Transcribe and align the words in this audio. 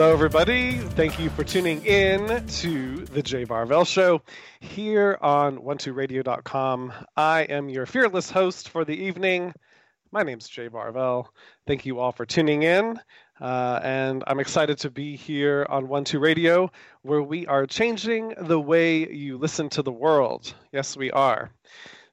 Hello, 0.00 0.14
everybody. 0.14 0.78
Thank 0.78 1.18
you 1.18 1.28
for 1.28 1.44
tuning 1.44 1.84
in 1.84 2.46
to 2.46 3.04
the 3.04 3.22
Jay 3.22 3.44
Varvel 3.44 3.86
Show 3.86 4.22
here 4.60 5.18
on 5.20 5.58
12radio.com. 5.58 6.90
I 7.18 7.42
am 7.42 7.68
your 7.68 7.84
fearless 7.84 8.30
host 8.30 8.70
for 8.70 8.86
the 8.86 8.94
evening. 8.94 9.52
My 10.10 10.22
name's 10.22 10.48
Jay 10.48 10.70
Varvel. 10.70 11.26
Thank 11.66 11.84
you 11.84 11.98
all 11.98 12.12
for 12.12 12.24
tuning 12.24 12.62
in. 12.62 12.98
Uh, 13.42 13.80
and 13.82 14.24
I'm 14.26 14.40
excited 14.40 14.78
to 14.78 14.90
be 14.90 15.16
here 15.16 15.66
on 15.68 15.86
One 15.86 16.04
Two 16.04 16.18
Radio, 16.18 16.72
where 17.02 17.22
we 17.22 17.46
are 17.46 17.66
changing 17.66 18.32
the 18.40 18.58
way 18.58 19.06
you 19.06 19.36
listen 19.36 19.68
to 19.68 19.82
the 19.82 19.92
world. 19.92 20.54
Yes, 20.72 20.96
we 20.96 21.10
are. 21.10 21.50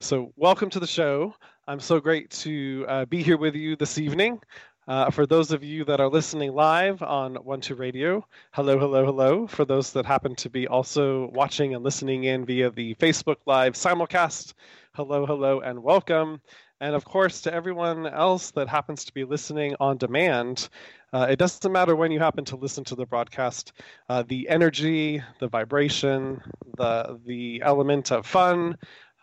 So, 0.02 0.34
welcome 0.36 0.70
to 0.72 0.82
the 0.82 0.88
show. 0.88 1.34
I'm 1.70 1.80
so 1.80 2.02
great 2.02 2.32
to 2.32 2.86
uh, 2.90 3.06
be 3.06 3.24
here 3.24 3.38
with 3.38 3.56
you 3.56 3.78
this 3.78 3.98
evening. 3.98 4.42
Uh, 4.88 5.10
for 5.12 5.26
those 5.26 5.52
of 5.52 5.66
you 5.66 5.84
that 5.84 6.00
are 6.00 6.08
listening 6.08 6.54
live 6.54 7.04
on 7.04 7.36
One 7.36 7.60
Two 7.60 7.76
Radio, 7.76 8.26
hello, 8.52 8.80
hello, 8.80 9.04
hello. 9.04 9.46
For 9.46 9.66
those 9.66 9.92
that 9.92 10.06
happen 10.06 10.34
to 10.36 10.50
be 10.50 10.66
also 10.66 11.30
watching 11.34 11.76
and 11.76 11.84
listening 11.84 12.24
in 12.24 12.46
via 12.46 12.70
the 12.70 12.96
Facebook 12.96 13.36
Live 13.46 13.74
simulcast, 13.74 14.54
hello, 14.94 15.26
hello, 15.26 15.60
and 15.60 15.84
welcome. 15.84 16.40
And 16.80 16.96
of 16.96 17.04
course, 17.04 17.42
to 17.42 17.54
everyone 17.54 18.08
else 18.08 18.52
that 18.52 18.70
happens 18.70 19.04
to 19.06 19.14
be 19.14 19.26
listening 19.26 19.76
on 19.82 19.98
demand, 19.98 20.70
uh, 21.12 21.28
it 21.30 21.38
doesn't 21.38 21.70
matter 21.70 21.94
when 21.94 22.14
you 22.14 22.20
happen 22.20 22.46
to 22.46 22.56
listen 22.56 22.86
to 22.86 22.96
the 22.96 23.06
broadcast. 23.06 23.74
Uh, 24.08 24.24
the 24.26 24.48
energy, 24.48 25.22
the 25.42 25.50
vibration, 25.50 26.42
the 26.78 27.20
the 27.26 27.62
element 27.62 28.14
of 28.14 28.26
fun, 28.26 28.78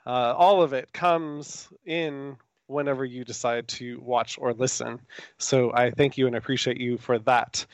uh, 0.04 0.34
all 0.36 0.60
of 0.60 0.74
it 0.74 0.92
comes 0.92 1.70
in 1.86 2.36
whenever 2.66 3.04
you 3.04 3.24
decide 3.24 3.68
to 3.68 4.00
watch 4.00 4.38
or 4.40 4.52
listen. 4.52 5.00
So 5.38 5.72
I 5.72 5.90
thank 5.90 6.18
you 6.18 6.26
and 6.26 6.36
appreciate 6.36 6.80
you 6.80 6.98
for 6.98 7.18
that. 7.20 7.66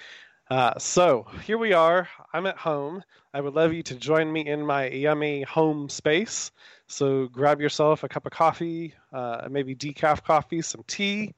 Uh, 0.50 0.76
so 0.78 1.26
here 1.44 1.58
we 1.58 1.72
are. 1.72 2.08
I'm 2.32 2.46
at 2.46 2.56
home. 2.56 3.04
I 3.32 3.40
would 3.40 3.54
love 3.54 3.72
you 3.72 3.84
to 3.84 3.94
join 3.94 4.32
me 4.32 4.46
in 4.46 4.66
my 4.66 4.88
yummy 4.88 5.42
home 5.42 5.88
space. 5.88 6.50
So 6.88 7.28
grab 7.28 7.60
yourself 7.60 8.02
a 8.02 8.08
cup 8.08 8.26
of 8.26 8.32
coffee, 8.32 8.94
uh, 9.12 9.46
maybe 9.48 9.76
decaf 9.76 10.24
coffee, 10.24 10.62
some 10.62 10.82
tea. 10.88 11.34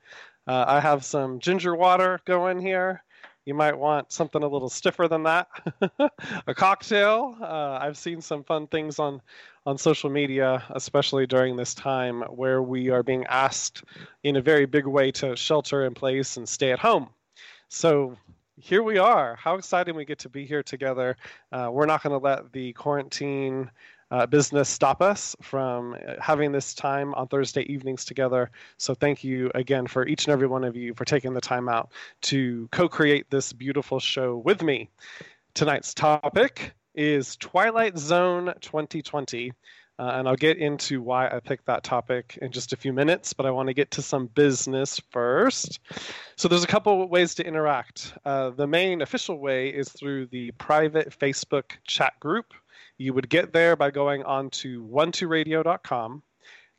Uh, 0.47 0.65
I 0.67 0.81
have 0.81 1.05
some 1.05 1.41
ginger 1.41 1.77
water 1.77 2.21
going 2.25 2.61
here. 2.61 3.05
You 3.45 3.55
might 3.55 3.77
want 3.77 4.13
something 4.13 4.43
a 4.43 4.49
little 4.49 4.69
stiffer 4.69 5.09
than 5.09 5.25
that. 5.25 5.49
a 6.47 6.55
cocktail. 6.55 7.37
Uh, 7.41 7.79
I've 7.81 7.99
seen 7.99 8.21
some 8.21 8.45
fun 8.45 8.67
things 8.69 8.99
on 8.99 9.21
on 9.65 9.79
social 9.79 10.11
media, 10.11 10.65
especially 10.71 11.27
during 11.27 11.57
this 11.57 11.73
time 11.75 12.23
where 12.23 12.61
we 12.61 12.91
are 12.91 13.03
being 13.03 13.25
asked 13.27 13.85
in 14.25 14.37
a 14.37 14.43
very 14.43 14.67
big 14.67 14.87
way 14.87 15.13
to 15.13 15.37
shelter 15.37 15.85
in 15.85 15.95
place 15.95 16.37
and 16.37 16.49
stay 16.49 16.73
at 16.73 16.81
home. 16.81 17.09
So 17.69 18.17
here 18.59 18.83
we 18.83 18.99
are. 18.99 19.37
How 19.37 19.55
exciting 19.55 19.95
we 19.95 20.05
get 20.05 20.21
to 20.21 20.29
be 20.29 20.45
here 20.45 20.63
together. 20.63 21.17
Uh, 21.51 21.71
we're 21.73 21.87
not 21.87 22.03
going 22.03 22.19
to 22.19 22.25
let 22.25 22.53
the 22.53 22.73
quarantine 22.73 23.71
uh, 24.13 24.27
business 24.27 24.69
stop 24.69 25.01
us 25.01 25.35
from 25.41 25.97
having 26.21 26.53
this 26.53 26.75
time 26.75 27.15
on 27.15 27.27
Thursday 27.27 27.63
evenings 27.63 28.05
together. 28.05 28.51
So 28.77 28.95
thank 28.95 29.25
you 29.25 29.51
again 29.55 29.87
for 29.87 30.07
each 30.07 30.27
and 30.27 30.33
every 30.33 30.47
one 30.47 30.65
of 30.65 30.77
you 30.77 30.93
for 30.95 31.07
taking 31.07 31.33
the 31.33 31.41
time 31.41 31.67
out 31.67 31.91
to 32.23 32.69
co 32.73 32.89
create 32.89 33.31
this 33.31 33.55
beautiful 33.55 33.99
show 33.99 34.37
with 34.37 34.63
me. 34.63 34.91
Tonight's 35.55 35.95
topic 35.95 36.75
is 36.95 37.37
Twilight 37.37 37.97
Zone 37.99 38.53
2020. 38.61 39.53
Uh, 39.99 40.13
and 40.15 40.27
I'll 40.27 40.37
get 40.37 40.57
into 40.57 41.01
why 41.03 41.29
I 41.29 41.39
picked 41.39 41.67
that 41.67 41.85
topic 41.85 42.39
in 42.41 42.51
just 42.51 42.73
a 42.73 42.77
few 42.77 42.93
minutes, 42.93 43.35
but 43.35 43.47
I 43.47 43.51
want 43.51 43.69
to 43.69 43.75
get 43.75 43.91
to 43.93 44.03
some 44.03 44.27
business 44.27 45.01
first. 45.11 45.81
So, 46.37 46.49
there's 46.49 46.65
a 46.65 46.67
couple 46.67 47.07
ways 47.09 47.35
to 47.37 47.47
interact. 47.47 48.15
Uh, 48.25 48.51
the 48.51 48.67
main 48.67 49.03
official 49.03 49.39
way 49.39 49.69
is 49.69 49.91
through 49.91 50.27
the 50.27 50.51
private 50.53 51.17
Facebook 51.17 51.73
chat 51.85 52.19
group. 52.21 52.55
You 52.99 53.15
would 53.15 53.29
get 53.29 53.53
there 53.53 53.77
by 53.77 53.91
going 53.91 54.23
on 54.25 54.51
to 54.51 54.85
one2radio.com, 54.85 56.23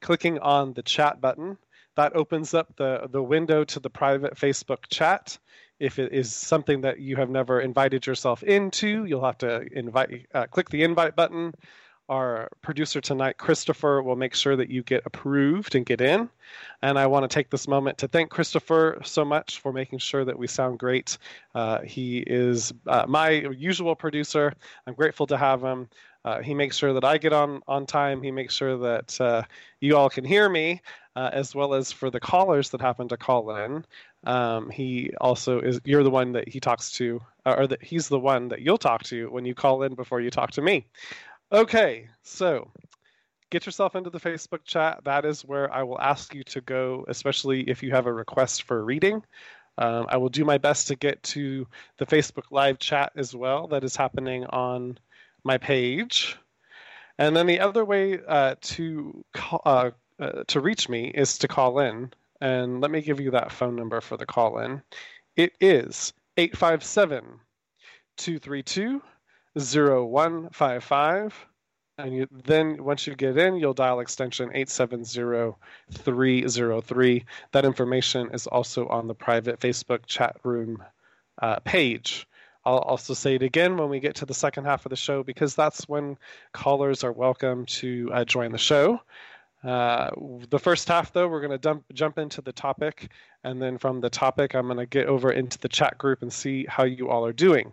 clicking 0.02 0.40
on 0.40 0.74
the 0.74 0.84
chat 0.84 1.20
button. 1.20 1.58
That 1.96 2.16
opens 2.16 2.54
up 2.54 2.76
the, 2.76 3.08
the 3.12 3.22
window 3.22 3.64
to 3.66 3.80
the 3.80 3.90
private 3.90 4.36
Facebook 4.36 4.86
chat. 4.90 5.38
If 5.80 6.00
it 6.00 6.14
is 6.14 6.34
something 6.34 6.82
that 6.82 7.00
you 7.00 7.16
have 7.18 7.30
never 7.30 7.60
invited 7.62 8.06
yourself 8.06 8.42
into, 8.44 9.06
you'll 9.06 9.26
have 9.26 9.38
to 9.40 9.66
invite, 9.72 10.28
uh, 10.34 10.48
click 10.48 10.70
the 10.70 10.84
invite 10.84 11.16
button. 11.16 11.54
Our 12.10 12.50
producer 12.62 13.00
tonight, 13.00 13.38
Christopher, 13.38 14.04
will 14.04 14.18
make 14.18 14.36
sure 14.36 14.58
that 14.58 14.70
you 14.70 14.84
get 14.84 15.04
approved 15.06 15.74
and 15.74 15.86
get 15.86 16.02
in. 16.02 16.30
And 16.82 17.00
I 17.00 17.08
want 17.08 17.24
to 17.24 17.34
take 17.34 17.50
this 17.50 17.66
moment 17.66 17.98
to 18.00 18.10
thank 18.10 18.30
Christopher 18.30 19.00
so 19.06 19.24
much 19.24 19.62
for 19.62 19.72
making 19.72 20.00
sure 20.00 20.26
that 20.26 20.38
we 20.38 20.48
sound 20.48 20.80
great. 20.80 21.18
Uh, 21.56 21.80
he 21.82 22.20
is 22.20 22.74
uh, 22.88 23.06
my 23.08 23.30
usual 23.30 23.96
producer. 23.96 24.54
I'm 24.86 24.96
grateful 24.96 25.28
to 25.28 25.38
have 25.38 25.62
him. 25.64 25.88
Uh, 26.26 26.42
he 26.42 26.54
makes 26.54 26.78
sure 26.78 26.94
that 26.94 27.04
I 27.04 27.18
get 27.18 27.34
on 27.34 27.62
on 27.68 27.86
time. 27.86 28.22
He 28.22 28.32
makes 28.32 28.54
sure 28.54 28.78
that 28.78 29.20
uh, 29.20 29.44
you 29.80 29.98
all 29.98 30.10
can 30.10 30.24
hear 30.24 30.48
me, 30.50 30.82
uh, 31.16 31.30
as 31.34 31.54
well 31.54 31.74
as 31.74 31.92
for 31.92 32.10
the 32.10 32.20
callers 32.20 32.70
that 32.70 32.82
happen 32.82 33.08
to 33.10 33.18
call 33.18 33.56
in. 33.58 33.86
Um, 34.26 34.70
he 34.70 35.12
also 35.20 35.60
is. 35.60 35.82
You're 35.84 36.04
the 36.04 36.10
one 36.10 36.32
that 36.34 36.48
he 36.48 36.62
talks 36.62 36.92
to, 36.94 37.22
or 37.46 37.68
that 37.68 37.84
he's 37.84 38.08
the 38.08 38.20
one 38.20 38.48
that 38.50 38.62
you'll 38.62 38.78
talk 38.78 39.04
to 39.04 39.30
when 39.32 39.44
you 39.44 39.54
call 39.54 39.84
in 39.84 39.96
before 39.96 40.22
you 40.22 40.30
talk 40.30 40.52
to 40.52 40.62
me. 40.62 40.86
Okay, 41.54 42.08
so 42.24 42.72
get 43.52 43.68
yourself 43.68 43.96
into 43.96 44.10
the 44.10 44.20
Facebook 44.20 44.64
chat. 44.64 45.04
That 45.04 45.24
is 45.24 45.46
where 45.46 45.72
I 45.72 45.84
will 45.84 46.02
ask 46.02 46.34
you 46.34 46.44
to 46.46 46.62
go, 46.62 47.06
especially 47.08 47.70
if 47.70 47.84
you 47.84 47.92
have 47.92 48.08
a 48.08 48.14
request 48.14 48.64
for 48.64 48.84
reading. 48.84 49.22
Um, 49.78 50.08
I 50.10 50.18
will 50.18 50.30
do 50.30 50.46
my 50.46 50.58
best 50.58 50.88
to 50.88 50.96
get 50.96 51.22
to 51.24 51.68
the 51.98 52.08
Facebook 52.08 52.46
live 52.50 52.80
chat 52.80 53.12
as 53.16 53.36
well 53.36 53.68
that 53.68 53.84
is 53.84 53.96
happening 53.96 54.48
on 54.48 54.98
my 55.44 55.60
page. 55.60 56.36
And 57.20 57.36
then 57.36 57.46
the 57.46 57.60
other 57.60 57.86
way 57.86 58.20
uh, 58.28 58.56
to 58.60 59.24
call, 59.34 59.62
uh, 59.64 59.92
uh, 60.20 60.44
to 60.48 60.60
reach 60.60 60.90
me 60.90 61.12
is 61.14 61.38
to 61.38 61.48
call 61.48 61.82
in. 61.82 62.12
And 62.42 62.82
let 62.82 62.90
me 62.90 63.02
give 63.02 63.20
you 63.20 63.30
that 63.32 63.52
phone 63.52 63.76
number 63.76 64.02
for 64.02 64.18
the 64.18 64.26
call 64.26 64.58
in. 64.58 64.82
It 65.36 65.54
is 65.62 66.14
857 66.36 67.24
232 68.18 69.04
0155. 69.56 71.46
And 72.00 72.12
you, 72.14 72.28
then 72.32 72.84
once 72.84 73.06
you 73.06 73.14
get 73.16 73.38
in, 73.38 73.58
you'll 73.58 73.76
dial 73.76 74.00
extension 74.00 74.50
870303. 74.54 77.26
That 77.52 77.66
information 77.66 78.32
is 78.34 78.48
also 78.48 78.88
on 78.88 79.08
the 79.08 79.14
private 79.14 79.60
Facebook 79.60 80.08
chat 80.08 80.38
room 80.44 80.84
uh, 81.40 81.60
page. 81.60 82.28
I'll 82.66 82.80
also 82.80 83.14
say 83.14 83.36
it 83.36 83.44
again 83.44 83.78
when 83.78 83.90
we 83.90 84.00
get 84.00 84.16
to 84.16 84.26
the 84.26 84.34
second 84.34 84.66
half 84.66 84.86
of 84.86 84.90
the 84.90 84.96
show 84.96 85.22
because 85.22 85.54
that's 85.54 85.88
when 85.88 86.18
callers 86.54 87.04
are 87.04 87.12
welcome 87.12 87.66
to 87.66 88.10
uh, 88.14 88.26
join 88.26 88.52
the 88.52 88.58
show. 88.58 89.00
Uh, 89.64 90.10
the 90.50 90.60
first 90.60 90.88
half, 90.90 91.14
though, 91.14 91.28
we're 91.28 91.46
going 91.46 91.58
to 91.58 91.82
jump 91.94 92.18
into 92.18 92.42
the 92.42 92.52
topic, 92.52 93.10
and 93.46 93.62
then 93.62 93.78
from 93.78 94.02
the 94.02 94.10
topic, 94.10 94.56
I'm 94.56 94.66
going 94.66 94.78
to 94.78 94.86
get 94.86 95.08
over 95.08 95.32
into 95.32 95.58
the 95.58 95.70
chat 95.70 95.98
group 95.98 96.22
and 96.22 96.32
see 96.32 96.66
how 96.68 96.84
you 96.84 97.10
all 97.10 97.26
are 97.26 97.34
doing. 97.34 97.72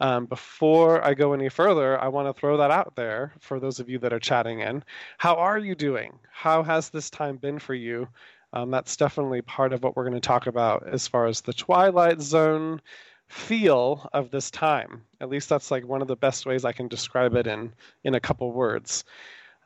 Um, 0.00 0.26
before 0.26 1.02
I 1.04 1.14
go 1.14 1.32
any 1.32 1.48
further, 1.48 1.98
I 1.98 2.08
want 2.08 2.28
to 2.28 2.38
throw 2.38 2.58
that 2.58 2.70
out 2.70 2.94
there 2.94 3.32
for 3.40 3.58
those 3.58 3.80
of 3.80 3.88
you 3.88 3.98
that 4.00 4.12
are 4.12 4.18
chatting 4.18 4.60
in. 4.60 4.84
How 5.16 5.34
are 5.36 5.58
you 5.58 5.74
doing? 5.74 6.18
How 6.30 6.62
has 6.62 6.90
this 6.90 7.08
time 7.08 7.36
been 7.36 7.58
for 7.58 7.74
you? 7.74 8.06
Um, 8.52 8.70
that's 8.70 8.96
definitely 8.96 9.42
part 9.42 9.72
of 9.72 9.82
what 9.82 9.96
we're 9.96 10.08
going 10.08 10.14
to 10.14 10.20
talk 10.20 10.46
about 10.46 10.86
as 10.88 11.06
far 11.06 11.26
as 11.26 11.40
the 11.40 11.52
Twilight 11.52 12.20
Zone 12.20 12.82
feel 13.28 14.08
of 14.12 14.30
this 14.30 14.50
time. 14.50 15.02
At 15.20 15.30
least 15.30 15.48
that's 15.48 15.70
like 15.70 15.86
one 15.86 16.02
of 16.02 16.08
the 16.08 16.16
best 16.16 16.46
ways 16.46 16.64
I 16.64 16.72
can 16.72 16.88
describe 16.88 17.36
it 17.36 17.46
in 17.46 17.72
in 18.04 18.14
a 18.14 18.20
couple 18.20 18.50
words. 18.52 19.04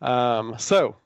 Um, 0.03 0.57
so, 0.59 0.97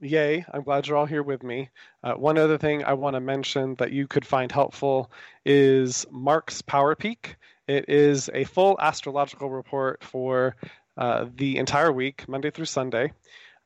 yay! 0.00 0.44
I'm 0.52 0.62
glad 0.62 0.86
you're 0.86 0.96
all 0.96 1.06
here 1.06 1.22
with 1.22 1.42
me. 1.42 1.70
Uh, 2.02 2.14
one 2.14 2.38
other 2.38 2.58
thing 2.58 2.84
I 2.84 2.94
want 2.94 3.14
to 3.14 3.20
mention 3.20 3.74
that 3.76 3.92
you 3.92 4.06
could 4.06 4.26
find 4.26 4.50
helpful 4.50 5.10
is 5.44 6.06
Mark's 6.10 6.62
Power 6.62 6.94
Peek. 6.94 7.36
It 7.66 7.88
is 7.88 8.30
a 8.32 8.44
full 8.44 8.78
astrological 8.80 9.50
report 9.50 10.02
for 10.02 10.56
uh, 10.96 11.26
the 11.36 11.58
entire 11.58 11.92
week, 11.92 12.26
Monday 12.28 12.50
through 12.50 12.64
Sunday. 12.64 13.12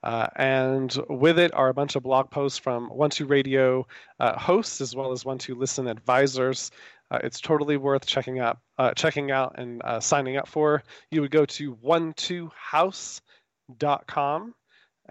Uh, 0.02 0.26
and 0.36 0.98
with 1.08 1.38
it 1.38 1.54
are 1.54 1.68
a 1.68 1.74
bunch 1.74 1.94
of 1.94 2.02
blog 2.02 2.30
posts 2.30 2.58
from 2.58 2.88
One 2.88 3.10
Two 3.10 3.26
Radio 3.26 3.86
uh, 4.18 4.38
hosts 4.38 4.80
as 4.80 4.96
well 4.96 5.12
as 5.12 5.24
One 5.24 5.38
Two 5.38 5.54
Listen 5.54 5.86
advisors 5.86 6.70
uh, 7.10 7.18
it's 7.22 7.40
totally 7.40 7.76
worth 7.76 8.06
checking 8.06 8.38
out, 8.38 8.58
uh, 8.78 8.94
checking 8.94 9.30
out 9.30 9.56
and 9.58 9.82
signing 10.02 10.38
up 10.38 10.48
for. 10.48 10.82
You 11.10 11.20
would 11.20 11.30
go 11.30 11.44
to 11.44 11.74
one2house.com, 11.76 14.54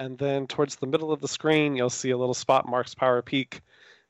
and 0.01 0.17
then 0.17 0.47
towards 0.47 0.77
the 0.77 0.87
middle 0.87 1.11
of 1.11 1.21
the 1.21 1.27
screen, 1.27 1.75
you'll 1.75 1.91
see 1.91 2.09
a 2.09 2.17
little 2.17 2.33
spot 2.33 2.67
Mark's 2.67 2.95
Power 2.95 3.21
Peek. 3.21 3.61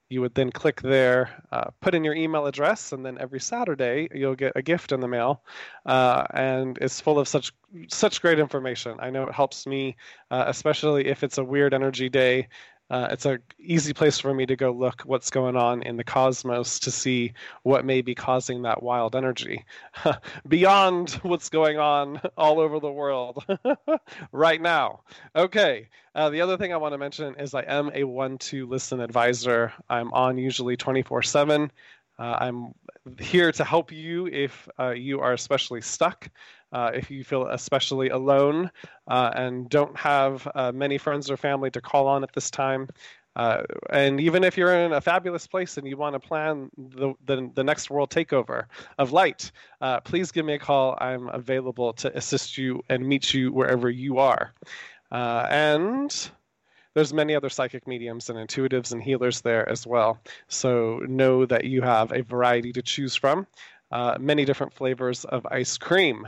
You 0.08 0.22
would 0.22 0.34
then 0.36 0.50
click 0.50 0.82
there, 0.82 1.30
uh, 1.52 1.72
put 1.82 1.96
in 1.96 2.06
your 2.06 2.16
email 2.16 2.46
address, 2.46 2.94
and 2.94 3.06
then 3.06 3.18
every 3.18 3.42
Saturday 3.42 4.08
you'll 4.14 4.36
get 4.36 4.54
a 4.56 4.62
gift 4.62 4.94
in 4.94 5.02
the 5.02 5.08
mail, 5.08 5.44
uh, 5.86 6.26
and 6.34 6.78
it's 6.80 7.02
full 7.02 7.20
of 7.20 7.28
such 7.28 7.54
such 7.90 8.22
great 8.22 8.40
information. 8.40 8.96
I 9.00 9.10
know 9.10 9.24
it 9.24 9.34
helps 9.34 9.68
me, 9.68 9.98
uh, 10.30 10.46
especially 10.48 11.08
if 11.08 11.24
it's 11.24 11.38
a 11.38 11.44
weird 11.44 11.74
energy 11.74 12.10
day 12.10 12.48
uh, 12.92 13.08
it's 13.10 13.26
an 13.26 13.40
easy 13.58 13.94
place 13.94 14.20
for 14.20 14.34
me 14.34 14.46
to 14.46 14.58
go 14.58 14.70
look 14.70 15.04
what's 15.06 15.30
going 15.30 15.56
on 15.56 15.82
in 15.82 15.96
the 15.96 16.04
cosmos 16.04 16.78
to 16.78 16.92
see 16.92 17.32
what 17.64 17.86
may 17.86 18.02
be 18.02 18.14
causing 18.14 18.64
that 18.64 18.84
wild 18.84 19.16
energy 19.16 19.64
beyond 20.48 21.12
what's 21.24 21.48
going 21.48 21.80
on 21.80 22.20
all 22.38 22.60
over 22.60 22.82
the 22.82 22.92
world 22.92 23.46
right 24.34 24.62
now. 24.62 25.00
Okay. 25.34 25.88
Uh, 26.14 26.30
the 26.30 26.42
other 26.42 26.58
thing 26.58 26.74
I 26.74 26.78
want 26.78 26.94
to 26.94 26.98
mention 26.98 27.36
is 27.36 27.54
I 27.54 27.62
am 27.62 27.92
a 27.94 28.04
one 28.04 28.38
to 28.40 28.68
listen 28.68 29.00
advisor. 29.00 29.72
I'm 29.90 30.12
on 30.12 30.38
usually 30.38 30.76
24 30.76 31.24
7. 31.24 31.72
Uh, 32.22 32.38
I'm 32.40 32.76
here 33.20 33.52
to 33.52 33.64
help 33.64 33.92
you 33.92 34.28
if 34.28 34.70
uh, 34.80 34.92
you 34.92 35.20
are 35.22 35.34
especially 35.34 35.82
stuck, 35.82 36.30
uh, 36.72 36.92
if 36.94 37.10
you 37.10 37.24
feel 37.24 37.48
especially 37.48 38.10
alone 38.10 38.70
uh, 39.08 39.32
and 39.34 39.68
don't 39.70 39.98
have 39.98 40.48
uh, 40.54 40.72
many 40.72 41.00
friends 41.00 41.32
or 41.32 41.36
family 41.36 41.72
to 41.72 41.82
call 41.82 42.08
on 42.08 42.22
at 42.22 42.32
this 42.34 42.52
time. 42.52 42.88
Uh, 43.36 43.64
and 43.90 44.22
even 44.22 44.44
if 44.44 44.56
you're 44.56 44.76
in 44.76 44.94
a 44.94 45.02
fabulous 45.02 45.48
place 45.48 45.78
and 45.78 45.88
you 45.88 45.98
want 45.98 46.14
to 46.14 46.20
plan 46.20 46.70
the, 46.78 47.16
the, 47.26 47.50
the 47.56 47.64
next 47.64 47.90
world 47.90 48.12
takeover 48.12 48.66
of 49.00 49.12
light, 49.12 49.52
please 50.04 50.32
give 50.32 50.46
me 50.46 50.54
a 50.54 50.60
call. 50.60 50.96
I'm 51.02 51.28
available 51.30 51.92
to 51.94 52.16
assist 52.16 52.56
you 52.56 52.84
and 52.90 53.04
meet 53.04 53.34
you 53.34 53.52
wherever 53.52 53.90
you 53.90 54.20
are. 54.20 54.54
and 55.12 56.32
there's 56.94 57.14
many 57.14 57.36
other 57.36 57.50
psychic 57.50 57.88
mediums 57.88 58.30
and 58.30 58.38
intuitives 58.38 58.92
and 58.92 59.02
healers 59.02 59.42
there 59.42 59.68
as 59.70 59.88
well. 59.88 60.20
So 60.48 61.00
know 61.08 61.46
that 61.46 61.66
you 61.66 61.82
have 61.82 62.12
a 62.12 62.22
variety 62.22 62.74
to 62.74 62.82
choose 62.82 63.16
from, 63.16 63.48
uh, 63.92 64.18
many 64.20 64.46
different 64.46 64.74
flavors 64.74 65.26
of 65.26 65.46
ice 65.46 65.78
cream. 65.78 66.28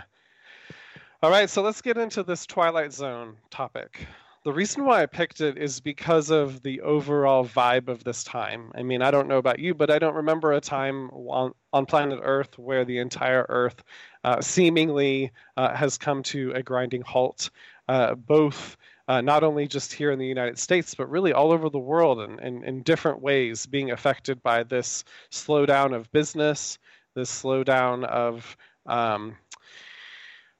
All 1.21 1.29
right, 1.29 1.49
so 1.49 1.61
let's 1.61 1.81
get 1.81 1.97
into 1.97 2.23
this 2.23 2.45
Twilight 2.45 2.91
Zone 2.91 3.37
topic. 3.49 4.05
The 4.43 4.51
reason 4.51 4.83
why 4.83 5.01
I 5.01 5.05
picked 5.05 5.39
it 5.39 5.57
is 5.57 5.79
because 5.79 6.29
of 6.29 6.61
the 6.63 6.81
overall 6.81 7.45
vibe 7.45 7.87
of 7.87 8.03
this 8.03 8.25
time. 8.25 8.73
I 8.75 8.83
mean, 8.83 9.01
I 9.01 9.09
don't 9.09 9.29
know 9.29 9.37
about 9.37 9.59
you, 9.59 9.73
but 9.73 9.89
I 9.89 9.99
don't 9.99 10.15
remember 10.15 10.51
a 10.51 10.59
time 10.59 11.09
on, 11.11 11.53
on 11.71 11.85
planet 11.85 12.19
Earth 12.21 12.59
where 12.59 12.83
the 12.83 12.97
entire 12.97 13.45
Earth 13.47 13.81
uh, 14.25 14.41
seemingly 14.41 15.31
uh, 15.55 15.73
has 15.73 15.97
come 15.97 16.23
to 16.23 16.51
a 16.51 16.61
grinding 16.61 17.03
halt, 17.03 17.51
uh, 17.87 18.15
both 18.15 18.75
uh, 19.07 19.21
not 19.21 19.43
only 19.43 19.67
just 19.67 19.93
here 19.93 20.11
in 20.11 20.19
the 20.19 20.27
United 20.27 20.57
States, 20.57 20.95
but 20.95 21.09
really 21.09 21.33
all 21.33 21.51
over 21.51 21.69
the 21.69 21.79
world 21.79 22.21
and 22.21 22.63
in 22.63 22.81
different 22.83 23.21
ways 23.21 23.65
being 23.65 23.91
affected 23.91 24.41
by 24.41 24.63
this 24.63 25.03
slowdown 25.31 25.93
of 25.93 26.11
business, 26.11 26.79
this 27.15 27.29
slowdown 27.29 28.05
of 28.05 28.57
um, 28.85 29.35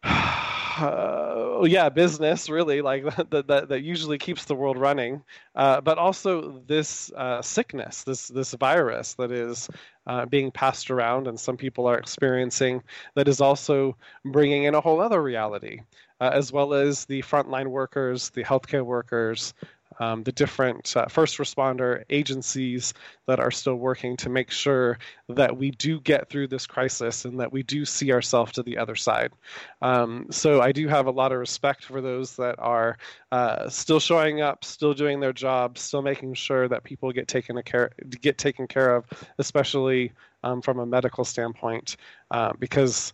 uh, 0.04 1.62
yeah, 1.66 1.90
business 1.90 2.50
really 2.50 2.82
like 2.82 3.04
that, 3.30 3.48
that, 3.48 3.70
that 3.70 3.82
usually 3.82 4.18
keeps 4.18 4.46
the 4.46 4.56
world 4.56 4.78
running, 4.78 5.24
uh, 5.56 5.82
but 5.82 5.98
also 5.98 6.62
this 6.68 7.12
uh, 7.16 7.42
sickness, 7.42 8.04
this 8.04 8.28
this 8.28 8.54
virus 8.54 9.14
that 9.16 9.32
is 9.32 9.70
uh, 10.08 10.26
being 10.26 10.52
passed 10.52 10.92
around, 10.92 11.28
and 11.28 11.40
some 11.40 11.58
people 11.58 11.88
are 11.88 11.98
experiencing 11.98 12.84
that 13.16 13.28
is 13.28 13.42
also 13.42 13.96
bringing 14.26 14.64
in 14.66 14.76
a 14.76 14.82
whole 14.82 15.00
other 15.02 15.22
reality, 15.22 15.82
uh, 16.24 16.30
as 16.30 16.54
well 16.54 16.74
as 16.74 17.04
the 17.04 17.22
frontline 17.22 17.68
workers, 17.68 18.30
the 18.30 18.44
healthcare 18.46 18.86
workers, 18.86 19.54
um, 20.00 20.24
the 20.24 20.32
different 20.32 20.96
uh, 20.96 21.06
first 21.08 21.38
responder 21.38 22.06
agencies 22.10 22.94
that 23.28 23.42
are 23.42 23.52
still 23.52 23.76
working 23.76 24.16
to 24.16 24.30
make 24.30 24.50
sure 24.50 24.98
that 25.28 25.58
we 25.58 25.72
do 25.72 26.00
get 26.00 26.30
through 26.30 26.48
this 26.48 26.66
crisis 26.66 27.26
and 27.26 27.42
that 27.42 27.52
we 27.52 27.62
do 27.62 27.84
see 27.84 28.14
ourselves 28.14 28.54
to 28.54 28.64
the 28.64 28.78
other 28.78 28.96
side. 28.96 29.34
Um, 29.82 30.28
so 30.32 30.62
I 30.62 30.72
do 30.72 30.88
have 30.88 31.08
a 31.08 31.12
lot 31.12 31.34
of 31.34 31.40
respect 31.40 31.84
for 31.84 32.00
those 32.00 32.38
that 32.38 32.56
are 32.58 32.98
uh, 33.34 33.68
still 33.68 34.00
showing 34.00 34.40
up, 34.40 34.64
still 34.64 34.94
doing 34.94 35.20
their 35.20 35.34
job, 35.34 35.78
still 35.78 36.02
making 36.02 36.36
sure 36.36 36.70
that 36.70 36.86
people 36.86 37.12
get 37.12 37.28
taken 37.28 37.62
care 37.64 37.92
get 38.22 38.38
taken 38.38 38.66
care 38.66 38.96
of, 38.96 39.06
especially 39.40 40.14
um, 40.44 40.62
from 40.62 40.80
a 40.80 40.86
medical 40.86 41.26
standpoint, 41.26 41.98
uh, 42.32 42.54
because 42.60 43.14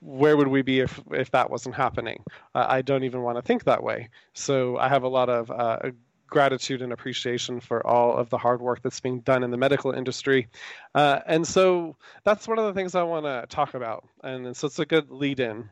where 0.00 0.36
would 0.36 0.48
we 0.48 0.62
be 0.62 0.80
if 0.80 1.00
if 1.12 1.30
that 1.30 1.50
wasn't 1.50 1.74
happening? 1.74 2.24
Uh, 2.54 2.66
I 2.68 2.82
don't 2.82 3.04
even 3.04 3.22
want 3.22 3.38
to 3.38 3.42
think 3.42 3.64
that 3.64 3.82
way. 3.82 4.08
So 4.32 4.76
I 4.78 4.88
have 4.88 5.04
a 5.04 5.08
lot 5.08 5.28
of 5.28 5.50
uh, 5.50 5.90
gratitude 6.26 6.82
and 6.82 6.92
appreciation 6.92 7.60
for 7.60 7.86
all 7.86 8.16
of 8.16 8.30
the 8.30 8.38
hard 8.38 8.60
work 8.60 8.82
that's 8.82 9.00
being 9.00 9.20
done 9.20 9.42
in 9.42 9.50
the 9.50 9.56
medical 9.56 9.92
industry, 9.92 10.48
uh, 10.94 11.20
and 11.26 11.46
so 11.46 11.96
that's 12.24 12.48
one 12.48 12.58
of 12.58 12.64
the 12.66 12.74
things 12.74 12.94
I 12.94 13.02
want 13.02 13.26
to 13.26 13.46
talk 13.48 13.74
about. 13.74 14.08
And, 14.22 14.46
and 14.46 14.56
so 14.56 14.66
it's 14.66 14.78
a 14.78 14.86
good 14.86 15.10
lead 15.10 15.40
in, 15.40 15.68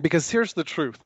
because 0.00 0.30
here's 0.30 0.52
the 0.52 0.64
truth: 0.64 0.98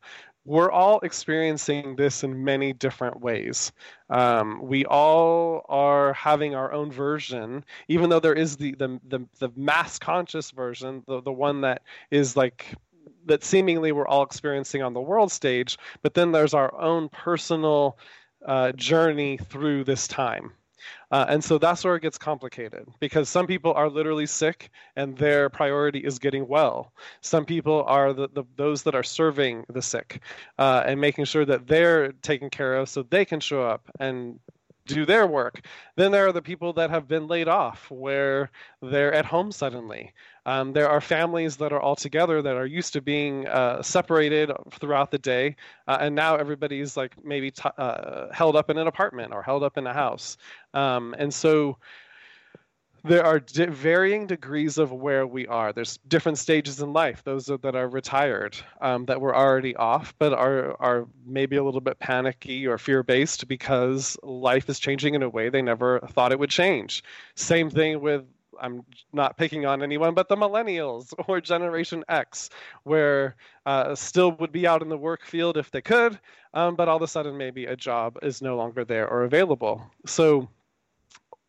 we're 0.46 0.70
all 0.70 1.00
experiencing 1.00 1.96
this 1.96 2.22
in 2.22 2.44
many 2.44 2.72
different 2.72 3.20
ways. 3.20 3.72
Um, 4.08 4.60
we 4.62 4.84
all 4.86 5.66
are 5.68 6.12
having 6.12 6.54
our 6.54 6.72
own 6.72 6.92
version, 6.92 7.64
even 7.88 8.08
though 8.08 8.20
there 8.20 8.34
is 8.34 8.56
the 8.56 8.74
the 8.76 9.00
the, 9.08 9.26
the 9.40 9.50
mass 9.56 9.98
conscious 9.98 10.52
version, 10.52 11.02
the 11.06 11.20
the 11.20 11.32
one 11.32 11.62
that 11.62 11.82
is 12.10 12.36
like 12.36 12.74
that 13.26 13.42
seemingly 13.42 13.90
we're 13.90 14.06
all 14.06 14.22
experiencing 14.22 14.82
on 14.82 14.94
the 14.94 15.00
world 15.00 15.32
stage. 15.32 15.76
But 16.02 16.14
then 16.14 16.30
there's 16.30 16.54
our 16.54 16.74
own 16.80 17.08
personal 17.08 17.98
uh, 18.46 18.72
journey 18.72 19.38
through 19.38 19.84
this 19.84 20.06
time. 20.06 20.52
Uh, 21.10 21.24
and 21.28 21.42
so 21.42 21.58
that's 21.58 21.84
where 21.84 21.96
it 21.96 22.02
gets 22.02 22.18
complicated 22.18 22.86
because 22.98 23.28
some 23.28 23.46
people 23.46 23.72
are 23.72 23.88
literally 23.88 24.26
sick 24.26 24.70
and 24.96 25.16
their 25.16 25.48
priority 25.48 26.00
is 26.00 26.18
getting 26.18 26.48
well. 26.48 26.92
Some 27.20 27.44
people 27.44 27.84
are 27.86 28.12
the, 28.12 28.28
the 28.28 28.44
those 28.56 28.82
that 28.84 28.94
are 28.94 29.04
serving 29.04 29.64
the 29.68 29.82
sick 29.82 30.20
uh, 30.58 30.82
and 30.86 31.00
making 31.00 31.26
sure 31.26 31.44
that 31.44 31.66
they're 31.66 32.12
taken 32.12 32.50
care 32.50 32.76
of 32.76 32.88
so 32.88 33.02
they 33.02 33.24
can 33.24 33.40
show 33.40 33.62
up 33.62 33.88
and 34.00 34.40
do 34.86 35.04
their 35.04 35.26
work. 35.26 35.66
Then 35.96 36.12
there 36.12 36.26
are 36.26 36.32
the 36.32 36.42
people 36.42 36.72
that 36.74 36.90
have 36.90 37.06
been 37.08 37.26
laid 37.26 37.48
off, 37.48 37.90
where 37.90 38.50
they're 38.80 39.12
at 39.12 39.26
home 39.26 39.52
suddenly. 39.52 40.12
Um, 40.46 40.72
there 40.72 40.88
are 40.88 41.00
families 41.00 41.56
that 41.56 41.72
are 41.72 41.80
all 41.80 41.96
together 41.96 42.40
that 42.42 42.56
are 42.56 42.66
used 42.66 42.92
to 42.92 43.00
being 43.02 43.46
uh, 43.48 43.82
separated 43.82 44.52
throughout 44.70 45.10
the 45.10 45.18
day, 45.18 45.56
uh, 45.88 45.98
and 46.00 46.14
now 46.14 46.36
everybody's 46.36 46.96
like 46.96 47.12
maybe 47.24 47.50
t- 47.50 47.68
uh, 47.76 48.32
held 48.32 48.56
up 48.56 48.70
in 48.70 48.78
an 48.78 48.86
apartment 48.86 49.32
or 49.32 49.42
held 49.42 49.62
up 49.62 49.76
in 49.76 49.86
a 49.86 49.92
house. 49.92 50.36
Um, 50.72 51.14
and 51.18 51.34
so 51.34 51.78
there 53.06 53.24
are 53.24 53.40
di- 53.40 53.66
varying 53.66 54.26
degrees 54.26 54.78
of 54.78 54.92
where 54.92 55.26
we 55.26 55.46
are. 55.46 55.72
There's 55.72 55.98
different 56.08 56.38
stages 56.38 56.80
in 56.80 56.92
life. 56.92 57.22
Those 57.24 57.46
that 57.46 57.74
are 57.76 57.88
retired, 57.88 58.56
um, 58.80 59.06
that 59.06 59.20
were 59.20 59.34
already 59.34 59.76
off, 59.76 60.14
but 60.18 60.32
are 60.32 60.76
are 60.80 61.06
maybe 61.24 61.56
a 61.56 61.64
little 61.64 61.80
bit 61.80 61.98
panicky 61.98 62.66
or 62.66 62.78
fear 62.78 63.02
based 63.02 63.48
because 63.48 64.16
life 64.22 64.68
is 64.68 64.78
changing 64.78 65.14
in 65.14 65.22
a 65.22 65.28
way 65.28 65.48
they 65.48 65.62
never 65.62 66.00
thought 66.10 66.32
it 66.32 66.38
would 66.38 66.50
change. 66.50 67.04
Same 67.34 67.70
thing 67.70 68.00
with 68.00 68.24
I'm 68.60 68.84
not 69.12 69.36
picking 69.36 69.66
on 69.66 69.82
anyone, 69.82 70.14
but 70.14 70.28
the 70.28 70.36
millennials 70.36 71.12
or 71.28 71.40
Generation 71.40 72.04
X, 72.08 72.50
where 72.84 73.36
uh, 73.66 73.94
still 73.94 74.32
would 74.32 74.52
be 74.52 74.66
out 74.66 74.82
in 74.82 74.88
the 74.88 74.98
work 74.98 75.24
field 75.24 75.56
if 75.56 75.70
they 75.70 75.82
could, 75.82 76.18
um, 76.54 76.74
but 76.74 76.88
all 76.88 76.96
of 76.96 77.02
a 77.02 77.08
sudden 77.08 77.36
maybe 77.36 77.66
a 77.66 77.76
job 77.76 78.18
is 78.22 78.42
no 78.42 78.56
longer 78.56 78.84
there 78.84 79.08
or 79.08 79.24
available. 79.24 79.82
So 80.06 80.48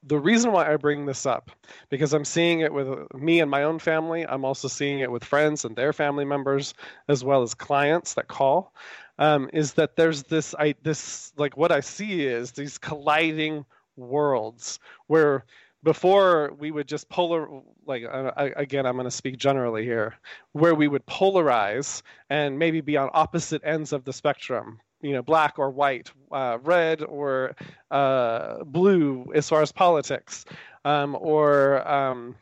the 0.08 0.20
reason 0.20 0.52
why 0.52 0.72
I 0.72 0.78
bring 0.78 1.06
this 1.06 1.26
up, 1.26 1.52
because 1.90 2.14
I'm 2.14 2.26
seeing 2.26 2.62
it 2.62 2.74
with 2.74 2.88
me 3.14 3.42
and 3.42 3.52
my 3.52 3.64
own 3.64 3.80
family, 3.80 4.26
I'm 4.26 4.46
also 4.46 4.68
seeing 4.68 5.00
it 5.00 5.12
with 5.12 5.24
friends 5.24 5.66
and 5.66 5.76
their 5.76 5.94
family 5.94 6.26
members, 6.26 6.74
as 7.10 7.24
well 7.24 7.42
as 7.42 7.54
clients 7.54 8.14
that 8.14 8.28
call, 8.28 8.74
um, 9.20 9.50
is 9.54 9.74
that 9.74 9.96
there's 9.96 10.24
this, 10.24 10.56
I, 10.58 10.76
this, 10.84 11.34
like 11.38 11.58
what 11.58 11.72
I 11.72 11.82
see 11.82 12.26
is 12.26 12.52
these 12.52 12.78
colliding 12.78 13.66
worlds 13.98 14.80
where 15.08 15.44
before 15.84 16.54
we 16.58 16.72
would 16.72 16.88
just 16.88 17.08
polar 17.10 17.48
like 17.86 18.04
uh, 18.04 18.32
again 18.56 18.86
i'm 18.86 18.96
going 18.96 19.06
to 19.06 19.12
speak 19.12 19.38
generally 19.38 19.84
here 19.84 20.16
where 20.52 20.76
we 20.76 20.88
would 20.88 21.06
polarize 21.06 22.02
and 22.30 22.58
maybe 22.58 22.82
be 22.82 22.98
on 22.98 23.10
opposite 23.14 23.62
ends 23.64 23.94
of 23.94 24.04
the 24.04 24.14
spectrum 24.14 24.80
you 25.08 25.14
know 25.14 25.22
black 25.22 25.58
or 25.58 25.70
white, 25.70 26.12
uh, 26.32 26.58
red 26.62 27.02
or 27.02 27.56
uh, 27.92 28.64
blue 28.66 29.32
as 29.34 29.48
far 29.48 29.62
as 29.62 29.72
politics, 29.72 30.44
um, 30.84 31.16
or 31.20 31.88
um, 31.88 32.36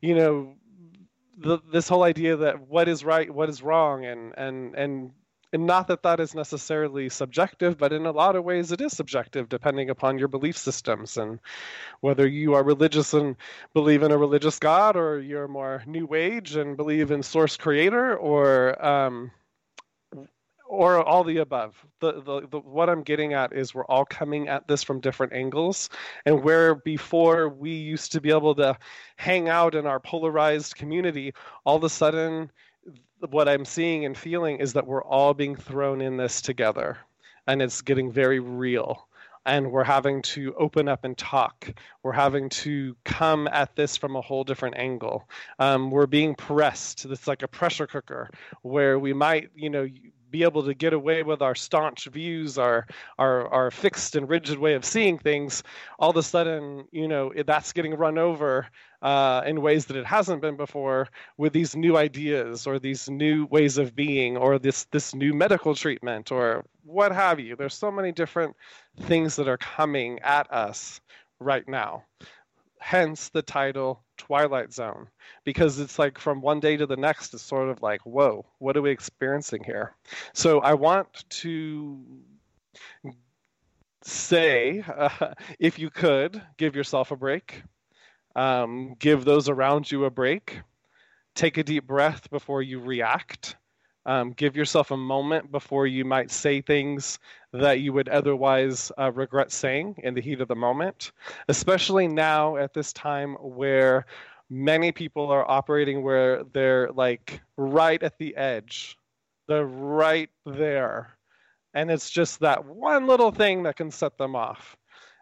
you 0.00 0.14
know 0.14 0.54
the, 1.38 1.58
this 1.72 1.88
whole 1.88 2.02
idea 2.02 2.36
that 2.36 2.68
what 2.68 2.88
is 2.88 3.04
right, 3.04 3.32
what 3.32 3.48
is 3.48 3.62
wrong, 3.62 4.04
and 4.04 4.34
and 4.36 4.74
and 4.74 5.12
and 5.52 5.66
not 5.66 5.86
that 5.88 6.02
that 6.02 6.18
is 6.18 6.34
necessarily 6.34 7.08
subjective, 7.08 7.76
but 7.78 7.92
in 7.92 8.06
a 8.06 8.10
lot 8.10 8.36
of 8.36 8.44
ways 8.44 8.72
it 8.72 8.80
is 8.80 8.96
subjective, 8.96 9.48
depending 9.48 9.90
upon 9.90 10.18
your 10.18 10.28
belief 10.28 10.56
systems 10.56 11.16
and 11.16 11.38
whether 12.00 12.26
you 12.26 12.54
are 12.54 12.64
religious 12.64 13.12
and 13.12 13.36
believe 13.74 14.02
in 14.02 14.10
a 14.10 14.18
religious 14.18 14.58
God, 14.58 14.96
or 14.96 15.20
you're 15.20 15.48
more 15.48 15.82
New 15.86 16.14
Age 16.14 16.56
and 16.56 16.76
believe 16.76 17.10
in 17.10 17.22
Source 17.22 17.56
Creator, 17.56 18.16
or 18.16 18.84
um, 18.84 19.30
or 20.72 21.04
all 21.04 21.22
the 21.22 21.36
above. 21.36 21.76
The, 22.00 22.22
the, 22.22 22.48
the, 22.50 22.58
what 22.60 22.88
I'm 22.88 23.02
getting 23.02 23.34
at 23.34 23.52
is 23.52 23.74
we're 23.74 23.84
all 23.84 24.06
coming 24.06 24.48
at 24.48 24.66
this 24.68 24.82
from 24.82 25.00
different 25.00 25.34
angles, 25.34 25.90
and 26.24 26.42
where 26.42 26.74
before 26.74 27.50
we 27.50 27.72
used 27.72 28.12
to 28.12 28.22
be 28.22 28.30
able 28.30 28.54
to 28.54 28.78
hang 29.16 29.50
out 29.50 29.74
in 29.74 29.86
our 29.86 30.00
polarized 30.00 30.74
community, 30.76 31.34
all 31.66 31.76
of 31.76 31.84
a 31.84 31.90
sudden, 31.90 32.50
what 33.28 33.50
I'm 33.50 33.66
seeing 33.66 34.06
and 34.06 34.16
feeling 34.16 34.60
is 34.60 34.72
that 34.72 34.86
we're 34.86 35.04
all 35.04 35.34
being 35.34 35.56
thrown 35.56 36.00
in 36.00 36.16
this 36.16 36.40
together, 36.40 36.96
and 37.46 37.60
it's 37.60 37.82
getting 37.82 38.10
very 38.10 38.40
real. 38.40 39.06
and 39.44 39.70
we're 39.72 39.84
having 39.84 40.22
to 40.22 40.54
open 40.54 40.88
up 40.88 41.04
and 41.04 41.18
talk. 41.18 41.72
We're 42.02 42.12
having 42.12 42.48
to 42.50 42.96
come 43.04 43.48
at 43.48 43.74
this 43.74 43.96
from 43.96 44.16
a 44.16 44.20
whole 44.20 44.44
different 44.44 44.76
angle. 44.76 45.28
Um, 45.58 45.90
we're 45.90 46.06
being 46.06 46.34
pressed. 46.34 47.04
It's 47.04 47.26
like 47.26 47.42
a 47.42 47.48
pressure 47.48 47.86
cooker 47.86 48.30
where 48.62 48.98
we 48.98 49.12
might, 49.12 49.50
you 49.54 49.70
know, 49.70 49.86
be 50.32 50.42
able 50.42 50.64
to 50.64 50.74
get 50.74 50.92
away 50.92 51.22
with 51.22 51.42
our 51.42 51.54
staunch 51.54 52.06
views, 52.06 52.58
our 52.58 52.86
our 53.18 53.46
our 53.48 53.70
fixed 53.70 54.16
and 54.16 54.28
rigid 54.28 54.58
way 54.58 54.74
of 54.74 54.84
seeing 54.84 55.18
things. 55.18 55.62
All 55.98 56.10
of 56.10 56.16
a 56.16 56.22
sudden, 56.22 56.86
you 56.90 57.06
know, 57.06 57.32
that's 57.46 57.72
getting 57.72 57.94
run 57.94 58.18
over 58.18 58.66
uh, 59.02 59.42
in 59.46 59.60
ways 59.60 59.86
that 59.86 59.96
it 59.96 60.06
hasn't 60.06 60.40
been 60.40 60.56
before 60.56 61.08
with 61.36 61.52
these 61.52 61.76
new 61.76 61.96
ideas 61.96 62.66
or 62.66 62.78
these 62.78 63.08
new 63.08 63.46
ways 63.46 63.78
of 63.78 63.94
being 63.94 64.36
or 64.36 64.58
this 64.58 64.84
this 64.90 65.14
new 65.14 65.32
medical 65.34 65.74
treatment 65.74 66.32
or 66.32 66.64
what 66.84 67.12
have 67.12 67.38
you. 67.38 67.54
There's 67.54 67.74
so 67.74 67.92
many 67.92 68.10
different 68.10 68.56
things 69.02 69.36
that 69.36 69.48
are 69.48 69.58
coming 69.58 70.18
at 70.20 70.50
us 70.52 71.00
right 71.38 71.68
now. 71.68 72.04
Hence 72.78 73.28
the 73.28 73.42
title 73.42 74.02
Twilight 74.22 74.72
Zone, 74.72 75.08
because 75.44 75.78
it's 75.80 75.98
like 75.98 76.18
from 76.18 76.40
one 76.40 76.60
day 76.60 76.76
to 76.76 76.86
the 76.86 76.96
next, 76.96 77.34
it's 77.34 77.42
sort 77.42 77.68
of 77.68 77.82
like, 77.82 78.00
whoa, 78.06 78.46
what 78.58 78.76
are 78.76 78.82
we 78.82 78.90
experiencing 78.90 79.64
here? 79.64 79.96
So 80.32 80.60
I 80.60 80.74
want 80.74 81.24
to 81.30 81.98
say, 84.02 84.84
uh, 84.88 85.34
if 85.58 85.78
you 85.78 85.90
could, 85.90 86.40
give 86.56 86.76
yourself 86.76 87.10
a 87.10 87.16
break 87.16 87.62
um, 88.36 88.94
give 88.98 89.24
those 89.24 89.48
around 89.48 89.90
you 89.90 90.04
a 90.04 90.10
break. 90.10 90.60
Take 91.34 91.58
a 91.58 91.64
deep 91.64 91.86
breath 91.86 92.30
before 92.30 92.62
you 92.62 92.80
react. 92.80 93.56
Um, 94.04 94.32
give 94.32 94.56
yourself 94.56 94.90
a 94.90 94.96
moment 94.96 95.52
before 95.52 95.86
you 95.86 96.04
might 96.04 96.30
say 96.30 96.60
things 96.60 97.18
that 97.52 97.80
you 97.80 97.92
would 97.92 98.08
otherwise 98.08 98.90
uh, 98.98 99.12
regret 99.12 99.52
saying 99.52 99.96
in 100.02 100.14
the 100.14 100.20
heat 100.20 100.40
of 100.40 100.48
the 100.48 100.56
moment, 100.56 101.12
especially 101.48 102.08
now 102.08 102.56
at 102.56 102.74
this 102.74 102.92
time 102.92 103.34
where 103.34 104.06
many 104.50 104.92
people 104.92 105.30
are 105.30 105.48
operating 105.50 106.02
where 106.02 106.44
they're 106.52 106.90
like 106.92 107.40
right 107.56 108.02
at 108.02 108.18
the 108.18 108.36
edge. 108.36 108.96
They're 109.48 109.66
right 109.66 110.30
there. 110.44 111.16
And 111.74 111.90
it's 111.90 112.10
just 112.10 112.40
that 112.40 112.64
one 112.64 113.06
little 113.06 113.30
thing 113.30 113.62
that 113.62 113.76
can 113.76 113.90
set 113.90 114.18
them 114.18 114.36
off. 114.36 114.76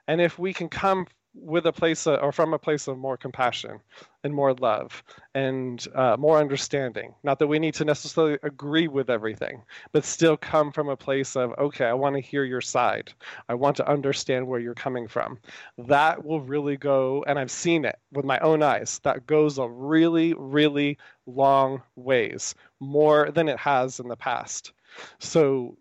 And 0.08 0.20
if 0.20 0.38
we 0.38 0.52
can 0.52 0.68
come 0.68 1.06
with 1.34 1.66
a 1.66 1.72
place 1.72 2.06
of, 2.06 2.20
or 2.22 2.32
from 2.32 2.52
a 2.54 2.58
place 2.58 2.88
of 2.88 2.98
more 2.98 3.16
compassion 3.16 3.78
and 4.24 4.34
more 4.34 4.52
love 4.54 5.02
and 5.34 5.86
uh, 5.94 6.16
more 6.18 6.38
understanding. 6.38 7.14
Not 7.22 7.38
that 7.38 7.46
we 7.46 7.58
need 7.58 7.74
to 7.74 7.84
necessarily 7.84 8.38
agree 8.42 8.88
with 8.88 9.08
everything, 9.08 9.62
but 9.92 10.04
still 10.04 10.36
come 10.36 10.72
from 10.72 10.88
a 10.88 10.96
place 10.96 11.36
of, 11.36 11.52
okay, 11.56 11.86
I 11.86 11.92
want 11.92 12.16
to 12.16 12.20
hear 12.20 12.44
your 12.44 12.60
side. 12.60 13.12
I 13.48 13.54
want 13.54 13.76
to 13.76 13.88
understand 13.88 14.48
where 14.48 14.60
you're 14.60 14.74
coming 14.74 15.06
from. 15.06 15.38
That 15.78 16.24
will 16.24 16.40
really 16.40 16.76
go, 16.76 17.24
and 17.26 17.38
I've 17.38 17.50
seen 17.50 17.84
it 17.84 17.98
with 18.12 18.24
my 18.24 18.38
own 18.40 18.62
eyes, 18.62 19.00
that 19.04 19.26
goes 19.26 19.58
a 19.58 19.68
really, 19.68 20.34
really 20.34 20.98
long 21.26 21.82
ways, 21.94 22.54
more 22.80 23.30
than 23.30 23.48
it 23.48 23.58
has 23.58 24.00
in 24.00 24.08
the 24.08 24.16
past. 24.16 24.72
So 25.20 25.76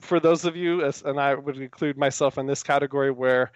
for 0.00 0.20
those 0.20 0.44
of 0.44 0.56
you, 0.56 0.84
and 1.04 1.20
I 1.20 1.34
would 1.34 1.56
include 1.56 1.96
myself 1.96 2.36
in 2.36 2.46
this 2.46 2.62
category, 2.62 3.10
where 3.10 3.52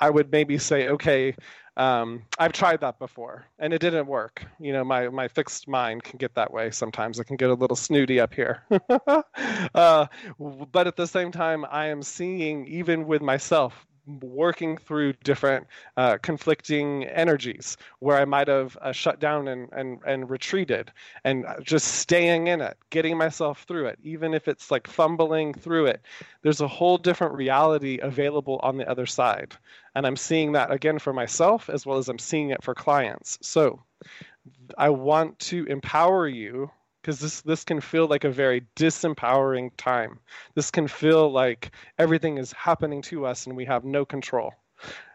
I 0.00 0.08
would 0.08 0.32
maybe 0.32 0.56
say, 0.58 0.88
okay, 0.88 1.34
um, 1.76 2.22
I've 2.38 2.52
tried 2.52 2.80
that 2.80 2.98
before 2.98 3.46
and 3.58 3.74
it 3.74 3.80
didn't 3.80 4.06
work. 4.06 4.44
You 4.58 4.72
know, 4.72 4.84
my, 4.84 5.08
my 5.08 5.28
fixed 5.28 5.68
mind 5.68 6.02
can 6.02 6.16
get 6.18 6.34
that 6.34 6.52
way 6.52 6.70
sometimes. 6.70 7.18
It 7.18 7.24
can 7.24 7.36
get 7.36 7.50
a 7.50 7.54
little 7.54 7.76
snooty 7.76 8.20
up 8.20 8.32
here. 8.32 8.64
uh, 9.74 10.06
but 10.72 10.86
at 10.86 10.96
the 10.96 11.06
same 11.06 11.30
time, 11.30 11.66
I 11.70 11.86
am 11.86 12.02
seeing, 12.02 12.66
even 12.66 13.06
with 13.06 13.20
myself, 13.22 13.86
working 14.06 14.76
through 14.76 15.12
different 15.24 15.66
uh, 15.96 16.18
conflicting 16.18 17.04
energies 17.04 17.76
where 18.00 18.16
I 18.16 18.24
might 18.24 18.48
have 18.48 18.76
uh, 18.80 18.92
shut 18.92 19.20
down 19.20 19.48
and, 19.48 19.68
and, 19.72 20.00
and 20.06 20.28
retreated 20.28 20.92
and 21.24 21.44
just 21.62 21.86
staying 21.86 22.48
in 22.48 22.60
it, 22.60 22.76
getting 22.90 23.16
myself 23.16 23.62
through 23.62 23.86
it, 23.86 23.98
even 24.02 24.34
if 24.34 24.48
it's 24.48 24.70
like 24.70 24.86
fumbling 24.86 25.54
through 25.54 25.86
it. 25.86 26.02
There's 26.42 26.60
a 26.60 26.68
whole 26.68 26.98
different 26.98 27.34
reality 27.34 27.98
available 28.02 28.58
on 28.62 28.76
the 28.76 28.88
other 28.88 29.06
side. 29.06 29.54
And 29.94 30.06
I'm 30.06 30.16
seeing 30.16 30.52
that 30.52 30.70
again 30.70 30.98
for 30.98 31.12
myself 31.12 31.68
as 31.68 31.86
well 31.86 31.98
as 31.98 32.08
I'm 32.08 32.18
seeing 32.18 32.50
it 32.50 32.62
for 32.62 32.74
clients. 32.74 33.38
So 33.42 33.80
I 34.76 34.88
want 34.90 35.38
to 35.40 35.64
empower 35.66 36.26
you 36.26 36.70
because 37.02 37.18
this 37.18 37.40
this 37.42 37.64
can 37.64 37.80
feel 37.80 38.06
like 38.06 38.24
a 38.24 38.30
very 38.30 38.62
disempowering 38.76 39.70
time. 39.76 40.20
This 40.54 40.70
can 40.70 40.88
feel 40.88 41.30
like 41.30 41.72
everything 41.98 42.38
is 42.38 42.52
happening 42.52 43.02
to 43.02 43.26
us 43.26 43.46
and 43.46 43.56
we 43.56 43.64
have 43.64 43.84
no 43.84 44.04
control. 44.04 44.54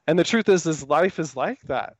And 0.06 0.20
the 0.20 0.24
truth 0.24 0.50
is 0.50 0.65
is 0.65 0.88
life 0.88 1.20
is 1.20 1.36
like 1.36 1.62
that. 1.63 1.96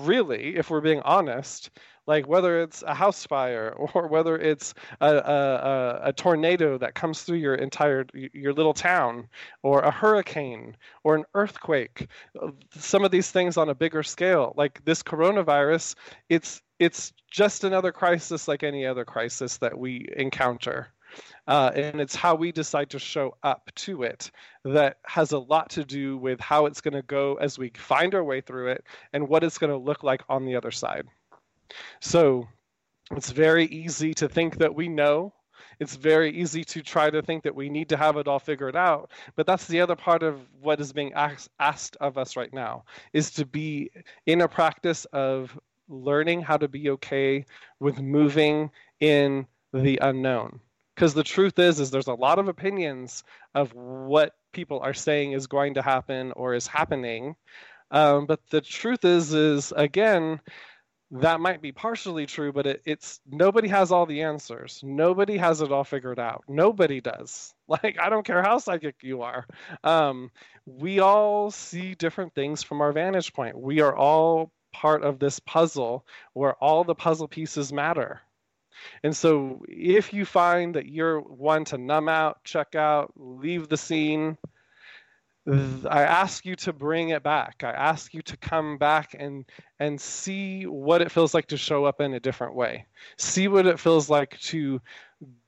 Really, 0.00 0.56
if 0.56 0.70
we're 0.70 0.80
being 0.80 1.00
honest, 1.04 1.70
like 2.06 2.26
whether 2.26 2.62
it's 2.62 2.82
a 2.82 2.94
house 2.94 3.26
fire 3.26 3.74
or 3.94 4.08
whether 4.08 4.36
it's 4.38 4.74
a, 5.00 5.14
a, 5.16 6.00
a, 6.08 6.12
tornado 6.12 6.78
that 6.78 6.94
comes 6.94 7.22
through 7.22 7.38
your 7.38 7.54
entire 7.54 8.06
your 8.32 8.52
little 8.52 8.74
town 8.74 9.28
or 9.62 9.80
a 9.80 9.90
hurricane 9.90 10.76
or 11.04 11.14
an 11.14 11.24
earthquake 11.34 12.08
some 12.72 13.04
of 13.04 13.10
these 13.10 13.30
things 13.30 13.56
on 13.56 13.68
a 13.68 13.74
bigger 13.74 14.02
scale 14.02 14.52
like 14.56 14.84
this 14.84 15.02
coronavirus 15.02 15.94
it's 16.28 16.60
it's 16.82 17.12
just 17.30 17.62
another 17.62 17.92
crisis 17.92 18.48
like 18.48 18.64
any 18.64 18.84
other 18.84 19.04
crisis 19.04 19.58
that 19.58 19.78
we 19.78 20.08
encounter. 20.16 20.88
Uh, 21.46 21.70
and 21.74 22.00
it's 22.00 22.14
how 22.14 22.34
we 22.34 22.52
decide 22.52 22.90
to 22.90 22.98
show 22.98 23.36
up 23.42 23.70
to 23.74 24.02
it 24.02 24.30
that 24.64 24.98
has 25.04 25.32
a 25.32 25.38
lot 25.38 25.70
to 25.70 25.84
do 25.84 26.16
with 26.16 26.40
how 26.40 26.66
it's 26.66 26.80
going 26.80 26.94
to 26.94 27.02
go 27.02 27.34
as 27.34 27.58
we 27.58 27.70
find 27.76 28.14
our 28.14 28.24
way 28.24 28.40
through 28.40 28.68
it 28.68 28.84
and 29.12 29.28
what 29.28 29.42
it's 29.42 29.58
going 29.58 29.72
to 29.72 29.76
look 29.76 30.02
like 30.02 30.22
on 30.28 30.44
the 30.44 30.54
other 30.54 30.70
side. 30.70 31.06
So 32.00 32.48
it's 33.10 33.30
very 33.30 33.66
easy 33.66 34.14
to 34.14 34.28
think 34.28 34.58
that 34.58 34.74
we 34.74 34.88
know. 34.88 35.34
It's 35.80 35.96
very 35.96 36.30
easy 36.30 36.64
to 36.64 36.82
try 36.82 37.10
to 37.10 37.22
think 37.22 37.42
that 37.42 37.54
we 37.54 37.68
need 37.68 37.88
to 37.88 37.96
have 37.96 38.16
it 38.16 38.28
all 38.28 38.38
figured 38.38 38.76
out. 38.76 39.10
But 39.34 39.46
that's 39.46 39.66
the 39.66 39.80
other 39.80 39.96
part 39.96 40.22
of 40.22 40.40
what 40.60 40.80
is 40.80 40.92
being 40.92 41.12
asked, 41.14 41.48
asked 41.58 41.96
of 42.00 42.18
us 42.18 42.36
right 42.36 42.52
now 42.52 42.84
is 43.12 43.30
to 43.32 43.46
be 43.46 43.90
in 44.26 44.42
a 44.42 44.48
practice 44.48 45.06
of 45.06 45.58
learning 45.88 46.42
how 46.42 46.56
to 46.56 46.68
be 46.68 46.90
okay 46.90 47.44
with 47.80 48.00
moving 48.00 48.70
in 49.00 49.46
the 49.72 49.98
unknown 50.02 50.60
because 51.02 51.14
the 51.14 51.24
truth 51.24 51.58
is 51.58 51.80
is 51.80 51.90
there's 51.90 52.06
a 52.06 52.14
lot 52.14 52.38
of 52.38 52.46
opinions 52.46 53.24
of 53.56 53.74
what 53.74 54.36
people 54.52 54.78
are 54.78 54.94
saying 54.94 55.32
is 55.32 55.48
going 55.48 55.74
to 55.74 55.82
happen 55.82 56.30
or 56.30 56.54
is 56.54 56.68
happening. 56.68 57.34
Um, 57.90 58.26
but 58.26 58.38
the 58.50 58.60
truth 58.60 59.04
is 59.04 59.34
is 59.34 59.72
again 59.74 60.38
that 61.10 61.40
might 61.40 61.60
be 61.60 61.72
partially 61.72 62.26
true 62.26 62.52
but 62.52 62.68
it, 62.68 62.82
it's 62.86 63.18
nobody 63.28 63.66
has 63.66 63.90
all 63.90 64.06
the 64.06 64.22
answers. 64.22 64.80
Nobody 64.84 65.38
has 65.38 65.60
it 65.60 65.72
all 65.72 65.82
figured 65.82 66.20
out. 66.20 66.44
Nobody 66.46 67.00
does. 67.00 67.52
Like 67.66 67.98
i 67.98 68.08
don't 68.08 68.24
care 68.24 68.42
how 68.42 68.58
psychic 68.58 68.96
you 69.02 69.22
are. 69.22 69.44
Um, 69.82 70.30
we 70.66 71.00
all 71.00 71.50
see 71.50 71.96
different 71.96 72.32
things 72.32 72.62
from 72.62 72.80
our 72.80 72.92
vantage 72.92 73.32
point. 73.32 73.58
We 73.58 73.80
are 73.80 73.96
all 73.96 74.52
part 74.72 75.02
of 75.02 75.18
this 75.18 75.40
puzzle 75.40 76.06
where 76.32 76.54
all 76.62 76.84
the 76.84 76.94
puzzle 76.94 77.26
pieces 77.26 77.72
matter. 77.72 78.20
And 79.02 79.16
so 79.16 79.62
if 79.68 80.12
you 80.12 80.24
find 80.24 80.74
that 80.74 80.86
you're 80.86 81.20
one 81.20 81.64
to 81.66 81.78
numb 81.78 82.08
out, 82.08 82.44
check 82.44 82.74
out, 82.74 83.12
leave 83.16 83.68
the 83.68 83.76
scene, 83.76 84.36
I 85.44 86.02
ask 86.02 86.46
you 86.46 86.54
to 86.56 86.72
bring 86.72 87.08
it 87.08 87.24
back. 87.24 87.64
I 87.64 87.70
ask 87.70 88.14
you 88.14 88.22
to 88.22 88.36
come 88.36 88.78
back 88.78 89.16
and 89.18 89.44
and 89.80 90.00
see 90.00 90.66
what 90.66 91.02
it 91.02 91.10
feels 91.10 91.34
like 91.34 91.46
to 91.48 91.56
show 91.56 91.84
up 91.84 92.00
in 92.00 92.14
a 92.14 92.20
different 92.20 92.54
way. 92.54 92.86
See 93.18 93.48
what 93.48 93.66
it 93.66 93.80
feels 93.80 94.08
like 94.08 94.38
to 94.42 94.80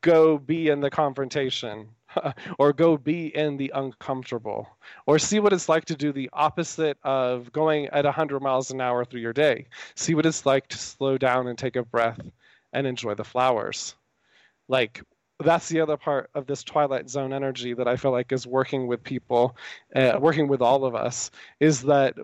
go 0.00 0.36
be 0.36 0.68
in 0.68 0.80
the 0.80 0.90
confrontation 0.90 1.88
or 2.58 2.72
go 2.72 2.96
be 2.96 3.34
in 3.36 3.56
the 3.56 3.70
uncomfortable 3.74 4.68
or 5.06 5.18
see 5.18 5.40
what 5.40 5.52
it's 5.52 5.68
like 5.68 5.84
to 5.84 5.96
do 5.96 6.12
the 6.12 6.30
opposite 6.32 6.98
of 7.02 7.52
going 7.52 7.86
at 7.86 8.04
100 8.04 8.40
miles 8.40 8.70
an 8.70 8.80
hour 8.80 9.04
through 9.04 9.20
your 9.20 9.32
day 9.32 9.66
see 9.96 10.14
what 10.14 10.26
it's 10.26 10.46
like 10.46 10.68
to 10.68 10.78
slow 10.78 11.18
down 11.18 11.48
and 11.48 11.58
take 11.58 11.74
a 11.74 11.82
breath 11.82 12.20
and 12.74 12.86
enjoy 12.86 13.14
the 13.14 13.24
flowers 13.24 13.94
like 14.68 15.02
that's 15.40 15.68
the 15.68 15.80
other 15.80 15.96
part 15.96 16.30
of 16.34 16.46
this 16.46 16.62
twilight 16.62 17.08
zone 17.08 17.32
energy 17.32 17.74
that 17.74 17.88
i 17.88 17.96
feel 17.96 18.10
like 18.10 18.32
is 18.32 18.46
working 18.46 18.86
with 18.86 19.02
people 19.02 19.56
uh, 19.96 20.18
working 20.20 20.48
with 20.48 20.60
all 20.60 20.84
of 20.84 20.94
us 20.94 21.30
is 21.60 21.82
that 21.82 22.14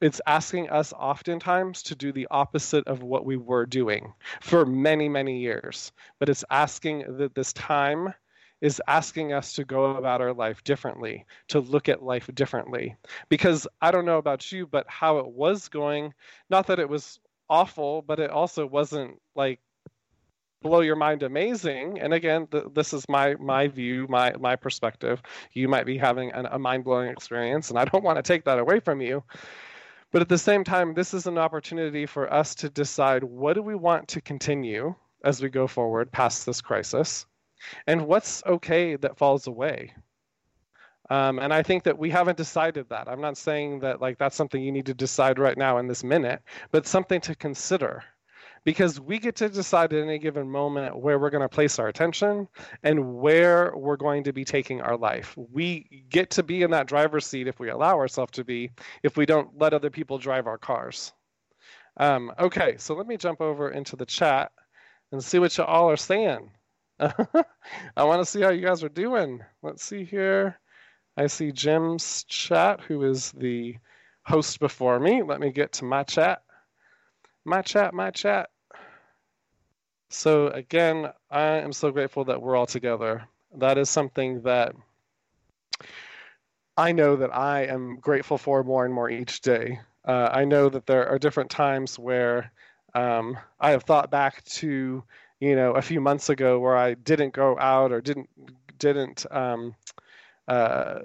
it's 0.00 0.20
asking 0.26 0.68
us 0.70 0.92
oftentimes 0.92 1.82
to 1.82 1.94
do 1.94 2.12
the 2.12 2.26
opposite 2.30 2.86
of 2.86 3.02
what 3.02 3.24
we 3.24 3.36
were 3.36 3.66
doing 3.66 4.12
for 4.40 4.64
many 4.64 5.08
many 5.08 5.40
years 5.40 5.92
but 6.18 6.28
it's 6.28 6.44
asking 6.50 7.04
that 7.18 7.34
this 7.34 7.52
time 7.52 8.12
is 8.64 8.80
asking 8.88 9.30
us 9.34 9.52
to 9.52 9.62
go 9.62 9.96
about 9.96 10.22
our 10.22 10.32
life 10.32 10.64
differently, 10.64 11.26
to 11.48 11.60
look 11.60 11.86
at 11.90 12.02
life 12.02 12.30
differently. 12.32 12.96
Because 13.28 13.66
I 13.82 13.90
don't 13.90 14.06
know 14.06 14.16
about 14.16 14.50
you, 14.50 14.66
but 14.66 14.86
how 14.88 15.18
it 15.18 15.26
was 15.26 15.68
going, 15.68 16.14
not 16.48 16.66
that 16.68 16.78
it 16.78 16.88
was 16.88 17.20
awful, 17.50 18.00
but 18.00 18.20
it 18.20 18.30
also 18.30 18.66
wasn't 18.66 19.20
like 19.34 19.60
blow 20.64 20.80
your 20.80 20.96
mind 20.96 21.22
amazing. 21.22 22.00
And 22.00 22.12
again, 22.12 22.48
th- 22.48 22.64
this 22.74 22.92
is 22.92 23.04
my 23.08 23.36
my 23.36 23.68
view, 23.68 24.06
my 24.08 24.32
my 24.40 24.56
perspective. 24.56 25.22
You 25.52 25.68
might 25.68 25.86
be 25.86 25.96
having 25.96 26.32
an, 26.32 26.46
a 26.46 26.58
mind 26.58 26.82
blowing 26.82 27.10
experience, 27.10 27.70
and 27.70 27.78
I 27.78 27.84
don't 27.84 28.02
want 28.02 28.16
to 28.16 28.22
take 28.22 28.44
that 28.46 28.58
away 28.58 28.80
from 28.80 29.00
you. 29.00 29.22
But 30.10 30.22
at 30.22 30.28
the 30.28 30.38
same 30.38 30.64
time, 30.64 30.94
this 30.94 31.12
is 31.12 31.26
an 31.26 31.38
opportunity 31.38 32.06
for 32.06 32.32
us 32.32 32.54
to 32.56 32.70
decide 32.70 33.22
what 33.22 33.54
do 33.54 33.62
we 33.62 33.74
want 33.74 34.08
to 34.08 34.20
continue 34.20 34.94
as 35.22 35.42
we 35.42 35.48
go 35.48 35.66
forward 35.66 36.10
past 36.10 36.46
this 36.46 36.60
crisis, 36.60 37.26
and 37.86 38.06
what's 38.06 38.42
okay 38.46 38.96
that 38.96 39.18
falls 39.18 39.46
away. 39.46 39.92
Um, 41.10 41.38
and 41.38 41.52
I 41.52 41.62
think 41.62 41.82
that 41.84 41.98
we 41.98 42.08
haven't 42.08 42.38
decided 42.38 42.88
that. 42.88 43.08
I'm 43.08 43.20
not 43.20 43.36
saying 43.36 43.80
that 43.80 44.00
like 44.00 44.16
that's 44.16 44.36
something 44.36 44.62
you 44.62 44.72
need 44.72 44.86
to 44.86 44.94
decide 44.94 45.38
right 45.38 45.58
now 45.58 45.76
in 45.76 45.86
this 45.88 46.02
minute, 46.02 46.40
but 46.70 46.86
something 46.86 47.20
to 47.22 47.34
consider 47.34 48.02
because 48.64 49.00
we 49.00 49.18
get 49.18 49.36
to 49.36 49.48
decide 49.48 49.92
at 49.92 50.02
any 50.02 50.18
given 50.18 50.50
moment 50.50 50.96
where 50.96 51.18
we're 51.18 51.30
going 51.30 51.42
to 51.42 51.48
place 51.48 51.78
our 51.78 51.88
attention 51.88 52.48
and 52.82 53.14
where 53.14 53.72
we're 53.76 53.96
going 53.96 54.24
to 54.24 54.32
be 54.32 54.44
taking 54.44 54.80
our 54.80 54.96
life. 54.96 55.34
We 55.36 56.04
get 56.08 56.30
to 56.30 56.42
be 56.42 56.62
in 56.62 56.70
that 56.70 56.86
driver's 56.86 57.26
seat 57.26 57.46
if 57.46 57.60
we 57.60 57.68
allow 57.68 57.98
ourselves 57.98 58.32
to 58.32 58.44
be, 58.44 58.70
if 59.02 59.16
we 59.16 59.26
don't 59.26 59.50
let 59.58 59.74
other 59.74 59.90
people 59.90 60.18
drive 60.18 60.46
our 60.46 60.58
cars. 60.58 61.12
Um, 61.98 62.32
okay, 62.38 62.76
so 62.78 62.94
let 62.94 63.06
me 63.06 63.16
jump 63.16 63.40
over 63.40 63.70
into 63.70 63.96
the 63.96 64.06
chat 64.06 64.50
and 65.12 65.22
see 65.22 65.38
what 65.38 65.56
you 65.56 65.64
all 65.64 65.90
are 65.90 65.96
saying. 65.96 66.50
I 66.98 68.04
want 68.04 68.20
to 68.20 68.26
see 68.26 68.40
how 68.40 68.50
you 68.50 68.64
guys 68.66 68.82
are 68.82 68.88
doing. 68.88 69.40
Let's 69.62 69.84
see 69.84 70.04
here. 70.04 70.58
I 71.16 71.26
see 71.28 71.52
Jim's 71.52 72.24
chat, 72.24 72.80
who 72.80 73.04
is 73.04 73.30
the 73.32 73.76
host 74.24 74.58
before 74.58 74.98
me. 74.98 75.22
Let 75.22 75.40
me 75.40 75.52
get 75.52 75.72
to 75.74 75.84
my 75.84 76.02
chat. 76.02 76.42
My 77.44 77.62
chat, 77.62 77.94
my 77.94 78.10
chat. 78.10 78.48
So, 80.10 80.48
again, 80.48 81.10
I 81.30 81.58
am 81.58 81.72
so 81.72 81.90
grateful 81.90 82.24
that 82.26 82.40
we're 82.40 82.56
all 82.56 82.66
together. 82.66 83.24
That 83.56 83.78
is 83.78 83.90
something 83.90 84.42
that 84.42 84.74
I 86.76 86.92
know 86.92 87.16
that 87.16 87.34
I 87.34 87.64
am 87.64 87.96
grateful 88.00 88.38
for 88.38 88.62
more 88.64 88.84
and 88.84 88.92
more 88.92 89.08
each 89.08 89.40
day. 89.40 89.80
Uh, 90.04 90.28
I 90.32 90.44
know 90.44 90.68
that 90.68 90.86
there 90.86 91.08
are 91.08 91.18
different 91.18 91.50
times 91.50 91.98
where 91.98 92.52
um, 92.94 93.38
I 93.60 93.70
have 93.70 93.84
thought 93.84 94.10
back 94.10 94.44
to, 94.44 95.02
you 95.40 95.56
know, 95.56 95.72
a 95.72 95.82
few 95.82 96.00
months 96.00 96.28
ago 96.28 96.58
where 96.58 96.76
I 96.76 96.94
didn't 96.94 97.32
go 97.32 97.58
out 97.58 97.92
or 97.92 98.00
didn't 98.00 98.28
didn't 98.78 99.24
um, 99.30 99.74
uh, 100.48 100.98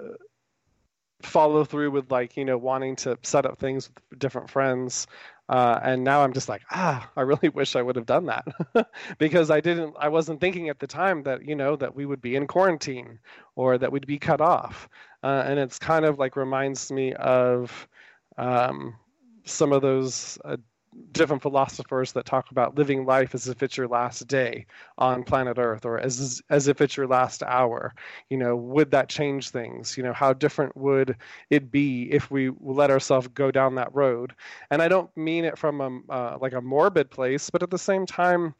follow 1.22 1.64
through 1.64 1.90
with 1.90 2.10
like 2.10 2.36
you 2.36 2.44
know 2.44 2.58
wanting 2.58 2.96
to 2.96 3.18
set 3.22 3.46
up 3.46 3.58
things 3.58 3.90
with 4.10 4.18
different 4.18 4.50
friends 4.50 5.06
uh, 5.50 5.80
and 5.82 6.04
now 6.04 6.22
i'm 6.22 6.32
just 6.32 6.48
like 6.48 6.62
ah 6.70 7.10
i 7.16 7.22
really 7.22 7.48
wish 7.60 7.76
i 7.76 7.82
would 7.82 7.96
have 7.96 8.06
done 8.06 8.26
that. 8.26 8.46
Because 9.18 9.50
i 9.50 9.60
didn't 9.60 9.94
i 10.00 10.08
wasn't 10.08 10.40
thinking 10.40 10.70
at 10.70 10.78
the 10.78 10.86
time 10.86 11.22
that 11.24 11.44
you 11.46 11.56
know 11.56 11.76
that 11.76 11.94
we 11.94 12.06
would 12.06 12.22
be 12.22 12.36
in 12.36 12.46
quarantine 12.46 13.18
or 13.56 13.78
that 13.78 13.92
we'd 13.92 14.06
be 14.06 14.18
cut 14.18 14.40
off. 14.40 14.88
Uh, 15.22 15.42
and 15.46 15.58
it's 15.58 15.78
kind 15.78 16.06
of 16.06 16.18
like 16.18 16.36
reminds 16.36 16.90
me 16.90 17.12
of 17.14 17.88
um, 18.38 18.96
some 19.44 19.72
of 19.72 19.82
those 19.82 20.38
uh, 20.44 20.56
different 21.12 21.42
philosophers 21.42 22.12
that 22.12 22.26
talk 22.26 22.50
about 22.50 22.76
living 22.76 23.06
life 23.06 23.34
as 23.34 23.48
if 23.48 23.62
it's 23.62 23.76
your 23.76 23.88
last 23.88 24.26
day 24.26 24.66
on 24.98 25.22
planet 25.22 25.58
earth 25.58 25.84
or 25.84 25.98
as 25.98 26.42
as 26.50 26.68
if 26.68 26.80
it's 26.80 26.96
your 26.96 27.06
last 27.06 27.42
hour. 27.42 27.94
You 28.28 28.38
know 28.38 28.56
would 28.56 28.90
that 28.92 29.08
change 29.08 29.50
things? 29.50 29.96
You 29.96 30.02
know 30.02 30.12
how 30.12 30.32
different 30.32 30.76
would 30.76 31.16
it 31.48 31.70
be 31.70 32.10
if 32.10 32.30
we 32.30 32.50
let 32.60 32.90
ourselves 32.90 33.28
go 33.28 33.50
down 33.50 33.76
that 33.76 33.94
road? 33.94 34.34
And 34.70 34.82
i 34.82 34.88
don't 34.88 35.14
mean 35.16 35.44
it 35.44 35.58
from 35.58 35.80
a 35.80 36.12
uh, 36.12 36.38
like 36.40 36.52
a 36.52 36.60
morbid 36.60 37.10
place 37.10 37.50
but 37.50 37.62
at 37.62 37.70
the 37.70 37.78
same 37.78 38.06
time 38.06 38.54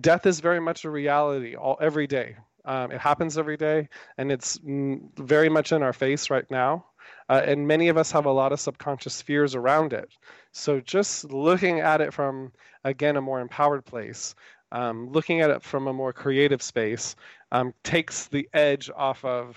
death 0.00 0.26
is 0.26 0.40
very 0.40 0.60
much 0.60 0.84
a 0.84 0.90
reality 0.90 1.54
all 1.54 1.78
every 1.80 2.06
day. 2.06 2.36
Um, 2.64 2.92
it 2.92 3.00
happens 3.00 3.38
every 3.38 3.56
day 3.56 3.88
and 4.18 4.30
it's 4.30 4.60
very 4.62 5.48
much 5.48 5.72
in 5.72 5.82
our 5.82 5.94
face 5.94 6.28
right 6.28 6.48
now 6.50 6.84
uh, 7.28 7.42
and 7.44 7.66
many 7.66 7.88
of 7.88 7.96
us 7.96 8.10
have 8.12 8.26
a 8.26 8.32
lot 8.32 8.52
of 8.52 8.60
subconscious 8.60 9.20
fears 9.20 9.54
around 9.54 9.92
it. 9.92 10.10
So 10.52 10.80
just 10.80 11.24
looking 11.24 11.80
at 11.80 12.00
it 12.00 12.12
from, 12.12 12.52
again, 12.84 13.16
a 13.16 13.20
more 13.20 13.40
empowered 13.40 13.84
place, 13.84 14.34
um, 14.72 15.10
looking 15.10 15.40
at 15.40 15.50
it 15.50 15.62
from 15.62 15.86
a 15.86 15.92
more 15.92 16.12
creative 16.12 16.62
space, 16.62 17.16
um, 17.52 17.74
takes 17.82 18.26
the 18.26 18.48
edge 18.52 18.90
off 18.94 19.24
of 19.24 19.56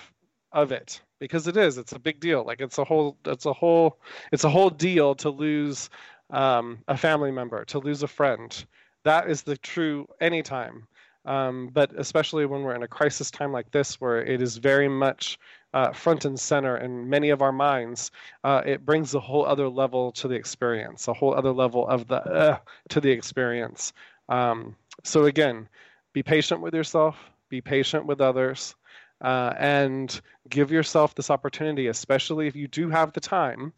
of 0.53 0.73
it 0.73 1.01
because 1.19 1.47
it 1.47 1.55
is 1.55 1.77
it's 1.77 1.93
a 1.93 1.99
big 1.99 2.19
deal. 2.19 2.43
Like 2.43 2.61
it's 2.61 2.77
a 2.77 2.83
whole 2.83 3.17
it's 3.25 3.45
a 3.45 3.53
whole 3.53 3.99
it's 4.31 4.43
a 4.43 4.49
whole 4.49 4.69
deal 4.69 5.15
to 5.15 5.29
lose 5.29 5.89
um, 6.29 6.79
a 6.87 6.97
family 6.97 7.31
member 7.31 7.63
to 7.65 7.79
lose 7.79 8.03
a 8.03 8.07
friend. 8.07 8.65
That 9.03 9.29
is 9.29 9.43
the 9.43 9.57
true 9.57 10.07
anytime. 10.19 10.87
Um, 11.23 11.69
but 11.71 11.91
especially 11.95 12.47
when 12.47 12.63
we're 12.63 12.73
in 12.73 12.81
a 12.81 12.87
crisis 12.87 13.29
time 13.29 13.51
like 13.51 13.69
this 13.71 14.01
where 14.01 14.23
it 14.23 14.41
is 14.41 14.57
very 14.57 14.87
much 14.87 15.37
uh, 15.73 15.91
front 15.91 16.25
and 16.25 16.39
center 16.39 16.77
in 16.77 17.09
many 17.09 17.29
of 17.29 17.41
our 17.41 17.51
minds, 17.51 18.11
uh, 18.43 18.61
it 18.65 18.85
brings 18.85 19.13
a 19.13 19.19
whole 19.19 19.45
other 19.45 19.69
level 19.69 20.11
to 20.13 20.27
the 20.27 20.35
experience, 20.35 21.07
a 21.07 21.13
whole 21.13 21.33
other 21.33 21.51
level 21.51 21.87
of 21.87 22.07
the 22.07 22.17
uh, 22.17 22.57
to 22.89 23.01
the 23.01 23.11
experience. 23.11 23.93
Um, 24.29 24.75
so 25.03 25.25
again, 25.25 25.67
be 26.13 26.23
patient 26.23 26.61
with 26.61 26.73
yourself, 26.73 27.17
be 27.49 27.61
patient 27.61 28.05
with 28.05 28.21
others, 28.21 28.75
uh, 29.21 29.53
and 29.57 30.21
give 30.49 30.71
yourself 30.71 31.15
this 31.15 31.29
opportunity, 31.29 31.87
especially 31.87 32.47
if 32.47 32.55
you 32.55 32.67
do 32.67 32.89
have 32.89 33.13
the 33.13 33.21
time. 33.21 33.73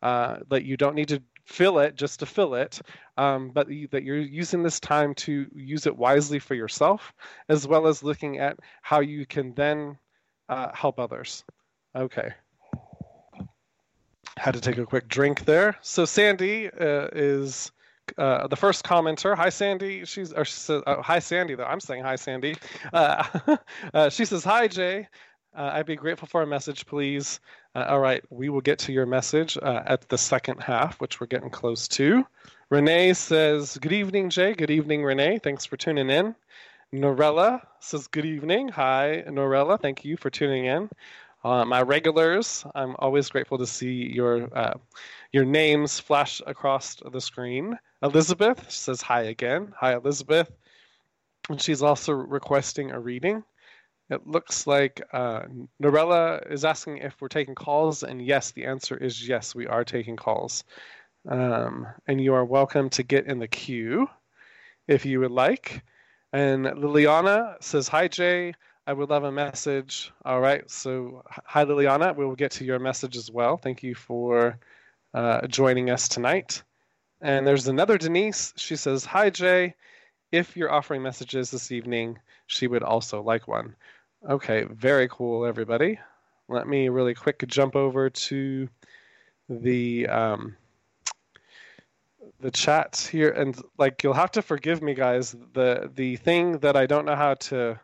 Uh, 0.00 0.38
that 0.48 0.64
you 0.64 0.76
don't 0.76 0.94
need 0.94 1.08
to 1.08 1.20
fill 1.44 1.80
it 1.80 1.96
just 1.96 2.20
to 2.20 2.26
fill 2.26 2.54
it, 2.54 2.80
um, 3.16 3.50
but 3.50 3.66
that 3.90 4.04
you're 4.04 4.16
using 4.16 4.62
this 4.62 4.78
time 4.78 5.12
to 5.12 5.44
use 5.52 5.86
it 5.86 5.96
wisely 5.96 6.38
for 6.38 6.54
yourself, 6.54 7.12
as 7.48 7.66
well 7.66 7.88
as 7.88 8.04
looking 8.04 8.38
at 8.38 8.56
how 8.80 9.00
you 9.00 9.26
can 9.26 9.52
then 9.54 9.98
uh, 10.48 10.70
help 10.74 10.98
others. 10.98 11.44
Okay. 11.94 12.32
Had 14.36 14.54
to 14.54 14.60
take 14.60 14.78
a 14.78 14.86
quick 14.86 15.08
drink 15.08 15.44
there. 15.44 15.76
So 15.82 16.04
Sandy 16.04 16.68
uh, 16.68 17.08
is 17.12 17.72
uh, 18.16 18.46
the 18.46 18.56
first 18.56 18.84
commenter. 18.84 19.36
Hi, 19.36 19.48
Sandy. 19.48 20.04
She's 20.04 20.32
or 20.32 20.44
she 20.44 20.54
says, 20.54 20.82
oh, 20.86 21.02
hi, 21.02 21.18
Sandy. 21.18 21.54
Though 21.54 21.64
I'm 21.64 21.80
saying 21.80 22.04
hi, 22.04 22.16
Sandy. 22.16 22.56
Uh, 22.92 23.56
uh, 23.94 24.08
she 24.10 24.24
says 24.24 24.44
hi, 24.44 24.68
Jay. 24.68 25.08
Uh, 25.56 25.70
I'd 25.74 25.86
be 25.86 25.96
grateful 25.96 26.28
for 26.28 26.42
a 26.42 26.46
message, 26.46 26.86
please. 26.86 27.40
all 27.74 27.98
right, 27.98 28.22
we 28.30 28.48
will 28.48 28.60
get 28.60 28.78
to 28.80 28.92
your 28.92 29.06
message 29.06 29.56
at 29.56 30.08
the 30.08 30.18
second 30.18 30.62
half, 30.62 31.00
which 31.00 31.20
we're 31.20 31.26
getting 31.26 31.50
close 31.50 31.88
to. 31.88 32.24
Renee 32.70 33.14
says, 33.14 33.78
Good 33.78 33.92
evening, 33.92 34.30
Jay. 34.30 34.52
Good 34.52 34.70
evening, 34.70 35.02
Renee. 35.02 35.38
Thanks 35.38 35.64
for 35.64 35.76
tuning 35.76 36.10
in. 36.10 36.34
Norella 36.94 37.60
says, 37.80 38.06
Good 38.06 38.24
evening. 38.24 38.68
Hi, 38.68 39.22
Norella. 39.28 39.80
Thank 39.80 40.04
you 40.04 40.16
for 40.16 40.30
tuning 40.30 40.64
in. 40.64 40.88
Uh, 41.44 41.64
my 41.64 41.82
regulars, 41.82 42.64
I'm 42.74 42.96
always 42.98 43.28
grateful 43.28 43.58
to 43.58 43.66
see 43.66 44.10
your 44.12 44.48
uh, 44.56 44.74
your 45.30 45.44
names 45.44 46.00
flash 46.00 46.40
across 46.46 46.96
the 47.12 47.20
screen. 47.20 47.78
Elizabeth 48.02 48.70
says 48.70 49.02
hi 49.02 49.22
again. 49.22 49.72
Hi, 49.78 49.94
Elizabeth. 49.94 50.50
And 51.48 51.60
she's 51.60 51.82
also 51.82 52.12
requesting 52.12 52.90
a 52.90 52.98
reading. 52.98 53.44
It 54.10 54.26
looks 54.26 54.66
like 54.66 55.02
uh, 55.12 55.42
Norella 55.82 56.50
is 56.50 56.64
asking 56.64 56.98
if 56.98 57.20
we're 57.20 57.28
taking 57.28 57.54
calls, 57.54 58.02
and 58.02 58.24
yes, 58.24 58.52
the 58.52 58.64
answer 58.64 58.96
is 58.96 59.28
yes, 59.28 59.54
we 59.54 59.66
are 59.66 59.84
taking 59.84 60.16
calls. 60.16 60.64
Um, 61.28 61.86
and 62.06 62.20
you 62.20 62.32
are 62.32 62.44
welcome 62.44 62.88
to 62.90 63.02
get 63.02 63.26
in 63.26 63.38
the 63.38 63.48
queue 63.48 64.08
if 64.88 65.04
you 65.04 65.20
would 65.20 65.30
like. 65.30 65.82
And 66.32 66.66
Liliana 66.66 67.62
says, 67.62 67.88
Hi, 67.88 68.08
Jay. 68.08 68.54
I 68.86 68.92
would 68.92 69.10
love 69.10 69.24
a 69.24 69.32
message. 69.32 70.12
All 70.24 70.40
right. 70.40 70.68
So, 70.70 71.22
hi, 71.28 71.64
Liliana. 71.64 72.16
We 72.16 72.24
will 72.24 72.36
get 72.36 72.52
to 72.52 72.64
your 72.64 72.78
message 72.78 73.16
as 73.16 73.30
well. 73.30 73.58
Thank 73.58 73.82
you 73.82 73.94
for 73.94 74.58
uh, 75.12 75.46
joining 75.46 75.90
us 75.90 76.08
tonight. 76.08 76.62
And 77.20 77.46
there's 77.46 77.68
another 77.68 77.98
Denise. 77.98 78.54
She 78.56 78.76
says, 78.76 79.04
Hi, 79.04 79.30
Jay. 79.30 79.74
If 80.32 80.56
you're 80.56 80.72
offering 80.72 81.02
messages 81.02 81.50
this 81.50 81.72
evening, 81.72 82.18
she 82.46 82.66
would 82.66 82.82
also 82.82 83.22
like 83.22 83.48
one. 83.48 83.74
Okay. 84.28 84.64
Very 84.64 85.08
cool, 85.08 85.44
everybody. 85.44 85.98
Let 86.48 86.66
me 86.66 86.88
really 86.88 87.14
quick 87.14 87.46
jump 87.46 87.76
over 87.76 88.10
to 88.10 88.68
the. 89.48 90.08
Um, 90.08 90.56
the 92.40 92.50
chats 92.50 93.06
here 93.06 93.30
and 93.30 93.60
like 93.78 94.02
you'll 94.02 94.14
have 94.14 94.30
to 94.32 94.42
forgive 94.42 94.82
me 94.82 94.94
guys. 94.94 95.34
The 95.54 95.90
the 95.94 96.16
thing 96.16 96.58
that 96.58 96.76
i 96.76 96.86
don't 96.86 97.04
know 97.04 97.16
how 97.16 97.34
to 97.34 97.78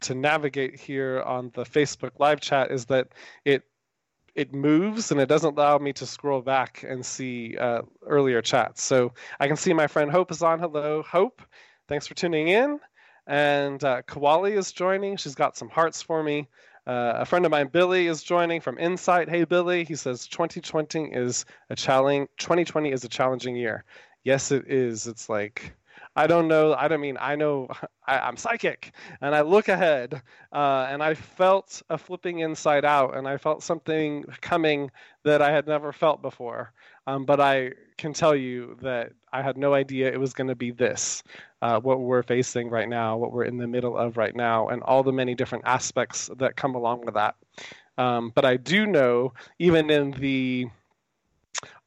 to 0.00 0.14
navigate 0.14 0.78
here 0.78 1.22
on 1.22 1.50
the 1.54 1.64
facebook 1.64 2.12
live 2.18 2.40
chat 2.40 2.70
is 2.70 2.86
that 2.86 3.08
it 3.44 3.62
it 4.34 4.54
moves 4.54 5.10
and 5.10 5.20
it 5.20 5.26
doesn't 5.26 5.56
allow 5.56 5.78
me 5.78 5.92
to 5.94 6.06
scroll 6.06 6.42
back 6.42 6.84
and 6.86 7.04
see 7.04 7.56
uh, 7.56 7.80
earlier 8.06 8.42
chats. 8.42 8.82
So 8.82 9.12
i 9.40 9.46
can 9.46 9.56
see 9.56 9.72
my 9.72 9.86
friend 9.86 10.10
hope 10.10 10.30
is 10.30 10.42
on. 10.42 10.60
Hello 10.60 11.02
hope. 11.02 11.42
Thanks 11.88 12.06
for 12.06 12.14
tuning 12.14 12.48
in. 12.48 12.78
And 13.26 13.82
uh, 13.82 14.02
kawali 14.02 14.56
is 14.56 14.72
joining. 14.72 15.16
She's 15.16 15.34
got 15.34 15.56
some 15.56 15.70
hearts 15.70 16.02
for 16.02 16.22
me 16.22 16.48
uh, 16.86 17.14
a 17.16 17.24
friend 17.24 17.44
of 17.44 17.50
mine, 17.50 17.68
Billy, 17.68 18.06
is 18.06 18.22
joining 18.22 18.60
from 18.60 18.78
Insight. 18.78 19.28
Hey, 19.28 19.44
Billy. 19.44 19.84
He 19.84 19.96
says 19.96 20.26
2020 20.28 21.06
is 21.12 21.44
a 21.68 21.76
challenge. 21.76 22.28
2020 22.38 22.92
is 22.92 23.04
a 23.04 23.08
challenging 23.08 23.56
year. 23.56 23.84
Yes, 24.24 24.52
it 24.52 24.68
is. 24.68 25.06
It's 25.06 25.28
like 25.28 25.74
I 26.16 26.26
don't 26.26 26.48
know. 26.48 26.72
I 26.74 26.88
don't 26.88 27.02
mean 27.02 27.18
I 27.20 27.36
know 27.36 27.68
I, 28.06 28.28
am 28.28 28.36
psychic, 28.36 28.92
and 29.20 29.34
I 29.34 29.42
look 29.42 29.68
ahead, 29.68 30.22
uh, 30.52 30.86
and 30.88 31.02
I 31.02 31.14
felt 31.14 31.82
a 31.90 31.98
flipping 31.98 32.38
inside 32.38 32.84
out, 32.84 33.16
and 33.16 33.28
I 33.28 33.36
felt 33.36 33.62
something 33.62 34.24
coming 34.40 34.90
that 35.24 35.42
I 35.42 35.52
had 35.52 35.66
never 35.66 35.92
felt 35.92 36.22
before. 36.22 36.72
Um, 37.06 37.24
but 37.24 37.40
I 37.40 37.72
can 37.98 38.12
tell 38.12 38.34
you 38.34 38.76
that 38.82 39.12
I 39.32 39.42
had 39.42 39.56
no 39.56 39.74
idea 39.74 40.10
it 40.10 40.18
was 40.18 40.32
going 40.32 40.48
to 40.48 40.54
be 40.54 40.70
this, 40.70 41.22
uh, 41.62 41.78
what 41.80 42.00
we're 42.00 42.22
facing 42.22 42.70
right 42.70 42.88
now, 42.88 43.16
what 43.16 43.32
we're 43.32 43.44
in 43.44 43.58
the 43.58 43.66
middle 43.66 43.96
of 43.96 44.16
right 44.16 44.34
now, 44.34 44.68
and 44.68 44.82
all 44.82 45.02
the 45.02 45.12
many 45.12 45.34
different 45.34 45.64
aspects 45.66 46.30
that 46.38 46.56
come 46.56 46.74
along 46.74 47.04
with 47.04 47.14
that. 47.14 47.36
Um, 47.98 48.32
but 48.34 48.44
I 48.44 48.56
do 48.56 48.86
know, 48.86 49.34
even 49.58 49.90
in 49.90 50.12
the 50.12 50.66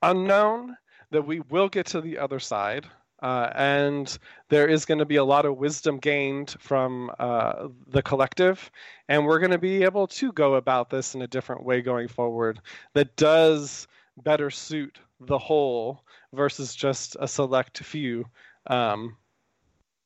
unknown, 0.02 0.78
that 1.12 1.26
we 1.26 1.40
will 1.42 1.70
get 1.70 1.88
to 1.88 2.02
the 2.02 2.18
other 2.20 2.40
side. 2.40 2.86
Uh, 3.22 3.52
and 3.56 4.18
there 4.50 4.68
is 4.68 4.86
going 4.86 5.00
to 5.00 5.06
be 5.06 5.18
a 5.18 5.24
lot 5.24 5.46
of 5.46 5.58
wisdom 5.58 5.98
gained 5.98 6.56
from 6.60 7.12
uh, 7.20 7.68
the 7.88 8.02
collective. 8.02 8.72
And 9.08 9.26
we're 9.26 9.40
going 9.40 9.52
to 9.52 9.58
be 9.58 9.84
able 9.84 10.08
to 10.08 10.32
go 10.32 10.56
about 10.56 10.90
this 10.90 11.16
in 11.16 11.22
a 11.22 11.28
different 11.28 11.64
way 11.64 11.82
going 11.82 12.08
forward 12.08 12.62
that 12.94 13.16
does 13.16 13.88
better 14.24 14.50
suit 14.50 15.00
the 15.20 15.38
whole 15.38 16.04
versus 16.34 16.76
just 16.76 17.18
a 17.20 17.28
select 17.28 17.80
few 17.80 18.26
um, 18.68 19.18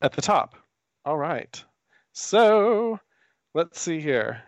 at 0.02 0.13
the 0.13 0.21
top. 0.21 0.56
All 1.06 1.17
right. 1.17 1.63
So 2.13 2.99
let's 3.54 3.80
see 3.80 3.99
here. 3.99 4.43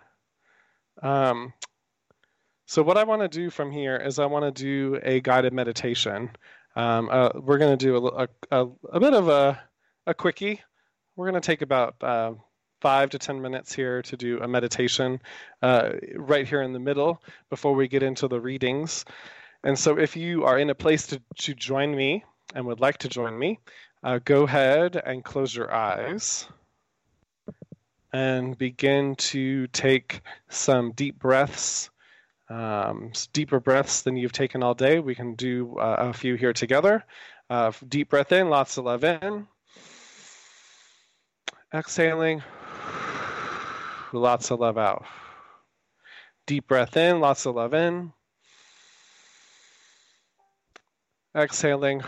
Um, 1.03 1.53
so 2.67 2.81
what 2.81 2.97
I 2.97 3.03
want 3.03 3.21
to 3.21 3.27
do 3.27 3.49
from 3.49 3.71
here 3.71 3.95
is 3.95 4.17
I 4.17 4.25
want 4.25 4.43
to 4.55 4.63
do 4.63 4.99
a 5.03 5.19
guided 5.21 5.53
meditation. 5.53 6.31
Um, 6.75 7.09
uh, 7.11 7.29
we're 7.35 7.57
going 7.57 7.77
to 7.77 7.85
do 7.85 7.95
a, 7.95 8.27
a, 8.51 8.67
a, 8.91 8.99
bit 8.99 9.13
of 9.13 9.29
a, 9.29 9.61
a 10.05 10.13
quickie. 10.13 10.61
We're 11.15 11.29
going 11.29 11.41
to 11.41 11.45
take 11.45 11.61
about 11.61 11.95
uh, 12.01 12.33
five 12.81 13.11
to 13.11 13.19
10 13.19 13.41
minutes 13.41 13.73
here 13.73 14.01
to 14.01 14.17
do 14.17 14.39
a 14.41 14.47
meditation 14.47 15.21
uh, 15.61 15.91
right 16.15 16.47
here 16.47 16.61
in 16.61 16.73
the 16.73 16.79
middle 16.79 17.21
before 17.49 17.73
we 17.73 17.87
get 17.87 18.03
into 18.03 18.27
the 18.27 18.39
readings. 18.39 19.05
And 19.63 19.79
so 19.79 19.97
if 19.97 20.15
you 20.15 20.43
are 20.43 20.59
in 20.59 20.69
a 20.69 20.75
place 20.75 21.07
to, 21.07 21.21
to 21.39 21.55
join 21.55 21.95
me 21.95 22.23
and 22.53 22.65
would 22.65 22.81
like 22.81 22.97
to 22.99 23.09
join 23.09 23.37
me, 23.37 23.59
uh, 24.03 24.19
go 24.23 24.43
ahead 24.43 25.01
and 25.03 25.23
close 25.23 25.55
your 25.55 25.73
eyes 25.73 26.47
and 28.13 28.57
begin 28.57 29.15
to 29.15 29.67
take 29.67 30.21
some 30.49 30.91
deep 30.91 31.17
breaths 31.17 31.89
um, 32.49 33.11
deeper 33.33 33.59
breaths 33.59 34.01
than 34.01 34.17
you've 34.17 34.31
taken 34.31 34.63
all 34.63 34.73
day. 34.73 34.99
We 34.99 35.15
can 35.15 35.35
do 35.35 35.77
uh, 35.77 35.95
a 35.99 36.13
few 36.13 36.35
here 36.35 36.53
together. 36.53 37.03
Uh, 37.49 37.71
deep 37.87 38.09
breath 38.09 38.31
in, 38.31 38.49
lots 38.49 38.77
of 38.77 38.85
love 38.85 39.03
in. 39.03 39.47
Exhaling, 41.73 42.41
lots 44.13 44.51
of 44.51 44.59
love 44.59 44.77
out. 44.77 45.05
Deep 46.45 46.67
breath 46.67 46.95
in, 46.95 47.19
lots 47.19 47.45
of 47.45 47.55
love 47.55 47.73
in. 47.73 48.13
Exhaling, 51.35 52.01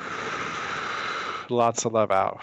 lots 1.50 1.86
of 1.86 1.94
love 1.94 2.12
out. 2.12 2.42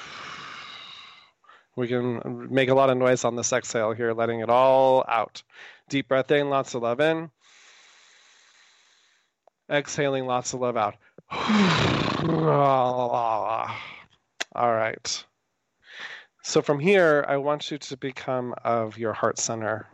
We 1.77 1.89
can 1.89 2.49
make 2.53 2.69
a 2.69 2.75
lot 2.75 2.91
of 2.91 2.99
noise 2.99 3.25
on 3.25 3.37
this 3.37 3.53
exhale 3.53 3.93
here, 3.93 4.13
letting 4.13 4.41
it 4.41 4.51
all 4.51 5.05
out. 5.09 5.43
Deep 5.89 6.09
breath 6.09 6.31
in, 6.31 6.51
lots 6.51 6.75
of 6.75 6.83
love 6.83 7.01
in. 7.01 7.31
Exhaling 9.71 10.27
lots 10.27 10.53
of 10.53 10.61
love 10.61 10.77
out. 10.77 10.97
All 14.55 14.73
right. 14.73 15.25
So 16.43 16.61
from 16.61 16.79
here, 16.79 17.25
I 17.27 17.39
want 17.39 17.71
you 17.71 17.79
to 17.79 17.97
become 17.97 18.55
of 18.63 18.99
your 18.99 19.15
heart 19.15 19.39
center, 19.39 19.89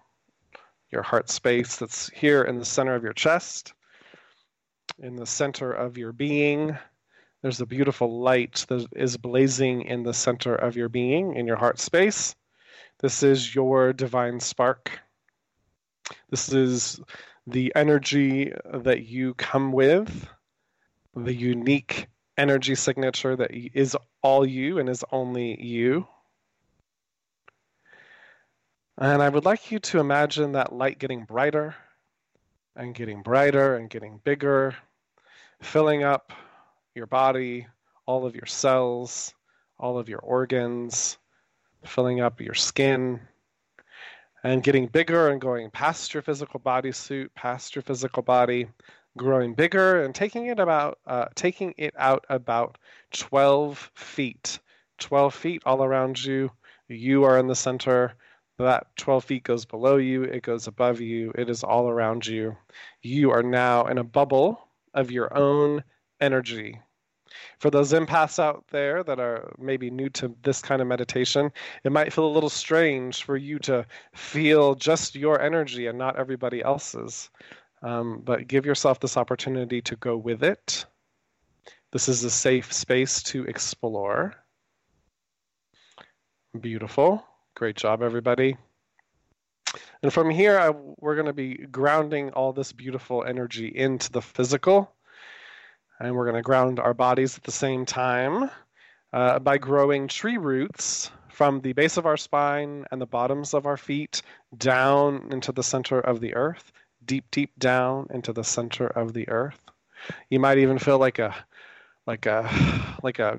your 0.90 1.02
heart 1.02 1.30
space 1.30 1.76
that's 1.76 2.10
here 2.10 2.42
in 2.42 2.58
the 2.58 2.64
center 2.64 2.96
of 2.96 3.04
your 3.04 3.12
chest, 3.12 3.72
in 4.98 5.14
the 5.14 5.26
center 5.26 5.70
of 5.70 5.96
your 5.96 6.12
being. 6.12 6.76
There's 7.42 7.60
a 7.60 7.66
beautiful 7.66 8.20
light 8.20 8.66
that 8.68 8.86
is 8.96 9.16
blazing 9.16 9.82
in 9.82 10.02
the 10.02 10.12
center 10.12 10.54
of 10.54 10.76
your 10.76 10.88
being, 10.88 11.36
in 11.36 11.46
your 11.46 11.56
heart 11.56 11.78
space. 11.78 12.34
This 12.98 13.22
is 13.22 13.54
your 13.54 13.92
divine 13.92 14.40
spark. 14.40 15.00
This 16.28 16.52
is 16.52 17.00
the 17.46 17.72
energy 17.74 18.52
that 18.72 19.06
you 19.06 19.34
come 19.34 19.72
with, 19.72 20.28
the 21.14 21.34
unique 21.34 22.06
energy 22.36 22.74
signature 22.74 23.36
that 23.36 23.50
is 23.52 23.96
all 24.22 24.46
you 24.46 24.78
and 24.78 24.88
is 24.88 25.04
only 25.12 25.60
you. 25.62 26.06
And 28.98 29.22
I 29.22 29.28
would 29.28 29.44
like 29.44 29.70
you 29.70 29.78
to 29.78 29.98
imagine 29.98 30.52
that 30.52 30.74
light 30.74 30.98
getting 30.98 31.24
brighter 31.24 31.74
and 32.76 32.94
getting 32.94 33.22
brighter 33.22 33.76
and 33.76 33.88
getting 33.88 34.20
bigger, 34.24 34.74
filling 35.62 36.02
up 36.02 36.32
your 36.94 37.06
body, 37.06 37.66
all 38.06 38.26
of 38.26 38.34
your 38.34 38.46
cells, 38.46 39.34
all 39.78 39.98
of 39.98 40.08
your 40.08 40.18
organs, 40.18 41.16
filling 41.84 42.20
up 42.20 42.40
your 42.40 42.54
skin, 42.54 43.20
and 44.42 44.62
getting 44.62 44.86
bigger 44.86 45.28
and 45.28 45.40
going 45.40 45.70
past 45.70 46.14
your 46.14 46.22
physical 46.22 46.60
bodysuit, 46.60 47.28
past 47.34 47.74
your 47.74 47.82
physical 47.82 48.22
body, 48.22 48.66
growing 49.16 49.54
bigger 49.54 50.02
and 50.02 50.14
taking 50.14 50.46
it 50.46 50.58
about 50.58 50.98
uh, 51.06 51.26
taking 51.34 51.74
it 51.76 51.94
out 51.98 52.24
about 52.28 52.78
12 53.12 53.90
feet. 53.94 54.58
12 54.98 55.34
feet 55.34 55.62
all 55.66 55.82
around 55.82 56.22
you. 56.22 56.50
You 56.88 57.24
are 57.24 57.38
in 57.38 57.46
the 57.46 57.54
center. 57.54 58.14
That 58.58 58.94
12 58.96 59.24
feet 59.24 59.44
goes 59.44 59.64
below 59.64 59.96
you, 59.96 60.24
it 60.24 60.42
goes 60.42 60.66
above 60.66 61.00
you, 61.00 61.32
it 61.34 61.48
is 61.48 61.64
all 61.64 61.88
around 61.88 62.26
you. 62.26 62.58
You 63.00 63.30
are 63.30 63.42
now 63.42 63.86
in 63.86 63.96
a 63.96 64.04
bubble 64.04 64.68
of 64.92 65.10
your 65.10 65.34
own 65.34 65.82
energy. 66.20 66.78
For 67.58 67.70
those 67.70 67.92
empaths 67.92 68.38
out 68.38 68.64
there 68.70 69.02
that 69.04 69.20
are 69.20 69.52
maybe 69.58 69.90
new 69.90 70.08
to 70.10 70.34
this 70.42 70.60
kind 70.60 70.82
of 70.82 70.88
meditation, 70.88 71.52
it 71.84 71.92
might 71.92 72.12
feel 72.12 72.26
a 72.26 72.32
little 72.32 72.50
strange 72.50 73.22
for 73.22 73.36
you 73.36 73.58
to 73.60 73.86
feel 74.14 74.74
just 74.74 75.14
your 75.14 75.40
energy 75.40 75.86
and 75.86 75.98
not 75.98 76.16
everybody 76.16 76.62
else's. 76.62 77.30
Um, 77.82 78.20
but 78.24 78.48
give 78.48 78.66
yourself 78.66 79.00
this 79.00 79.16
opportunity 79.16 79.80
to 79.82 79.96
go 79.96 80.16
with 80.16 80.42
it. 80.42 80.84
This 81.92 82.08
is 82.08 82.22
a 82.24 82.30
safe 82.30 82.72
space 82.72 83.22
to 83.24 83.44
explore. 83.44 84.34
Beautiful. 86.58 87.24
Great 87.54 87.76
job, 87.76 88.02
everybody. 88.02 88.56
And 90.02 90.12
from 90.12 90.30
here, 90.30 90.58
I, 90.58 90.70
we're 90.70 91.14
going 91.14 91.26
to 91.26 91.32
be 91.32 91.54
grounding 91.54 92.30
all 92.30 92.52
this 92.52 92.72
beautiful 92.72 93.24
energy 93.24 93.68
into 93.68 94.10
the 94.10 94.22
physical 94.22 94.92
and 96.00 96.16
we're 96.16 96.24
going 96.24 96.36
to 96.36 96.42
ground 96.42 96.80
our 96.80 96.94
bodies 96.94 97.36
at 97.36 97.44
the 97.44 97.52
same 97.52 97.84
time 97.84 98.50
uh, 99.12 99.38
by 99.38 99.58
growing 99.58 100.08
tree 100.08 100.38
roots 100.38 101.10
from 101.28 101.60
the 101.60 101.72
base 101.72 101.96
of 101.96 102.06
our 102.06 102.16
spine 102.16 102.84
and 102.90 103.00
the 103.00 103.06
bottoms 103.06 103.54
of 103.54 103.66
our 103.66 103.76
feet 103.76 104.22
down 104.56 105.28
into 105.30 105.52
the 105.52 105.62
center 105.62 106.00
of 106.00 106.20
the 106.20 106.34
earth, 106.34 106.72
deep, 107.04 107.24
deep 107.30 107.50
down 107.58 108.06
into 108.10 108.32
the 108.32 108.44
center 108.44 108.86
of 108.86 109.12
the 109.12 109.28
earth. 109.28 109.60
You 110.30 110.40
might 110.40 110.58
even 110.58 110.78
feel 110.78 110.98
like 110.98 111.18
a, 111.18 111.34
like 112.06 112.26
a, 112.26 112.48
like 113.02 113.18
a, 113.18 113.38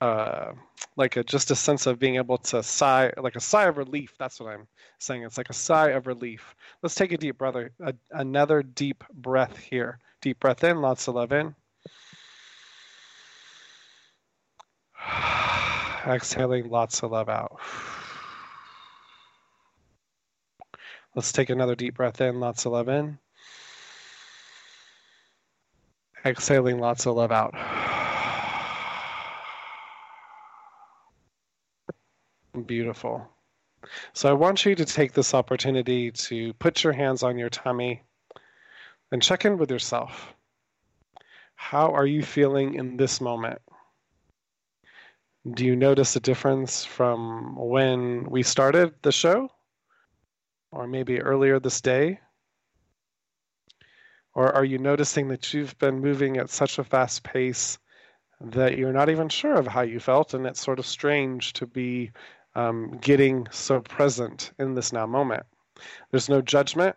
uh, 0.00 0.52
like 0.96 1.16
a 1.16 1.24
just 1.24 1.50
a 1.50 1.56
sense 1.56 1.86
of 1.86 1.98
being 1.98 2.16
able 2.16 2.38
to 2.38 2.62
sigh, 2.62 3.12
like 3.16 3.36
a 3.36 3.40
sigh 3.40 3.64
of 3.64 3.76
relief. 3.76 4.14
That's 4.18 4.40
what 4.40 4.50
I'm 4.50 4.66
saying. 4.98 5.24
It's 5.24 5.38
like 5.38 5.50
a 5.50 5.54
sigh 5.54 5.90
of 5.90 6.06
relief. 6.06 6.54
Let's 6.82 6.94
take 6.94 7.12
a 7.12 7.16
deep 7.16 7.38
breath, 7.38 7.56
a, 7.56 7.94
another 8.12 8.62
deep 8.62 9.04
breath 9.12 9.56
here. 9.56 9.98
Deep 10.20 10.40
breath 10.40 10.64
in, 10.64 10.80
lots 10.80 11.08
of 11.08 11.14
love 11.14 11.32
in. 11.32 11.54
Exhaling 16.06 16.68
lots 16.70 17.02
of 17.02 17.10
love 17.12 17.28
out. 17.28 17.58
Let's 21.14 21.32
take 21.32 21.50
another 21.50 21.74
deep 21.74 21.94
breath 21.94 22.20
in, 22.20 22.40
lots 22.40 22.66
of 22.66 22.72
love 22.72 22.88
in. 22.88 23.18
Exhaling 26.24 26.78
lots 26.78 27.06
of 27.06 27.16
love 27.16 27.32
out. 27.32 27.54
Beautiful. 32.66 33.26
So 34.12 34.28
I 34.28 34.32
want 34.32 34.64
you 34.66 34.74
to 34.74 34.84
take 34.84 35.12
this 35.12 35.34
opportunity 35.34 36.10
to 36.10 36.52
put 36.54 36.82
your 36.84 36.92
hands 36.92 37.22
on 37.22 37.38
your 37.38 37.50
tummy 37.50 38.02
and 39.12 39.22
check 39.22 39.44
in 39.44 39.58
with 39.58 39.70
yourself. 39.70 40.34
How 41.54 41.92
are 41.92 42.06
you 42.06 42.22
feeling 42.22 42.74
in 42.74 42.96
this 42.96 43.20
moment? 43.20 43.60
Do 45.52 45.64
you 45.64 45.76
notice 45.76 46.16
a 46.16 46.20
difference 46.20 46.84
from 46.84 47.54
when 47.56 48.28
we 48.28 48.42
started 48.42 48.94
the 49.02 49.12
show? 49.12 49.48
Or 50.72 50.88
maybe 50.88 51.20
earlier 51.20 51.60
this 51.60 51.80
day? 51.80 52.18
Or 54.34 54.52
are 54.52 54.64
you 54.64 54.78
noticing 54.78 55.28
that 55.28 55.54
you've 55.54 55.78
been 55.78 56.00
moving 56.00 56.36
at 56.36 56.50
such 56.50 56.78
a 56.78 56.84
fast 56.84 57.22
pace 57.22 57.78
that 58.40 58.76
you're 58.76 58.92
not 58.92 59.08
even 59.08 59.28
sure 59.28 59.54
of 59.54 59.66
how 59.66 59.82
you 59.82 60.00
felt, 60.00 60.34
and 60.34 60.46
it's 60.46 60.60
sort 60.60 60.78
of 60.78 60.86
strange 60.86 61.52
to 61.54 61.66
be 61.66 62.10
um, 62.54 62.98
getting 63.00 63.46
so 63.50 63.80
present 63.80 64.52
in 64.58 64.74
this 64.74 64.92
now 64.92 65.06
moment. 65.06 65.44
There's 66.10 66.28
no 66.28 66.42
judgment, 66.42 66.96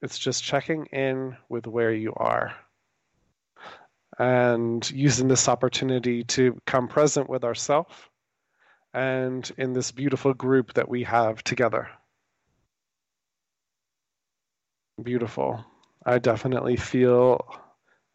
it's 0.00 0.18
just 0.18 0.44
checking 0.44 0.86
in 0.86 1.36
with 1.48 1.66
where 1.66 1.92
you 1.92 2.14
are 2.14 2.54
and 4.18 4.90
using 4.90 5.28
this 5.28 5.48
opportunity 5.48 6.24
to 6.24 6.60
come 6.66 6.88
present 6.88 7.28
with 7.28 7.44
ourselves 7.44 7.94
and 8.94 9.50
in 9.56 9.72
this 9.72 9.90
beautiful 9.90 10.34
group 10.34 10.74
that 10.74 10.88
we 10.88 11.02
have 11.02 11.42
together. 11.42 11.88
Beautiful. 15.02 15.64
I 16.04 16.18
definitely 16.18 16.76
feel 16.76 17.40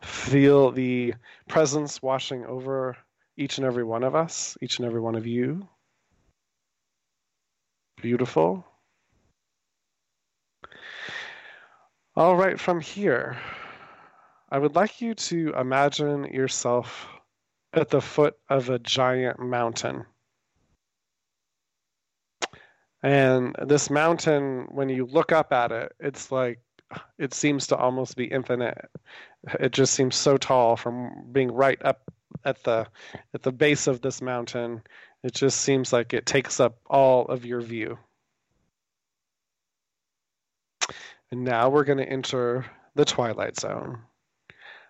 feel 0.02 0.72
the 0.72 1.14
presence 1.48 2.02
washing 2.02 2.46
over 2.46 2.96
each 3.36 3.58
and 3.58 3.66
every 3.66 3.84
one 3.84 4.04
of 4.04 4.14
us, 4.14 4.56
each 4.62 4.78
and 4.78 4.86
every 4.86 5.02
one 5.02 5.16
of 5.16 5.26
you. 5.26 5.68
Beautiful. 8.02 8.64
All 12.16 12.36
right, 12.36 12.60
from 12.60 12.80
here, 12.80 13.38
I 14.50 14.60
would 14.60 14.76
like 14.76 15.02
you 15.02 15.14
to 15.14 15.54
imagine 15.60 16.24
yourself 16.26 17.08
at 17.74 17.90
the 17.90 18.02
foot 18.02 18.38
of 18.50 18.70
a 18.70 18.80
giant 18.80 19.40
mountain. 19.40 20.06
And 23.04 23.56
this 23.66 23.90
mountain, 23.90 24.68
when 24.72 24.90
you 24.90 25.06
look 25.06 25.32
up 25.32 25.52
at 25.52 25.72
it, 25.72 25.94
it's 26.00 26.32
like 26.32 26.60
it 27.18 27.34
seems 27.34 27.68
to 27.68 27.76
almost 27.76 28.16
be 28.16 28.26
infinite. 28.26 28.90
It 29.60 29.74
just 29.74 29.94
seems 29.94 30.16
so 30.16 30.38
tall 30.38 30.78
from 30.78 31.28
being 31.32 31.52
right 31.52 31.84
up 31.84 32.10
at 32.46 32.64
the 32.64 32.88
at 33.34 33.44
the 33.44 33.52
base 33.52 33.88
of 33.88 34.02
this 34.02 34.22
mountain. 34.22 34.82
It 35.24 35.34
just 35.34 35.62
seems 35.62 35.92
like 35.92 36.14
it 36.14 36.26
takes 36.26 36.60
up 36.60 36.78
all 36.86 37.26
of 37.26 37.46
your 37.46 37.62
view. 37.62 37.98
And 41.32 41.44
now 41.44 41.70
we're 41.70 41.84
going 41.84 41.98
to 41.98 42.10
enter 42.10 42.66
the 42.96 43.04
twilight 43.04 43.60
zone. 43.60 44.00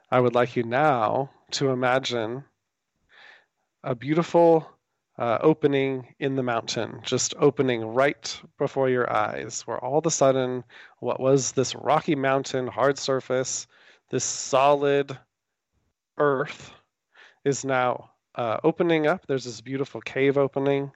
I 0.09 0.19
would 0.19 0.35
like 0.35 0.55
you 0.55 0.63
now 0.63 1.31
to 1.51 1.69
imagine 1.69 2.45
a 3.83 3.93
beautiful 3.93 4.69
uh, 5.17 5.39
opening 5.41 6.15
in 6.19 6.35
the 6.35 6.43
mountain, 6.43 7.01
just 7.03 7.33
opening 7.37 7.83
right 7.83 8.41
before 8.57 8.89
your 8.89 9.11
eyes, 9.11 9.63
where 9.63 9.83
all 9.83 9.97
of 9.97 10.05
a 10.05 10.11
sudden, 10.11 10.63
what 10.99 11.19
was 11.19 11.51
this 11.51 11.75
rocky 11.75 12.15
mountain, 12.15 12.67
hard 12.67 12.97
surface, 12.97 13.67
this 14.09 14.23
solid 14.23 15.17
earth, 16.17 16.71
is 17.43 17.65
now 17.65 18.11
uh, 18.35 18.57
opening 18.63 19.07
up. 19.07 19.25
There's 19.27 19.45
this 19.45 19.61
beautiful 19.61 19.99
cave 19.99 20.37
opening, 20.37 20.91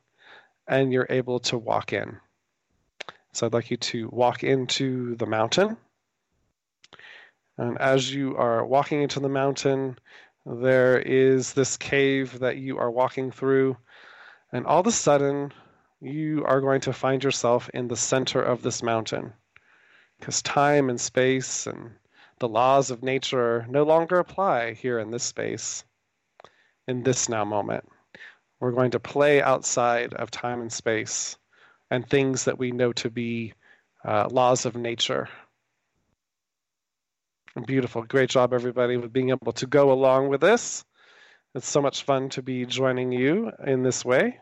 and 0.68 0.94
you're 0.94 1.08
able 1.10 1.40
to 1.40 1.58
walk 1.58 1.92
in. 1.92 2.18
So 3.34 3.46
I'd 3.46 3.54
like 3.54 3.72
you 3.72 3.78
to 3.78 4.08
walk 4.10 4.44
into 4.44 5.16
the 5.16 5.26
mountain. 5.26 5.78
And 7.62 7.78
as 7.80 8.12
you 8.12 8.38
are 8.38 8.66
walking 8.66 9.04
into 9.04 9.20
the 9.20 9.30
mountain, 9.30 10.00
there 10.48 10.98
is 10.98 11.54
this 11.54 11.78
cave 11.78 12.40
that 12.40 12.58
you 12.58 12.80
are 12.80 12.90
walking 12.90 13.30
through. 13.30 13.78
And 14.52 14.66
all 14.66 14.80
of 14.80 14.88
a 14.88 14.92
sudden, 14.92 15.54
you 16.00 16.44
are 16.44 16.60
going 16.60 16.82
to 16.82 16.92
find 16.92 17.24
yourself 17.24 17.70
in 17.72 17.88
the 17.88 17.96
center 17.96 18.42
of 18.42 18.64
this 18.64 18.82
mountain. 18.82 19.34
Because 20.18 20.42
time 20.42 20.90
and 20.90 21.00
space 21.00 21.68
and 21.68 21.92
the 22.40 22.50
laws 22.50 22.90
of 22.90 23.04
nature 23.04 23.68
no 23.70 23.84
longer 23.84 24.18
apply 24.18 24.74
here 24.74 24.98
in 24.98 25.12
this 25.12 25.24
space, 25.24 25.84
in 26.88 27.04
this 27.04 27.30
now 27.30 27.46
moment. 27.46 27.88
We're 28.60 28.72
going 28.72 28.92
to 28.92 29.00
play 29.00 29.40
outside 29.40 30.16
of 30.16 30.32
time 30.32 30.62
and 30.62 30.74
space 30.74 31.38
and 31.92 32.10
things 32.10 32.46
that 32.46 32.58
we 32.58 32.72
know 32.72 32.92
to 32.94 33.12
be 33.12 33.54
uh, 34.04 34.30
laws 34.32 34.66
of 34.66 34.76
nature. 34.76 35.30
Beautiful. 37.66 38.04
Great 38.04 38.30
job, 38.30 38.54
everybody, 38.54 38.96
with 38.96 39.12
being 39.12 39.30
able 39.30 39.52
to 39.54 39.68
go 39.68 39.92
along 39.92 40.30
with 40.30 40.40
this. 40.40 40.86
It's 41.54 41.68
so 41.68 41.82
much 41.82 42.04
fun 42.04 42.30
to 42.30 42.42
be 42.42 42.66
joining 42.66 43.12
you 43.12 43.52
in 43.66 43.84
this 43.84 44.06
way. 44.06 44.40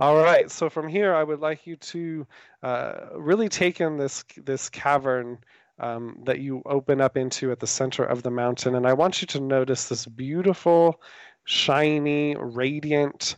All 0.00 0.16
right. 0.16 0.50
So 0.50 0.68
from 0.70 0.88
here, 0.88 1.14
I 1.14 1.22
would 1.22 1.40
like 1.40 1.66
you 1.66 1.76
to 1.76 2.26
uh, 2.64 2.92
really 3.14 3.48
take 3.48 3.80
in 3.80 3.96
this 3.96 4.24
this 4.36 4.68
cavern 4.68 5.38
um, 5.78 6.18
that 6.24 6.40
you 6.40 6.62
open 6.66 7.00
up 7.00 7.16
into 7.16 7.52
at 7.52 7.60
the 7.60 7.66
center 7.66 8.04
of 8.04 8.24
the 8.24 8.30
mountain, 8.30 8.74
and 8.74 8.86
I 8.86 8.94
want 8.94 9.20
you 9.20 9.26
to 9.28 9.40
notice 9.40 9.88
this 9.88 10.04
beautiful, 10.04 11.00
shiny, 11.44 12.34
radiant 12.36 13.36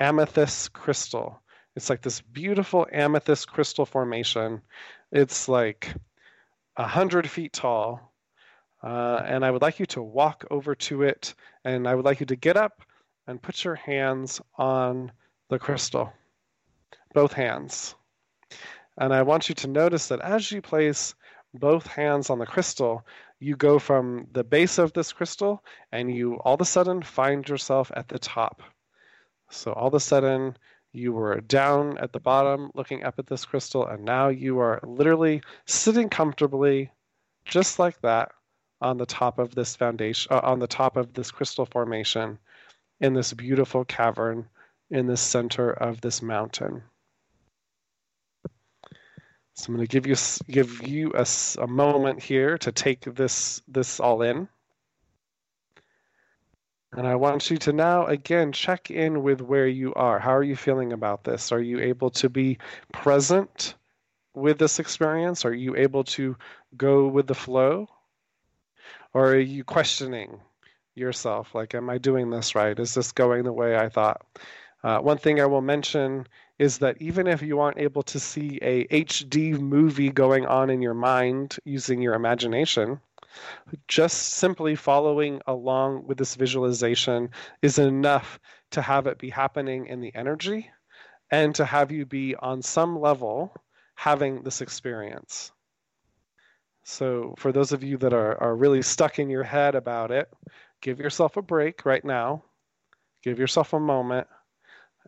amethyst 0.00 0.72
crystal. 0.72 1.42
It's 1.74 1.90
like 1.90 2.00
this 2.00 2.22
beautiful 2.22 2.86
amethyst 2.90 3.50
crystal 3.50 3.84
formation. 3.84 4.62
It's 5.12 5.46
like 5.46 5.94
a 6.76 6.86
hundred 6.86 7.28
feet 7.28 7.52
tall, 7.52 8.12
uh, 8.82 9.22
and 9.24 9.44
I 9.44 9.50
would 9.50 9.62
like 9.62 9.80
you 9.80 9.86
to 9.86 10.02
walk 10.02 10.44
over 10.50 10.74
to 10.74 11.02
it, 11.02 11.34
and 11.64 11.88
I 11.88 11.94
would 11.94 12.04
like 12.04 12.20
you 12.20 12.26
to 12.26 12.36
get 12.36 12.56
up 12.56 12.82
and 13.26 13.42
put 13.42 13.64
your 13.64 13.74
hands 13.74 14.40
on 14.56 15.12
the 15.48 15.58
crystal, 15.58 16.12
both 17.12 17.32
hands. 17.32 17.94
And 18.98 19.12
I 19.12 19.22
want 19.22 19.48
you 19.48 19.54
to 19.56 19.68
notice 19.68 20.08
that 20.08 20.20
as 20.20 20.50
you 20.50 20.62
place 20.62 21.14
both 21.52 21.86
hands 21.86 22.30
on 22.30 22.38
the 22.38 22.46
crystal, 22.46 23.06
you 23.38 23.56
go 23.56 23.78
from 23.78 24.26
the 24.32 24.44
base 24.44 24.78
of 24.78 24.92
this 24.92 25.12
crystal 25.12 25.62
and 25.92 26.14
you 26.14 26.36
all 26.36 26.54
of 26.54 26.60
a 26.60 26.64
sudden 26.64 27.02
find 27.02 27.46
yourself 27.48 27.90
at 27.94 28.08
the 28.08 28.18
top. 28.18 28.62
So 29.50 29.72
all 29.72 29.88
of 29.88 29.94
a 29.94 30.00
sudden, 30.00 30.56
you 30.96 31.12
were 31.12 31.40
down 31.40 31.98
at 31.98 32.12
the 32.12 32.20
bottom 32.20 32.70
looking 32.74 33.04
up 33.04 33.18
at 33.18 33.26
this 33.26 33.44
crystal, 33.44 33.86
and 33.86 34.04
now 34.04 34.28
you 34.28 34.58
are 34.58 34.80
literally 34.82 35.42
sitting 35.66 36.08
comfortably, 36.08 36.90
just 37.44 37.78
like 37.78 38.00
that, 38.00 38.32
on 38.80 38.98
the 38.98 39.06
top 39.06 39.38
of 39.38 39.54
this 39.54 39.76
foundation, 39.76 40.32
uh, 40.32 40.40
on 40.42 40.58
the 40.58 40.66
top 40.66 40.96
of 40.96 41.12
this 41.12 41.30
crystal 41.30 41.66
formation 41.66 42.38
in 43.00 43.14
this 43.14 43.32
beautiful 43.32 43.84
cavern 43.84 44.46
in 44.90 45.06
the 45.06 45.16
center 45.16 45.70
of 45.70 46.00
this 46.00 46.22
mountain. 46.22 46.82
So 49.54 49.68
I'm 49.68 49.76
going 49.76 49.86
to 49.86 49.90
give 49.90 50.06
you 50.06 50.16
give 50.50 50.86
you 50.86 51.12
a, 51.14 51.26
a 51.58 51.66
moment 51.66 52.22
here 52.22 52.58
to 52.58 52.72
take 52.72 53.02
this 53.02 53.62
this 53.66 54.00
all 54.00 54.22
in. 54.22 54.48
And 56.96 57.06
I 57.06 57.14
want 57.14 57.50
you 57.50 57.58
to 57.58 57.74
now 57.74 58.06
again 58.06 58.52
check 58.52 58.90
in 58.90 59.22
with 59.22 59.42
where 59.42 59.66
you 59.66 59.92
are. 59.92 60.18
How 60.18 60.34
are 60.34 60.42
you 60.42 60.56
feeling 60.56 60.94
about 60.94 61.24
this? 61.24 61.52
Are 61.52 61.60
you 61.60 61.78
able 61.78 62.08
to 62.12 62.30
be 62.30 62.56
present 62.90 63.74
with 64.32 64.58
this 64.58 64.78
experience? 64.78 65.44
Are 65.44 65.52
you 65.52 65.76
able 65.76 66.04
to 66.04 66.36
go 66.74 67.06
with 67.06 67.26
the 67.26 67.34
flow? 67.34 67.88
Or 69.12 69.32
are 69.32 69.38
you 69.38 69.62
questioning 69.62 70.40
yourself? 70.94 71.54
Like, 71.54 71.74
am 71.74 71.90
I 71.90 71.98
doing 71.98 72.30
this 72.30 72.54
right? 72.54 72.78
Is 72.78 72.94
this 72.94 73.12
going 73.12 73.44
the 73.44 73.52
way 73.52 73.76
I 73.76 73.90
thought? 73.90 74.22
Uh, 74.82 74.98
one 75.00 75.18
thing 75.18 75.38
I 75.38 75.46
will 75.46 75.60
mention 75.60 76.26
is 76.58 76.78
that 76.78 76.96
even 77.02 77.26
if 77.26 77.42
you 77.42 77.60
aren't 77.60 77.78
able 77.78 78.04
to 78.04 78.18
see 78.18 78.58
a 78.62 78.86
HD 78.86 79.58
movie 79.58 80.10
going 80.10 80.46
on 80.46 80.70
in 80.70 80.80
your 80.80 80.94
mind 80.94 81.58
using 81.64 82.00
your 82.00 82.14
imagination, 82.14 83.00
just 83.88 84.34
simply 84.34 84.74
following 84.74 85.40
along 85.46 86.06
with 86.06 86.18
this 86.18 86.34
visualization 86.34 87.30
is 87.62 87.78
enough 87.78 88.38
to 88.70 88.82
have 88.82 89.06
it 89.06 89.18
be 89.18 89.30
happening 89.30 89.86
in 89.86 90.00
the 90.00 90.14
energy 90.14 90.70
and 91.30 91.54
to 91.54 91.64
have 91.64 91.90
you 91.90 92.06
be 92.06 92.34
on 92.36 92.62
some 92.62 93.00
level 93.00 93.54
having 93.94 94.42
this 94.42 94.60
experience. 94.60 95.52
So, 96.84 97.34
for 97.38 97.50
those 97.50 97.72
of 97.72 97.82
you 97.82 97.96
that 97.98 98.12
are, 98.12 98.40
are 98.40 98.54
really 98.54 98.82
stuck 98.82 99.18
in 99.18 99.28
your 99.28 99.42
head 99.42 99.74
about 99.74 100.12
it, 100.12 100.32
give 100.80 101.00
yourself 101.00 101.36
a 101.36 101.42
break 101.42 101.84
right 101.84 102.04
now, 102.04 102.44
give 103.24 103.40
yourself 103.40 103.72
a 103.72 103.80
moment, 103.80 104.28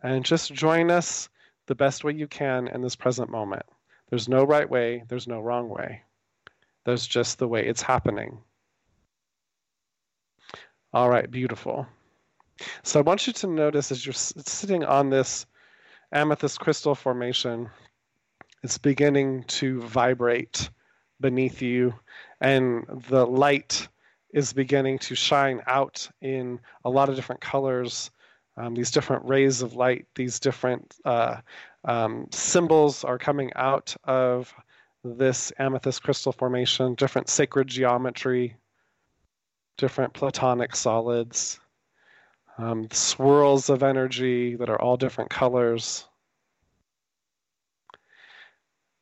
and 0.03 0.25
just 0.25 0.53
join 0.53 0.91
us 0.91 1.29
the 1.67 1.75
best 1.75 2.03
way 2.03 2.13
you 2.13 2.27
can 2.27 2.67
in 2.67 2.81
this 2.81 2.97
present 2.97 3.29
moment. 3.29 3.63
There's 4.09 4.27
no 4.27 4.43
right 4.43 4.69
way, 4.69 5.03
there's 5.07 5.27
no 5.27 5.39
wrong 5.39 5.69
way. 5.69 6.01
There's 6.89 7.05
just 7.05 7.37
the 7.37 7.47
way 7.47 7.67
it's 7.67 7.83
happening. 7.83 8.39
All 10.91 11.07
right, 11.07 11.29
beautiful. 11.29 11.85
So 12.81 12.99
I 12.99 13.03
want 13.03 13.27
you 13.27 13.33
to 13.33 13.45
notice 13.45 13.91
as 13.91 14.03
you're 14.03 14.13
sitting 14.13 14.83
on 14.83 15.11
this 15.11 15.45
amethyst 16.11 16.59
crystal 16.59 16.95
formation, 16.95 17.69
it's 18.63 18.79
beginning 18.79 19.43
to 19.59 19.83
vibrate 19.83 20.71
beneath 21.21 21.61
you, 21.61 21.93
and 22.41 22.87
the 23.09 23.23
light 23.23 23.87
is 24.33 24.51
beginning 24.51 24.97
to 24.97 25.13
shine 25.13 25.61
out 25.67 26.09
in 26.21 26.59
a 26.85 26.89
lot 26.89 27.07
of 27.07 27.15
different 27.15 27.41
colors. 27.41 28.09
Um, 28.57 28.73
these 28.73 28.89
different 28.89 29.25
rays 29.25 29.61
of 29.61 29.75
light, 29.75 30.07
these 30.15 30.39
different 30.39 30.95
uh, 31.05 31.37
um, 31.85 32.29
symbols 32.31 33.03
are 33.03 33.19
coming 33.19 33.51
out 33.55 33.95
of 34.05 34.51
this 35.03 35.51
amethyst 35.57 36.03
crystal 36.03 36.31
formation, 36.31 36.95
different 36.95 37.29
sacred 37.29 37.67
geometry, 37.67 38.55
different 39.77 40.13
platonic 40.13 40.75
solids, 40.75 41.59
um, 42.57 42.87
swirls 42.91 43.69
of 43.69 43.83
energy 43.83 44.55
that 44.55 44.69
are 44.69 44.81
all 44.81 44.97
different 44.97 45.29
colors. 45.29 46.05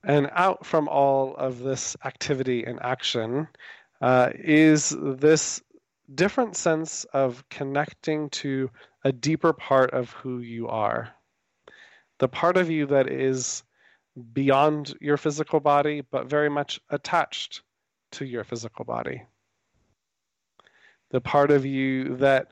And 0.03 0.29
out 0.31 0.65
from 0.65 0.87
all 0.87 1.35
of 1.35 1.59
this 1.59 1.97
activity 2.05 2.63
and 2.63 2.79
action 2.81 3.47
uh, 3.99 4.29
is 4.35 4.95
this 4.97 5.61
different 6.13 6.55
sense 6.55 7.03
of 7.05 7.43
connecting 7.49 8.29
to 8.29 8.69
a 9.03 9.11
deeper 9.11 9.53
part 9.53 9.91
of 9.91 10.11
who 10.11 10.39
you 10.39 10.67
are. 10.67 11.09
The 12.19 12.27
part 12.27 12.57
of 12.57 12.69
you 12.69 12.85
that 12.87 13.09
is 13.09 13.63
beyond 14.33 14.95
your 14.99 15.17
physical 15.17 15.59
body, 15.59 16.01
but 16.01 16.27
very 16.27 16.49
much 16.49 16.79
attached 16.89 17.61
to 18.11 18.25
your 18.25 18.43
physical 18.43 18.85
body. 18.85 19.21
The 21.11 21.21
part 21.21 21.51
of 21.51 21.65
you 21.65 22.17
that 22.17 22.47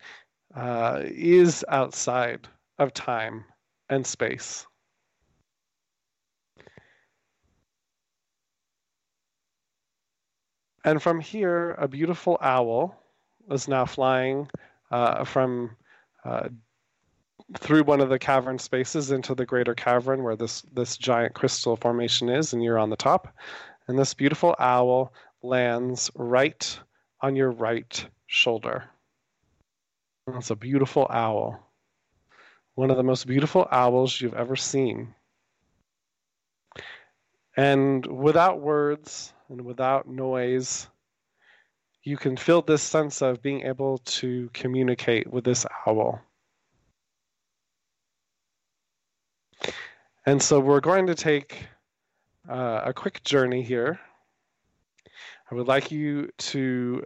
uh, 0.56 1.02
is 1.04 1.66
outside 1.68 2.48
of 2.80 2.94
time 2.94 3.46
and 3.90 4.06
space. 4.06 4.66
And 10.84 11.02
from 11.02 11.20
here, 11.20 11.72
a 11.72 11.88
beautiful 11.88 12.38
owl 12.42 13.02
is 13.50 13.68
now 13.68 13.86
flying 13.86 14.48
uh, 14.92 15.24
from 15.24 15.76
uh, 16.24 16.50
through 17.58 17.84
one 17.84 18.02
of 18.02 18.10
the 18.10 18.20
cavern 18.20 18.58
spaces 18.58 19.12
into 19.12 19.36
the 19.36 19.46
greater 19.46 19.76
cavern 19.76 20.24
where 20.24 20.36
this 20.36 20.64
this 20.74 20.98
giant 20.98 21.34
crystal 21.34 21.76
formation 21.76 22.30
is, 22.30 22.54
and 22.54 22.64
you're 22.64 22.80
on 22.80 22.90
the 22.90 22.96
top. 22.96 23.34
And 23.88 24.00
this 24.00 24.14
beautiful 24.14 24.56
owl 24.58 25.14
lands 25.44 26.10
right 26.16 26.80
on 27.22 27.36
your 27.36 27.52
right 27.52 28.08
shoulder. 28.26 28.86
It's 30.28 30.50
a 30.50 30.56
beautiful 30.56 31.08
owl. 31.10 31.72
One 32.74 32.90
of 32.90 32.98
the 32.98 33.04
most 33.04 33.28
beautiful 33.28 33.68
owls 33.72 34.20
you've 34.20 34.34
ever 34.34 34.56
seen. 34.56 35.14
And 37.56 38.06
without 38.06 38.60
words 38.60 39.34
and 39.50 39.62
without 39.62 40.08
noise, 40.08 40.88
you 42.04 42.18
can 42.18 42.36
feel 42.36 42.62
this 42.62 42.82
sense 42.82 43.22
of 43.22 43.42
being 43.42 43.62
able 43.62 44.00
to 44.00 44.50
communicate 44.54 45.32
with 45.32 45.44
this 45.44 45.66
owl. 45.86 46.22
And 50.28 50.42
so 50.42 50.60
we're 50.60 50.80
going 50.80 51.06
to 51.08 51.16
take 51.16 51.68
uh, 52.50 52.82
a 52.86 52.94
quick 52.94 53.24
journey 53.24 53.62
here. 53.62 54.00
I 55.52 55.56
would 55.56 55.68
like 55.68 55.92
you 55.92 56.32
to 56.38 57.04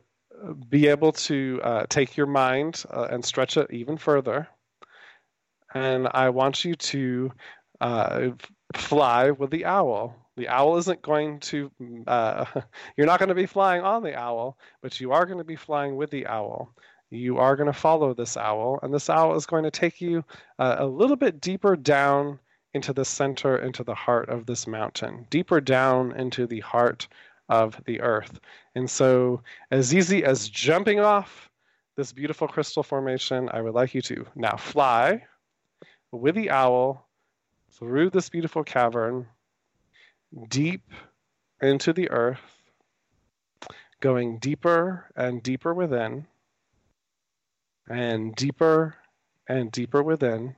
be 0.70 0.88
able 0.88 1.12
to 1.12 1.60
uh, 1.62 1.86
take 1.90 2.16
your 2.16 2.28
mind 2.28 2.82
uh, 2.90 3.10
and 3.12 3.24
stretch 3.26 3.58
it 3.58 3.72
even 3.72 3.98
further. 3.98 4.48
And 5.74 6.08
I 6.14 6.30
want 6.30 6.64
you 6.64 6.76
to 6.76 7.32
uh, 7.82 8.30
fly 8.74 9.32
with 9.32 9.52
the 9.52 9.66
owl. 9.66 10.16
The 10.38 10.48
owl 10.48 10.78
isn't 10.78 11.02
going 11.02 11.42
to, 11.42 11.70
uh, 12.08 12.46
you're 12.96 13.06
not 13.06 13.20
going 13.20 13.30
to 13.30 13.36
be 13.36 13.46
flying 13.46 13.84
on 13.84 14.02
the 14.02 14.18
owl, 14.18 14.58
but 14.82 15.02
you 15.02 15.12
are 15.12 15.26
going 15.26 15.40
to 15.40 15.44
be 15.44 15.58
flying 15.58 15.98
with 15.98 16.10
the 16.10 16.26
owl. 16.26 16.74
You 17.10 17.38
are 17.38 17.58
going 17.58 17.68
to 17.68 17.74
follow 17.74 18.14
this 18.14 18.38
owl, 18.38 18.80
and 18.82 18.94
this 18.94 19.10
owl 19.10 19.36
is 19.36 19.46
going 19.46 19.64
to 19.64 19.72
take 19.72 20.00
you 20.00 20.24
uh, 20.58 20.78
a 20.80 20.86
little 20.86 21.18
bit 21.18 21.42
deeper 21.42 21.76
down 21.76 22.40
into 22.74 22.94
the 22.94 23.06
center, 23.06 23.58
into 23.58 23.84
the 23.84 23.96
heart 23.96 24.30
of 24.30 24.46
this 24.46 24.68
mountain, 24.68 25.26
deeper 25.30 25.60
down 25.60 26.12
into 26.14 26.46
the 26.46 26.60
heart 26.60 27.08
of 27.50 27.82
the 27.86 28.00
earth. 28.02 28.40
And 28.76 28.90
so, 28.90 29.42
as 29.72 29.94
easy 29.94 30.24
as 30.24 30.50
jumping 30.50 31.00
off 31.00 31.50
this 31.96 32.14
beautiful 32.14 32.48
crystal 32.48 32.84
formation, 32.84 33.50
I 33.52 33.62
would 33.62 33.74
like 33.74 33.94
you 33.94 34.02
to 34.04 34.26
now 34.36 34.56
fly 34.56 35.26
with 36.12 36.36
the 36.36 36.50
owl 36.50 37.10
through 37.72 38.12
this 38.12 38.30
beautiful 38.30 38.64
cavern, 38.64 39.28
deep 40.48 40.84
into 41.62 41.92
the 41.94 42.10
earth, 42.10 42.40
going 44.00 44.38
deeper 44.38 45.12
and 45.16 45.42
deeper 45.44 45.74
within, 45.74 46.26
and 47.90 48.36
deeper 48.36 48.96
and 49.48 49.72
deeper 49.72 50.04
within. 50.04 50.56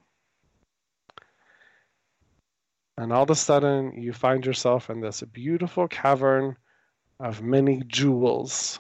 And 3.02 3.12
all 3.12 3.24
of 3.24 3.32
a 3.32 3.36
sudden, 3.36 4.00
you 4.00 4.14
find 4.14 4.46
yourself 4.46 4.92
in 4.92 5.02
this 5.02 5.24
beautiful 5.24 5.88
cavern 5.88 6.56
of 7.20 7.42
many 7.42 7.82
jewels 7.88 8.80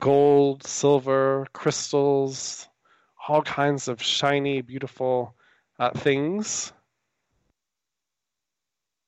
gold, 0.00 0.66
silver, 0.66 1.46
crystals, 1.52 2.68
all 3.28 3.42
kinds 3.42 3.86
of 3.86 4.02
shiny, 4.02 4.60
beautiful 4.60 5.36
uh, 5.78 5.90
things. 5.90 6.72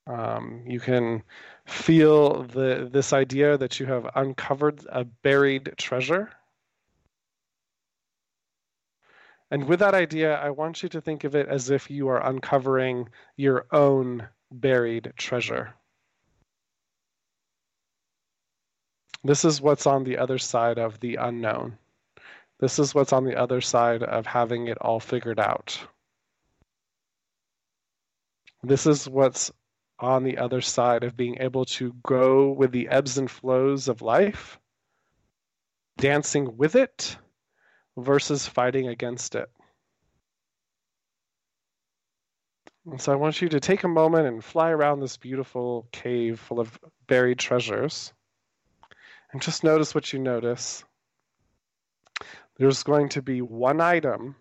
Um, 0.07 0.63
you 0.65 0.79
can 0.79 1.25
feel 1.67 2.45
the, 2.45 2.89
this 2.93 3.13
idea 3.13 3.59
that 3.59 3.81
you 3.81 3.87
have 3.87 4.09
uncovered 4.15 4.87
a 4.91 5.05
buried 5.05 5.75
treasure. 5.77 6.31
And 9.51 9.67
with 9.67 9.81
that 9.81 9.95
idea, 9.95 10.37
I 10.37 10.51
want 10.51 10.83
you 10.83 10.89
to 10.91 11.01
think 11.01 11.25
of 11.25 11.35
it 11.35 11.49
as 11.49 11.71
if 11.71 11.91
you 11.91 12.09
are 12.09 12.25
uncovering 12.27 13.09
your 13.37 13.67
own 13.73 14.29
buried 14.51 15.13
treasure. 15.17 15.75
This 19.25 19.45
is 19.45 19.61
what's 19.61 19.87
on 19.87 20.05
the 20.05 20.19
other 20.19 20.39
side 20.39 20.79
of 20.79 21.01
the 21.01 21.17
unknown. 21.17 21.79
This 22.61 22.79
is 22.79 22.95
what's 22.95 23.13
on 23.13 23.25
the 23.25 23.37
other 23.37 23.61
side 23.61 24.03
of 24.03 24.27
having 24.27 24.69
it 24.69 24.79
all 24.81 25.01
figured 25.01 25.41
out. 25.41 25.81
This 28.63 28.87
is 28.87 29.09
what's 29.09 29.51
on 29.99 30.25
the 30.25 30.39
other 30.39 30.61
side 30.61 31.05
of 31.05 31.17
being 31.17 31.39
able 31.41 31.65
to 31.65 31.95
go 32.05 32.51
with 32.51 32.71
the 32.71 32.89
ebbs 32.89 33.19
and 33.19 33.31
flows 33.31 33.89
of 33.89 34.03
life, 34.03 34.59
dancing 35.97 36.57
with 36.57 36.77
it 36.77 37.17
versus 38.03 38.47
fighting 38.47 38.89
against 38.89 39.35
it. 39.35 39.51
And 42.91 43.01
so 43.01 43.13
I 43.13 43.17
want 43.17 43.43
you 43.43 43.49
to 43.51 43.61
take 43.61 43.85
a 43.85 43.89
moment 43.89 44.27
and 44.27 44.43
fly 44.43 44.71
around 44.71 45.01
this 45.01 45.17
beautiful 45.17 45.87
cave 45.93 46.41
full 46.41 46.59
of 46.59 46.79
buried 47.07 47.39
treasures 47.39 48.13
and 49.33 49.43
just 49.43 49.63
notice 49.63 49.95
what 49.95 50.13
you 50.13 50.19
notice. 50.19 50.85
There's 52.57 52.83
going 52.83 53.11
to 53.11 53.23
be 53.23 53.43
one 53.43 53.81
item 53.81 54.37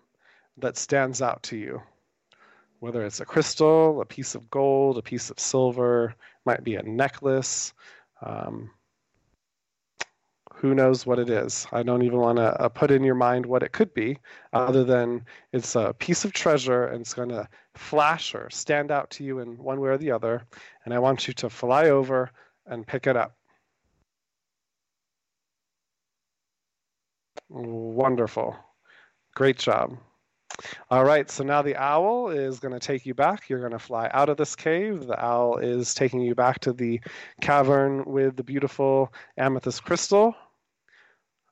that 0.56 0.76
stands 0.76 1.20
out 1.22 1.42
to 1.44 1.56
you, 1.56 1.82
whether 2.80 3.04
it's 3.04 3.20
a 3.20 3.24
crystal, 3.24 4.00
a 4.00 4.06
piece 4.06 4.34
of 4.34 4.50
gold, 4.50 4.98
a 4.98 5.02
piece 5.02 5.30
of 5.30 5.38
silver, 5.38 6.14
might 6.46 6.64
be 6.64 6.76
a 6.76 6.82
necklace. 6.82 7.74
Um, 8.24 8.70
who 10.60 10.74
knows 10.74 11.06
what 11.06 11.20
it 11.20 11.30
is? 11.30 11.68
I 11.70 11.84
don't 11.84 12.02
even 12.02 12.18
want 12.18 12.38
to 12.38 12.60
uh, 12.60 12.68
put 12.68 12.90
in 12.90 13.04
your 13.04 13.14
mind 13.14 13.46
what 13.46 13.62
it 13.62 13.70
could 13.70 13.94
be, 13.94 14.18
other 14.52 14.82
than 14.82 15.24
it's 15.52 15.76
a 15.76 15.94
piece 15.98 16.24
of 16.24 16.32
treasure 16.32 16.86
and 16.86 17.00
it's 17.00 17.14
going 17.14 17.28
to 17.28 17.48
flash 17.76 18.34
or 18.34 18.50
stand 18.50 18.90
out 18.90 19.08
to 19.10 19.24
you 19.24 19.38
in 19.38 19.56
one 19.56 19.80
way 19.80 19.90
or 19.90 19.98
the 19.98 20.10
other. 20.10 20.42
And 20.84 20.92
I 20.92 20.98
want 20.98 21.28
you 21.28 21.34
to 21.34 21.48
fly 21.48 21.90
over 21.90 22.32
and 22.66 22.84
pick 22.84 23.06
it 23.06 23.16
up. 23.16 23.36
Wonderful. 27.48 28.56
Great 29.36 29.58
job. 29.58 29.96
All 30.90 31.04
right, 31.04 31.30
so 31.30 31.44
now 31.44 31.62
the 31.62 31.76
owl 31.76 32.30
is 32.30 32.58
going 32.58 32.74
to 32.74 32.80
take 32.80 33.06
you 33.06 33.14
back. 33.14 33.48
You're 33.48 33.60
going 33.60 33.70
to 33.70 33.78
fly 33.78 34.10
out 34.12 34.28
of 34.28 34.36
this 34.36 34.56
cave. 34.56 35.06
The 35.06 35.24
owl 35.24 35.58
is 35.58 35.94
taking 35.94 36.20
you 36.20 36.34
back 36.34 36.58
to 36.60 36.72
the 36.72 37.00
cavern 37.40 38.04
with 38.06 38.36
the 38.36 38.42
beautiful 38.42 39.12
amethyst 39.36 39.84
crystal. 39.84 40.34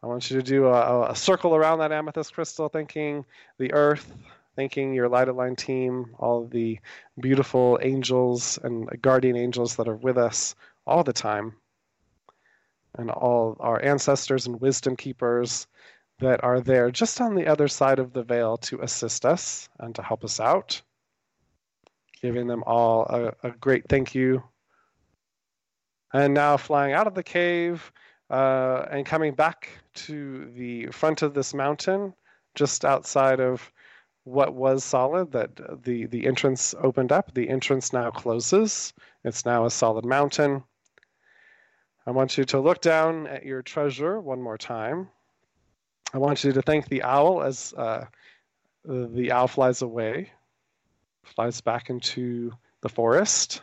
I 0.06 0.08
want 0.08 0.30
you 0.30 0.36
to 0.36 0.42
do 0.42 0.66
a, 0.66 1.10
a 1.10 1.16
circle 1.16 1.56
around 1.56 1.80
that 1.80 1.90
amethyst 1.90 2.32
crystal, 2.32 2.68
thanking 2.68 3.24
the 3.58 3.72
earth, 3.72 4.14
thanking 4.54 4.94
your 4.94 5.08
Light 5.08 5.26
Line 5.34 5.56
team, 5.56 6.14
all 6.20 6.46
the 6.46 6.78
beautiful 7.20 7.76
angels 7.82 8.56
and 8.62 8.88
guardian 9.02 9.36
angels 9.36 9.74
that 9.74 9.88
are 9.88 9.96
with 9.96 10.16
us 10.16 10.54
all 10.86 11.02
the 11.02 11.12
time, 11.12 11.54
and 12.96 13.10
all 13.10 13.56
our 13.58 13.82
ancestors 13.82 14.46
and 14.46 14.60
wisdom 14.60 14.94
keepers 14.94 15.66
that 16.20 16.44
are 16.44 16.60
there 16.60 16.92
just 16.92 17.20
on 17.20 17.34
the 17.34 17.48
other 17.48 17.66
side 17.66 17.98
of 17.98 18.12
the 18.12 18.22
veil 18.22 18.56
to 18.58 18.80
assist 18.82 19.26
us 19.26 19.68
and 19.80 19.92
to 19.96 20.02
help 20.02 20.22
us 20.22 20.38
out. 20.38 20.80
Giving 22.22 22.46
them 22.46 22.62
all 22.64 23.06
a, 23.06 23.48
a 23.48 23.50
great 23.50 23.88
thank 23.88 24.14
you. 24.14 24.44
And 26.12 26.32
now 26.32 26.56
flying 26.58 26.92
out 26.92 27.08
of 27.08 27.14
the 27.14 27.24
cave 27.24 27.90
uh, 28.30 28.86
and 28.88 29.04
coming 29.04 29.34
back 29.34 29.68
to 29.96 30.50
the 30.54 30.86
front 30.86 31.22
of 31.22 31.34
this 31.34 31.54
mountain, 31.54 32.14
just 32.54 32.84
outside 32.84 33.40
of 33.40 33.70
what 34.24 34.54
was 34.54 34.84
solid, 34.84 35.32
that 35.32 35.82
the, 35.84 36.06
the 36.06 36.26
entrance 36.26 36.74
opened 36.80 37.12
up. 37.12 37.32
The 37.34 37.48
entrance 37.48 37.92
now 37.92 38.10
closes. 38.10 38.92
It's 39.24 39.44
now 39.44 39.66
a 39.66 39.70
solid 39.70 40.04
mountain. 40.04 40.64
I 42.06 42.10
want 42.12 42.38
you 42.38 42.44
to 42.44 42.60
look 42.60 42.80
down 42.80 43.26
at 43.26 43.44
your 43.44 43.62
treasure 43.62 44.20
one 44.20 44.40
more 44.40 44.58
time 44.58 45.08
I 46.14 46.18
want 46.18 46.44
you 46.44 46.52
to 46.52 46.62
thank 46.62 46.88
the 46.88 47.02
owl 47.02 47.42
as 47.42 47.74
uh, 47.76 48.06
the 48.84 49.32
owl 49.32 49.48
flies 49.48 49.82
away, 49.82 50.30
flies 51.24 51.60
back 51.60 51.90
into 51.90 52.52
the 52.80 52.88
forest. 52.88 53.62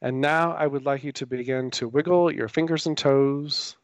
And 0.00 0.20
now 0.20 0.52
I 0.52 0.66
would 0.66 0.86
like 0.86 1.02
you 1.02 1.10
to 1.12 1.26
begin 1.26 1.70
to 1.72 1.88
wiggle 1.88 2.32
your 2.32 2.48
fingers 2.48 2.86
and 2.86 2.96
toes 2.96 3.76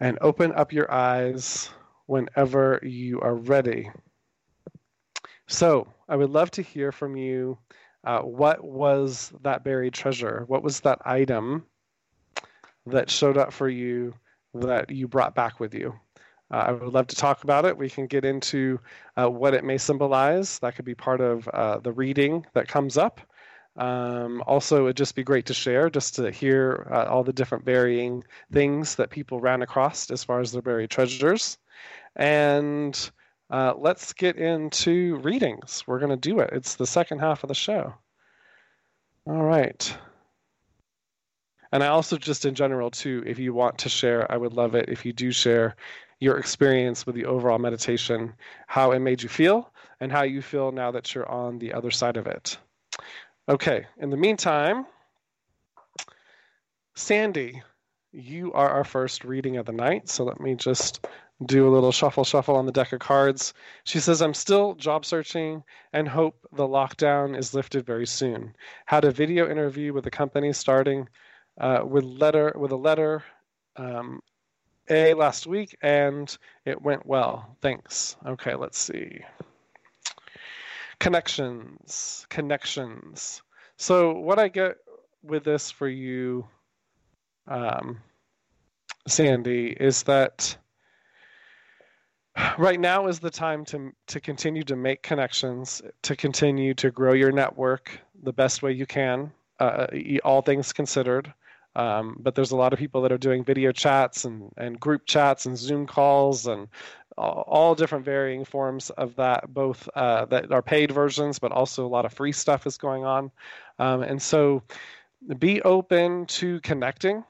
and 0.00 0.18
open 0.20 0.52
up 0.52 0.72
your 0.72 0.90
eyes 0.90 1.70
whenever 2.06 2.80
you 2.82 3.20
are 3.20 3.34
ready. 3.34 3.90
So, 5.46 5.86
I 6.08 6.16
would 6.16 6.30
love 6.30 6.50
to 6.52 6.62
hear 6.62 6.92
from 6.92 7.16
you. 7.16 7.58
Uh, 8.04 8.20
what 8.20 8.62
was 8.62 9.32
that 9.42 9.64
buried 9.64 9.94
treasure? 9.94 10.44
What 10.46 10.62
was 10.62 10.80
that 10.80 11.00
item 11.04 11.64
that 12.86 13.10
showed 13.10 13.38
up 13.38 13.52
for 13.52 13.68
you 13.68 14.14
that 14.52 14.90
you 14.90 15.08
brought 15.08 15.34
back 15.34 15.60
with 15.60 15.74
you? 15.74 15.94
Uh, 16.50 16.64
I 16.66 16.72
would 16.72 16.92
love 16.92 17.06
to 17.08 17.16
talk 17.16 17.42
about 17.42 17.64
it. 17.64 17.76
We 17.76 17.88
can 17.88 18.06
get 18.06 18.24
into 18.24 18.78
uh, 19.16 19.30
what 19.30 19.54
it 19.54 19.64
may 19.64 19.78
symbolize. 19.78 20.58
That 20.58 20.76
could 20.76 20.84
be 20.84 20.94
part 20.94 21.20
of 21.20 21.48
uh, 21.48 21.78
the 21.78 21.92
reading 21.92 22.44
that 22.52 22.68
comes 22.68 22.98
up. 22.98 23.20
Um, 23.76 24.42
also, 24.46 24.84
it'd 24.84 24.96
just 24.96 25.16
be 25.16 25.24
great 25.24 25.46
to 25.46 25.54
share, 25.54 25.90
just 25.90 26.14
to 26.16 26.30
hear 26.30 26.86
uh, 26.92 27.04
all 27.04 27.24
the 27.24 27.32
different 27.32 27.64
varying 27.64 28.24
things 28.52 28.94
that 28.96 29.10
people 29.10 29.40
ran 29.40 29.62
across 29.62 30.10
as 30.10 30.22
far 30.22 30.40
as 30.40 30.52
their 30.52 30.62
buried 30.62 30.90
treasures. 30.90 31.58
And 32.14 33.10
uh, 33.50 33.74
let's 33.76 34.12
get 34.12 34.36
into 34.36 35.16
readings. 35.16 35.84
We're 35.86 35.98
going 35.98 36.10
to 36.10 36.16
do 36.16 36.38
it. 36.38 36.50
It's 36.52 36.76
the 36.76 36.86
second 36.86 37.18
half 37.18 37.42
of 37.42 37.48
the 37.48 37.54
show. 37.54 37.94
All 39.26 39.42
right. 39.42 39.96
And 41.72 41.82
I 41.82 41.88
also, 41.88 42.16
just 42.16 42.44
in 42.44 42.54
general, 42.54 42.90
too, 42.90 43.24
if 43.26 43.40
you 43.40 43.52
want 43.52 43.78
to 43.78 43.88
share, 43.88 44.30
I 44.30 44.36
would 44.36 44.52
love 44.52 44.76
it 44.76 44.88
if 44.88 45.04
you 45.04 45.12
do 45.12 45.32
share 45.32 45.74
your 46.20 46.38
experience 46.38 47.04
with 47.04 47.16
the 47.16 47.24
overall 47.24 47.58
meditation, 47.58 48.34
how 48.68 48.92
it 48.92 49.00
made 49.00 49.22
you 49.22 49.28
feel, 49.28 49.72
and 49.98 50.12
how 50.12 50.22
you 50.22 50.40
feel 50.40 50.70
now 50.70 50.92
that 50.92 51.12
you're 51.14 51.28
on 51.28 51.58
the 51.58 51.72
other 51.72 51.90
side 51.90 52.16
of 52.16 52.28
it. 52.28 52.56
Okay, 53.48 53.86
in 53.98 54.08
the 54.08 54.16
meantime, 54.16 54.86
Sandy, 56.94 57.62
you 58.12 58.52
are 58.52 58.70
our 58.70 58.84
first 58.84 59.24
reading 59.24 59.58
of 59.58 59.66
the 59.66 59.72
night. 59.72 60.08
So 60.08 60.24
let 60.24 60.40
me 60.40 60.54
just 60.54 61.06
do 61.44 61.68
a 61.68 61.72
little 61.74 61.92
shuffle 61.92 62.24
shuffle 62.24 62.56
on 62.56 62.64
the 62.64 62.72
deck 62.72 62.92
of 62.92 63.00
cards. 63.00 63.52
She 63.84 64.00
says, 64.00 64.22
I'm 64.22 64.32
still 64.32 64.74
job 64.74 65.04
searching 65.04 65.62
and 65.92 66.08
hope 66.08 66.36
the 66.52 66.66
lockdown 66.66 67.36
is 67.36 67.52
lifted 67.52 67.84
very 67.84 68.06
soon. 68.06 68.54
Had 68.86 69.04
a 69.04 69.10
video 69.10 69.50
interview 69.50 69.92
with 69.92 70.06
a 70.06 70.10
company 70.10 70.52
starting 70.52 71.08
uh, 71.60 71.82
with 71.84 72.04
letter 72.04 72.52
with 72.56 72.72
a 72.72 72.76
letter 72.76 73.22
um, 73.76 74.20
a 74.88 75.14
last 75.14 75.46
week, 75.46 75.76
and 75.82 76.36
it 76.64 76.80
went 76.80 77.06
well. 77.06 77.56
Thanks. 77.60 78.16
Okay, 78.26 78.54
let's 78.54 78.78
see. 78.78 79.20
Connections, 80.98 82.26
connections. 82.30 83.42
So, 83.76 84.12
what 84.12 84.38
I 84.38 84.48
get 84.48 84.76
with 85.22 85.44
this 85.44 85.70
for 85.70 85.88
you, 85.88 86.46
um, 87.48 88.00
Sandy, 89.06 89.68
is 89.68 90.02
that 90.04 90.56
right 92.58 92.80
now 92.80 93.06
is 93.06 93.18
the 93.18 93.30
time 93.30 93.64
to 93.66 93.92
to 94.06 94.20
continue 94.20 94.62
to 94.64 94.76
make 94.76 95.02
connections, 95.02 95.82
to 96.02 96.16
continue 96.16 96.74
to 96.74 96.90
grow 96.90 97.12
your 97.12 97.32
network 97.32 97.98
the 98.22 98.32
best 98.32 98.62
way 98.62 98.72
you 98.72 98.86
can, 98.86 99.32
uh, 99.60 99.86
all 100.24 100.42
things 100.42 100.72
considered. 100.72 101.32
Um, 101.76 102.16
but 102.20 102.34
there's 102.36 102.52
a 102.52 102.56
lot 102.56 102.72
of 102.72 102.78
people 102.78 103.02
that 103.02 103.10
are 103.10 103.18
doing 103.18 103.42
video 103.42 103.72
chats 103.72 104.24
and, 104.24 104.52
and 104.56 104.78
group 104.78 105.06
chats 105.06 105.46
and 105.46 105.58
Zoom 105.58 105.86
calls 105.86 106.46
and 106.46 106.68
all 107.16 107.74
different 107.74 108.04
varying 108.04 108.44
forms 108.44 108.90
of 108.90 109.16
that, 109.16 109.52
both 109.52 109.88
uh, 109.94 110.24
that 110.26 110.52
are 110.52 110.62
paid 110.62 110.90
versions, 110.90 111.38
but 111.38 111.52
also 111.52 111.86
a 111.86 111.88
lot 111.88 112.04
of 112.04 112.12
free 112.12 112.32
stuff 112.32 112.66
is 112.66 112.76
going 112.76 113.04
on. 113.04 113.30
Um, 113.78 114.02
and 114.02 114.20
so 114.20 114.62
be 115.38 115.62
open 115.62 116.26
to 116.26 116.60
connecting 116.60 117.24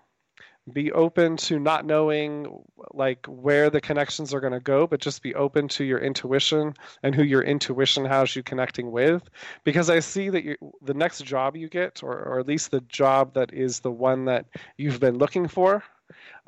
be 0.73 0.91
open 0.93 1.37
to 1.37 1.59
not 1.59 1.85
knowing 1.85 2.59
like 2.95 3.27
where 3.27 3.69
the 3.69 3.81
connections 3.81 4.33
are 4.33 4.41
going 4.41 4.53
to 4.53 4.61
go 4.61 4.87
but 4.87 5.01
just 5.01 5.23
be 5.23 5.35
open 5.35 5.69
to 5.69 5.85
your 5.85 5.99
intuition 5.99 6.73
and 7.03 7.15
who 7.15 7.23
your 7.23 7.43
intuition 7.43 8.05
has 8.05 8.35
you 8.35 8.43
connecting 8.43 8.91
with 8.91 9.29
because 9.65 9.91
i 9.91 9.99
see 10.01 10.31
that 10.31 10.43
you, 10.43 10.57
the 10.81 10.95
next 10.95 11.23
job 11.25 11.55
you 11.55 11.69
get 11.69 12.03
or, 12.03 12.19
or 12.19 12.41
at 12.41 12.47
least 12.47 12.71
the 12.71 12.81
job 12.83 13.35
that 13.35 13.53
is 13.53 13.81
the 13.81 13.91
one 13.91 14.25
that 14.25 14.47
you've 14.79 15.01
been 15.01 15.19
looking 15.19 15.47
for 15.47 15.83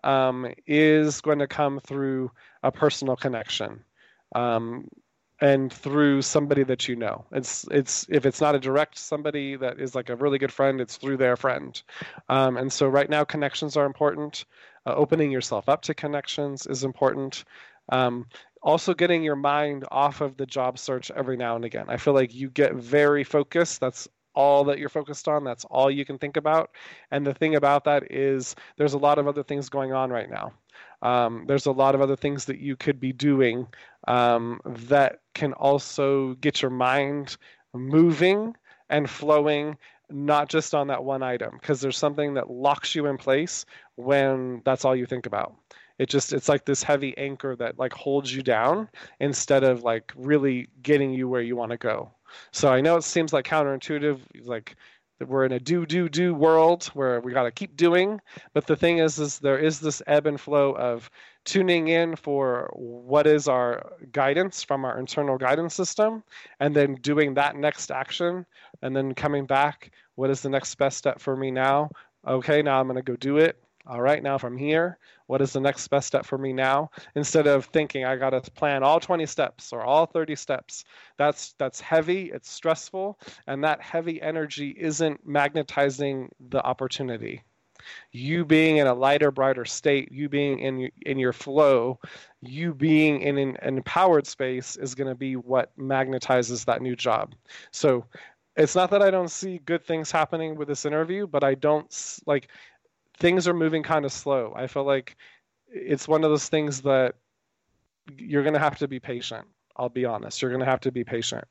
um, 0.05 0.47
is 0.67 1.21
going 1.21 1.39
to 1.39 1.47
come 1.47 1.81
through 1.81 2.31
a 2.67 2.73
personal 2.73 3.15
connection 3.15 3.85
um, 4.35 4.89
and 5.41 5.73
through 5.73 6.21
somebody 6.23 6.65
that 6.65 6.89
you 6.89 6.97
know. 6.97 7.25
It's 7.31 7.65
it's 7.71 8.07
if 8.09 8.27
it's 8.27 8.41
not 8.41 8.55
a 8.55 8.59
direct 8.59 8.99
somebody 8.99 9.55
that 9.57 9.79
is 9.79 9.95
like 9.95 10.09
a 10.09 10.17
really 10.17 10.39
good 10.39 10.53
friend, 10.53 10.81
it's 10.81 10.97
through 10.97 11.19
their 11.19 11.37
friend. 11.37 11.81
Um, 12.29 12.57
and 12.57 12.73
so 12.73 12.89
right 12.89 13.09
now, 13.09 13.25
connections 13.25 13.77
are 13.77 13.87
important. 13.87 14.45
Uh, 14.85 14.95
opening 14.95 15.31
yourself 15.31 15.69
up 15.69 15.83
to 15.83 15.95
connections 15.95 16.67
is 16.67 16.83
important. 16.85 17.45
Um, 17.91 18.27
also, 18.63 18.95
getting 18.95 19.23
your 19.23 19.37
mind 19.37 19.85
off 19.93 20.21
of 20.21 20.37
the 20.37 20.47
job 20.47 20.79
search 20.79 21.13
every 21.13 21.37
now 21.37 21.55
and 21.55 21.65
again. 21.65 21.87
I 21.89 21.99
feel 21.99 22.15
like 22.15 22.35
you 22.35 22.51
get 22.51 22.75
very 22.75 23.23
focused. 23.23 23.81
That's 23.81 24.09
all 24.35 24.65
that 24.65 24.79
you're 24.79 24.89
focused 24.89 25.29
on. 25.29 25.45
That's 25.45 25.65
all 25.67 25.91
you 25.91 26.05
can 26.05 26.19
think 26.19 26.37
about. 26.37 26.71
And 27.11 27.25
the 27.25 27.35
thing 27.35 27.55
about 27.55 27.85
that 27.85 28.13
is, 28.13 28.57
there's 28.77 28.95
a 28.95 28.99
lot 28.99 29.19
of 29.19 29.29
other 29.29 29.43
things 29.43 29.69
going 29.69 29.93
on 29.93 30.11
right 30.11 30.29
now. 30.29 30.53
Um, 31.03 31.45
there's 31.47 31.67
a 31.67 31.73
lot 31.73 31.95
of 31.95 32.01
other 32.01 32.17
things 32.17 32.47
that 32.47 32.59
you 32.59 32.77
could 32.77 32.99
be 32.99 33.13
doing 33.13 33.67
um, 34.09 34.61
that 34.65 35.21
can 35.35 35.53
also 35.53 36.35
get 36.35 36.63
your 36.63 36.71
mind 36.71 37.37
moving 37.75 38.55
and 38.89 39.09
flowing 39.09 39.77
not 40.09 40.49
just 40.49 40.75
on 40.75 40.87
that 40.87 41.03
one 41.03 41.23
item 41.23 41.59
because 41.61 41.81
there's 41.81 41.99
something 41.99 42.35
that 42.35 42.51
locks 42.51 42.95
you 42.95 43.07
in 43.07 43.19
place 43.19 43.67
when 43.97 44.63
that's 44.65 44.85
all 44.85 44.95
you 44.95 45.07
think 45.07 45.27
about. 45.27 45.55
It 45.99 46.09
just 46.09 46.33
it's 46.33 46.49
like 46.49 46.65
this 46.65 46.83
heavy 46.83 47.17
anchor 47.17 47.57
that 47.57 47.79
like 47.79 47.93
holds 47.93 48.35
you 48.35 48.43
down 48.43 48.89
instead 49.19 49.65
of 49.65 49.83
like 49.83 50.13
really 50.15 50.69
getting 50.83 51.13
you 51.13 51.29
where 51.29 51.43
you 51.43 51.57
want 51.57 51.73
to 51.73 51.79
go. 51.79 52.11
So 52.53 52.73
i 52.73 52.81
know 52.81 52.97
it 52.97 53.05
seems 53.05 53.33
like 53.33 53.47
counterintuitive 53.47 54.21
like 54.45 54.77
that 55.19 55.29
we're 55.29 55.45
in 55.45 55.53
a 55.53 55.61
do 55.61 55.87
do 55.87 56.09
do 56.09 56.35
world 56.35 56.85
where 56.95 57.21
we 57.21 57.33
got 57.33 57.45
to 57.45 57.51
keep 57.51 57.77
doing. 57.77 58.21
But 58.53 58.67
the 58.67 58.77
thing 58.77 58.99
is 58.99 59.19
is 59.19 59.39
there 59.39 59.59
is 59.59 59.81
this 59.81 60.03
ebb 60.07 60.27
and 60.27 60.41
flow 60.41 60.73
of 60.73 61.11
tuning 61.45 61.89
in 61.89 62.17
for 62.17 62.71
what 62.75 63.27
is 63.27 63.49
our 63.49 63.93
guidance 64.13 64.63
from 64.63 64.85
our 64.85 64.99
internal 64.99 65.39
guidance 65.39 65.75
system 65.75 66.23
and 66.61 66.75
then 66.75 66.97
doing 66.97 67.35
that 67.35 67.57
next 67.57 67.91
action 67.91 68.45
and 68.83 68.95
then 68.97 69.15
coming 69.15 69.47
back 69.47 69.93
what 70.17 70.31
is 70.31 70.41
the 70.43 70.49
next 70.49 70.75
best 70.75 70.97
step 70.97 71.21
for 71.21 71.37
me 71.37 71.51
now? 71.51 71.91
Okay 72.27 72.63
now 72.63 72.81
i'm 72.81 72.89
going 72.89 72.97
to 72.97 73.03
go 73.03 73.15
do 73.17 73.39
it 73.39 73.57
all 73.87 74.01
right 74.01 74.23
now 74.23 74.39
from 74.39 74.57
here 74.57 74.99
what 75.27 75.43
is 75.43 75.53
the 75.53 75.61
next 75.61 75.89
best 75.89 76.07
step 76.07 76.25
for 76.25 76.39
me 76.39 76.53
now? 76.53 76.91
Instead 77.15 77.47
of 77.47 77.67
thinking 77.67 78.05
i 78.05 78.17
got 78.17 78.31
to 78.31 78.41
plan 78.53 78.83
all 78.83 79.01
20 79.01 79.27
steps 79.27 79.73
or 79.73 79.83
all 79.83 80.07
30 80.07 80.37
steps 80.37 80.85
that's 81.17 81.55
that's 81.59 81.81
heavy 81.81 82.31
it's 82.33 82.51
stressful 82.51 83.19
and 83.47 83.63
that 83.65 83.81
heavy 83.81 84.21
energy 84.23 84.75
isn't 84.79 85.27
magnetizing 85.27 86.29
the 86.49 86.63
opportunity. 86.65 87.43
You 88.11 88.45
being 88.45 88.79
in 88.79 88.87
a 88.87 88.95
lighter 88.95 89.31
brighter 89.31 89.65
state 89.65 90.11
you 90.13 90.29
being 90.29 90.61
in 90.61 90.91
in 91.05 91.19
your 91.19 91.33
flow 91.33 91.99
you 92.43 92.75
being 92.75 93.21
in 93.23 93.39
an, 93.39 93.57
empowered 93.63 94.27
space 94.27 94.77
is 94.77 94.95
going 94.95 95.09
to 95.09 95.15
be 95.15 95.35
what 95.37 95.77
magnetizes 95.77 96.65
that 96.67 96.83
new 96.83 96.95
job. 96.95 97.35
So 97.73 98.07
it's 98.57 98.75
not 98.75 98.91
that 98.91 99.03
i 99.03 99.11
don't 99.11 99.31
see 99.31 99.59
good 99.67 99.85
things 99.85 100.11
happening 100.11 100.57
with 100.57 100.67
this 100.67 100.87
interview 100.87 101.27
but 101.27 101.45
i 101.45 101.55
don't 101.55 102.19
like 102.27 102.49
things 103.19 103.49
are 103.49 103.55
moving 103.55 103.83
kind 103.83 104.05
of 104.05 104.13
slow. 104.13 104.53
I 104.55 104.67
feel 104.67 104.85
like 104.85 105.17
it's 105.69 106.09
one 106.09 106.25
of 106.25 106.31
those 106.31 106.49
things 106.49 106.83
that 106.83 107.15
you're 108.17 108.43
going 108.43 108.55
to 108.55 108.61
have 108.61 108.79
to 108.79 108.89
be 108.89 109.01
patient. 109.01 109.47
I'll 109.77 109.89
be 109.89 110.05
honest. 110.05 110.41
You're 110.41 110.51
going 110.51 110.65
to 110.65 110.71
have 110.71 110.81
to 110.81 110.93
be 110.93 111.05
patient. 111.05 111.45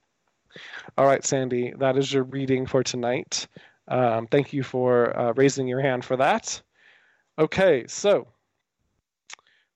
All 0.98 1.06
right, 1.06 1.26
Sandy, 1.26 1.74
that 1.78 1.98
is 1.98 2.12
your 2.12 2.24
reading 2.24 2.66
for 2.66 2.84
tonight. 2.84 3.48
Um, 3.88 4.28
thank 4.28 4.54
you 4.54 4.64
for 4.64 5.16
uh, 5.18 5.34
raising 5.36 5.68
your 5.68 5.82
hand 5.82 6.06
for 6.06 6.18
that. 6.18 6.62
Okay, 7.38 7.86
so 7.88 8.28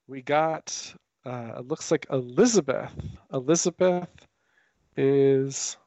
we 0.07 0.21
got, 0.21 0.95
uh, 1.25 1.53
it 1.57 1.67
looks 1.67 1.91
like 1.91 2.07
Elizabeth. 2.09 2.91
Elizabeth 3.33 4.07
is 4.95 5.77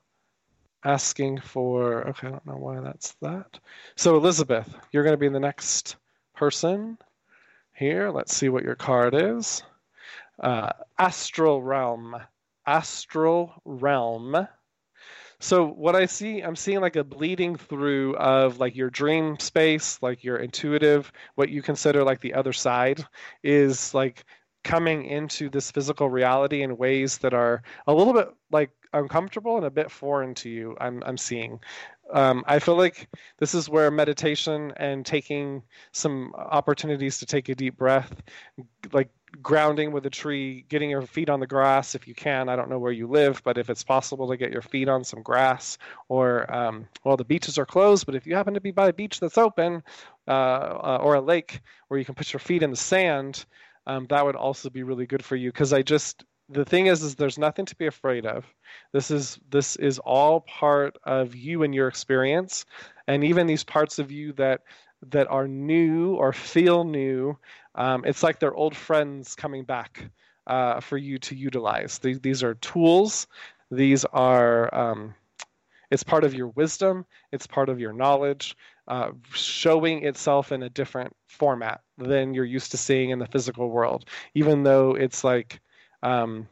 asking 0.84 1.40
for, 1.40 2.08
okay, 2.08 2.28
I 2.28 2.30
don't 2.30 2.46
know 2.46 2.56
why 2.56 2.80
that's 2.80 3.12
that. 3.22 3.58
So, 3.96 4.16
Elizabeth, 4.16 4.68
you're 4.90 5.04
going 5.04 5.14
to 5.14 5.18
be 5.18 5.28
the 5.28 5.40
next 5.40 5.96
person 6.34 6.98
here. 7.72 8.10
Let's 8.10 8.34
see 8.34 8.48
what 8.48 8.64
your 8.64 8.74
card 8.74 9.14
is. 9.14 9.62
Uh, 10.40 10.70
astral 10.98 11.62
realm. 11.62 12.16
Astral 12.66 13.54
realm. 13.64 14.48
so 15.40 15.66
what 15.66 15.96
I 15.96 16.06
see, 16.06 16.40
I'm 16.40 16.56
seeing 16.56 16.80
like 16.80 16.96
a 16.96 17.04
bleeding 17.04 17.56
through 17.56 18.16
of 18.16 18.58
like 18.58 18.76
your 18.76 18.90
dream 18.90 19.38
space, 19.38 19.98
like 20.00 20.22
your 20.24 20.36
intuitive, 20.36 21.12
what 21.34 21.48
you 21.48 21.62
consider 21.62 22.04
like 22.04 22.20
the 22.20 22.34
other 22.34 22.52
side, 22.52 23.04
is 23.42 23.94
like 23.94 24.24
coming 24.64 25.04
into 25.04 25.48
this 25.48 25.70
physical 25.70 26.08
reality 26.08 26.62
in 26.62 26.76
ways 26.76 27.18
that 27.18 27.34
are 27.34 27.62
a 27.86 27.94
little 27.94 28.12
bit 28.12 28.28
like 28.50 28.70
uncomfortable 28.92 29.56
and 29.56 29.66
a 29.66 29.70
bit 29.70 29.90
foreign 29.90 30.34
to 30.34 30.48
you. 30.48 30.76
I'm 30.80 31.02
I'm 31.04 31.16
seeing. 31.16 31.60
Um, 32.12 32.44
I 32.46 32.58
feel 32.58 32.76
like 32.76 33.08
this 33.38 33.54
is 33.54 33.70
where 33.70 33.90
meditation 33.90 34.72
and 34.76 35.06
taking 35.06 35.62
some 35.92 36.34
opportunities 36.34 37.18
to 37.18 37.26
take 37.26 37.48
a 37.48 37.54
deep 37.54 37.78
breath, 37.78 38.12
like 38.92 39.08
grounding 39.40 39.92
with 39.92 40.04
a 40.04 40.10
tree, 40.10 40.66
getting 40.68 40.90
your 40.90 41.02
feet 41.02 41.30
on 41.30 41.40
the 41.40 41.46
grass 41.46 41.94
if 41.94 42.06
you 42.06 42.14
can. 42.14 42.50
I 42.50 42.56
don't 42.56 42.68
know 42.68 42.78
where 42.78 42.92
you 42.92 43.06
live, 43.06 43.40
but 43.44 43.56
if 43.56 43.70
it's 43.70 43.82
possible 43.82 44.28
to 44.28 44.36
get 44.36 44.52
your 44.52 44.60
feet 44.60 44.88
on 44.88 45.04
some 45.04 45.22
grass, 45.22 45.78
or 46.08 46.52
um, 46.54 46.86
well, 47.04 47.16
the 47.16 47.24
beaches 47.24 47.56
are 47.56 47.64
closed, 47.64 48.04
but 48.04 48.14
if 48.14 48.26
you 48.26 48.34
happen 48.34 48.52
to 48.54 48.60
be 48.60 48.72
by 48.72 48.88
a 48.88 48.92
beach 48.92 49.18
that's 49.18 49.38
open, 49.38 49.82
uh, 50.28 50.30
uh, 50.30 50.98
or 51.00 51.14
a 51.14 51.20
lake 51.20 51.60
where 51.88 51.98
you 51.98 52.04
can 52.04 52.14
put 52.14 52.32
your 52.32 52.40
feet 52.40 52.62
in 52.62 52.70
the 52.70 52.76
sand, 52.76 53.46
um, 53.86 54.06
that 54.10 54.24
would 54.24 54.36
also 54.36 54.70
be 54.70 54.82
really 54.82 55.06
good 55.06 55.24
for 55.24 55.36
you. 55.36 55.50
Because 55.50 55.72
I 55.72 55.82
just 55.82 56.24
the 56.48 56.64
thing 56.64 56.86
is, 56.86 57.02
is 57.02 57.14
there's 57.14 57.38
nothing 57.38 57.64
to 57.66 57.76
be 57.76 57.86
afraid 57.86 58.26
of. 58.26 58.44
This 58.92 59.10
is 59.10 59.38
this 59.50 59.76
is 59.76 59.98
all 59.98 60.40
part 60.40 60.96
of 61.04 61.34
you 61.34 61.62
and 61.62 61.74
your 61.74 61.88
experience, 61.88 62.66
and 63.06 63.24
even 63.24 63.46
these 63.46 63.64
parts 63.64 63.98
of 63.98 64.10
you 64.10 64.32
that 64.34 64.62
that 65.10 65.28
are 65.28 65.48
new 65.48 66.14
or 66.14 66.32
feel 66.32 66.84
new 66.84 67.36
um, 67.74 68.04
it's 68.04 68.22
like 68.22 68.38
they're 68.38 68.54
old 68.54 68.76
friends 68.76 69.34
coming 69.34 69.64
back 69.64 70.10
uh, 70.46 70.80
for 70.80 70.96
you 70.96 71.18
to 71.18 71.34
utilize. 71.34 71.98
These, 71.98 72.20
these 72.20 72.42
are 72.42 72.54
tools. 72.54 73.26
These 73.70 74.04
are, 74.06 74.74
um, 74.74 75.14
it's 75.90 76.02
part 76.02 76.24
of 76.24 76.34
your 76.34 76.48
wisdom, 76.48 77.06
it's 77.32 77.46
part 77.46 77.68
of 77.68 77.80
your 77.80 77.92
knowledge, 77.92 78.56
uh, 78.88 79.10
showing 79.32 80.04
itself 80.04 80.52
in 80.52 80.62
a 80.62 80.70
different 80.70 81.14
format 81.26 81.80
than 81.98 82.34
you're 82.34 82.44
used 82.44 82.72
to 82.72 82.76
seeing 82.76 83.10
in 83.10 83.18
the 83.18 83.26
physical 83.26 83.70
world, 83.70 84.04
even 84.34 84.62
though 84.62 84.94
it's 84.94 85.24
like, 85.24 85.60
um, 86.02 86.48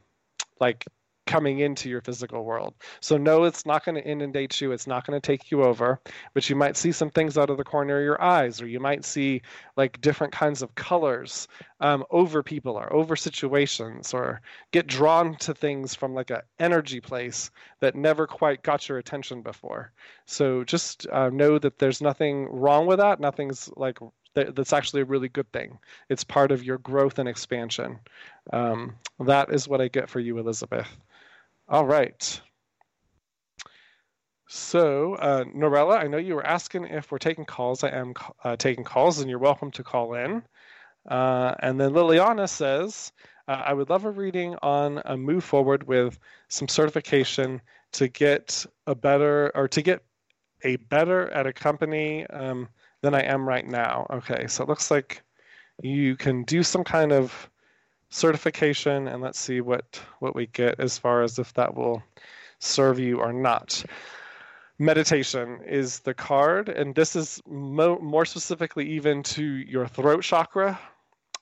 like 0.60 0.86
coming 1.30 1.60
into 1.60 1.88
your 1.88 2.00
physical 2.00 2.44
world. 2.44 2.74
So, 2.98 3.16
no, 3.16 3.44
it's 3.44 3.64
not 3.64 3.84
going 3.84 3.94
to 3.94 4.04
inundate 4.04 4.60
you. 4.60 4.72
It's 4.72 4.88
not 4.88 5.06
going 5.06 5.18
to 5.18 5.24
take 5.24 5.52
you 5.52 5.62
over, 5.62 6.00
but 6.34 6.50
you 6.50 6.56
might 6.56 6.76
see 6.76 6.90
some 6.90 7.08
things 7.08 7.38
out 7.38 7.50
of 7.50 7.56
the 7.56 7.62
corner 7.62 7.98
of 7.98 8.02
your 8.02 8.20
eyes, 8.20 8.60
or 8.60 8.66
you 8.66 8.80
might 8.80 9.04
see 9.04 9.42
like 9.76 10.00
different 10.00 10.32
kinds 10.32 10.60
of 10.60 10.74
colors 10.74 11.46
um, 11.78 12.04
over 12.10 12.42
people 12.42 12.74
or 12.76 12.92
over 12.92 13.14
situations, 13.14 14.12
or 14.12 14.40
get 14.72 14.88
drawn 14.88 15.36
to 15.36 15.54
things 15.54 15.94
from 15.94 16.14
like 16.14 16.30
an 16.30 16.40
energy 16.58 17.00
place 17.00 17.52
that 17.78 17.94
never 17.94 18.26
quite 18.26 18.64
got 18.64 18.88
your 18.88 18.98
attention 18.98 19.40
before. 19.40 19.92
So, 20.26 20.64
just 20.64 21.06
uh, 21.12 21.30
know 21.30 21.60
that 21.60 21.78
there's 21.78 22.02
nothing 22.02 22.48
wrong 22.50 22.86
with 22.86 22.98
that. 22.98 23.20
Nothing's 23.20 23.70
like 23.76 23.98
that's 24.34 24.72
actually 24.72 25.02
a 25.02 25.04
really 25.06 25.28
good 25.28 25.50
thing. 25.52 25.78
It's 26.08 26.24
part 26.24 26.50
of 26.50 26.64
your 26.64 26.78
growth 26.78 27.18
and 27.18 27.28
expansion. 27.28 27.98
Um, 28.52 28.94
that 29.20 29.52
is 29.52 29.68
what 29.68 29.80
I 29.80 29.88
get 29.88 30.08
for 30.08 30.20
you, 30.20 30.38
Elizabeth. 30.38 30.88
All 31.70 31.86
right. 31.86 32.40
So, 34.48 35.14
uh, 35.14 35.44
Norella, 35.44 35.98
I 35.98 36.08
know 36.08 36.16
you 36.16 36.34
were 36.34 36.44
asking 36.44 36.86
if 36.86 37.12
we're 37.12 37.18
taking 37.18 37.44
calls. 37.44 37.84
I 37.84 37.90
am 37.90 38.12
uh, 38.42 38.56
taking 38.56 38.82
calls, 38.82 39.20
and 39.20 39.30
you're 39.30 39.38
welcome 39.38 39.70
to 39.72 39.84
call 39.84 40.14
in. 40.14 40.42
Uh, 41.08 41.54
and 41.60 41.80
then 41.80 41.92
Liliana 41.92 42.48
says, 42.48 43.12
uh, 43.46 43.62
I 43.64 43.72
would 43.72 43.88
love 43.88 44.04
a 44.04 44.10
reading 44.10 44.56
on 44.62 45.00
a 45.04 45.16
move 45.16 45.44
forward 45.44 45.86
with 45.86 46.18
some 46.48 46.66
certification 46.66 47.60
to 47.92 48.08
get 48.08 48.66
a 48.88 48.94
better 48.96 49.52
or 49.54 49.68
to 49.68 49.80
get 49.80 50.02
a 50.64 50.74
better 50.74 51.30
at 51.30 51.46
a 51.46 51.52
company 51.52 52.26
um, 52.26 52.68
than 53.02 53.14
I 53.14 53.22
am 53.22 53.48
right 53.48 53.66
now. 53.66 54.08
Okay, 54.10 54.48
so 54.48 54.64
it 54.64 54.68
looks 54.68 54.90
like 54.90 55.22
you 55.82 56.16
can 56.16 56.42
do 56.42 56.62
some 56.62 56.84
kind 56.84 57.12
of 57.12 57.49
certification 58.10 59.06
and 59.08 59.22
let's 59.22 59.38
see 59.38 59.60
what 59.60 60.00
what 60.18 60.34
we 60.34 60.46
get 60.48 60.78
as 60.80 60.98
far 60.98 61.22
as 61.22 61.38
if 61.38 61.54
that 61.54 61.74
will 61.74 62.02
serve 62.58 62.98
you 62.98 63.20
or 63.20 63.32
not. 63.32 63.82
Meditation 64.78 65.60
is 65.66 66.00
the 66.00 66.14
card 66.14 66.68
and 66.68 66.94
this 66.94 67.14
is 67.14 67.40
mo- 67.46 67.98
more 68.00 68.24
specifically 68.24 68.88
even 68.90 69.22
to 69.22 69.42
your 69.44 69.86
throat 69.86 70.22
chakra. 70.22 70.78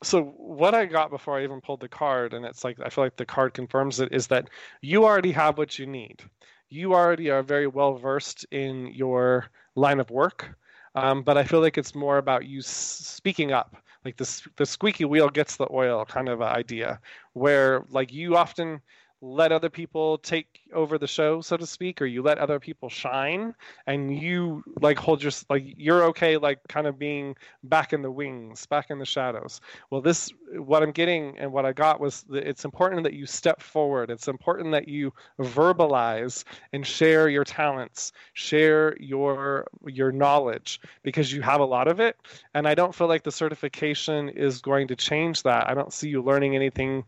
So 0.02 0.22
what 0.22 0.74
i 0.74 0.84
got 0.86 1.10
before 1.10 1.38
i 1.38 1.42
even 1.44 1.60
pulled 1.60 1.80
the 1.80 1.88
card 1.88 2.34
and 2.34 2.44
it's 2.44 2.62
like 2.64 2.78
i 2.84 2.88
feel 2.88 3.04
like 3.04 3.16
the 3.16 3.26
card 3.26 3.54
confirms 3.54 3.98
it 4.00 4.12
is 4.12 4.26
that 4.28 4.48
you 4.80 5.04
already 5.04 5.32
have 5.32 5.58
what 5.58 5.78
you 5.78 5.86
need. 5.86 6.22
You 6.68 6.92
already 6.94 7.30
are 7.30 7.42
very 7.42 7.66
well 7.66 7.94
versed 7.94 8.44
in 8.50 8.88
your 8.88 9.46
line 9.74 10.00
of 10.00 10.10
work 10.10 10.56
um, 10.94 11.22
but 11.22 11.38
i 11.38 11.44
feel 11.44 11.60
like 11.60 11.78
it's 11.78 11.94
more 11.94 12.18
about 12.18 12.44
you 12.44 12.58
s- 12.58 12.66
speaking 12.66 13.52
up 13.52 13.76
like 14.04 14.16
the 14.16 14.48
the 14.56 14.66
squeaky 14.66 15.04
wheel 15.04 15.28
gets 15.28 15.56
the 15.56 15.68
oil 15.70 16.04
kind 16.04 16.28
of 16.28 16.40
idea, 16.42 17.00
where 17.32 17.84
like 17.90 18.12
you 18.12 18.36
often 18.36 18.80
let 19.20 19.50
other 19.50 19.68
people 19.68 20.18
take 20.18 20.60
over 20.72 20.98
the 20.98 21.06
show 21.06 21.40
so 21.40 21.56
to 21.56 21.66
speak 21.66 22.00
or 22.00 22.06
you 22.06 22.22
let 22.22 22.38
other 22.38 22.60
people 22.60 22.88
shine 22.88 23.54
and 23.86 24.16
you 24.16 24.62
like 24.80 24.98
hold 24.98 25.22
your 25.22 25.32
like 25.48 25.64
you're 25.76 26.04
okay 26.04 26.36
like 26.36 26.60
kind 26.68 26.86
of 26.86 26.98
being 26.98 27.34
back 27.64 27.92
in 27.92 28.02
the 28.02 28.10
wings 28.10 28.66
back 28.66 28.90
in 28.90 28.98
the 28.98 29.04
shadows. 29.04 29.60
Well 29.90 30.00
this 30.00 30.30
what 30.56 30.82
i'm 30.82 30.92
getting 30.92 31.36
and 31.38 31.52
what 31.52 31.66
i 31.66 31.72
got 31.72 32.00
was 32.00 32.22
that 32.30 32.46
it's 32.46 32.64
important 32.64 33.02
that 33.04 33.14
you 33.14 33.26
step 33.26 33.60
forward. 33.60 34.10
It's 34.10 34.28
important 34.28 34.72
that 34.72 34.88
you 34.88 35.12
verbalize 35.40 36.44
and 36.72 36.86
share 36.86 37.28
your 37.28 37.44
talents 37.44 38.12
share 38.34 38.96
your 39.00 39.66
your 39.86 40.12
knowledge 40.12 40.80
because 41.02 41.32
you 41.32 41.42
have 41.42 41.60
a 41.60 41.64
lot 41.64 41.88
of 41.88 42.00
it 42.00 42.16
and 42.54 42.68
i 42.68 42.74
don't 42.74 42.94
feel 42.94 43.08
like 43.08 43.22
the 43.22 43.32
certification 43.32 44.28
is 44.28 44.60
going 44.60 44.88
to 44.88 44.96
change 44.96 45.42
that. 45.42 45.68
I 45.68 45.74
don't 45.74 45.92
see 45.92 46.08
you 46.08 46.22
learning 46.22 46.54
anything 46.54 47.04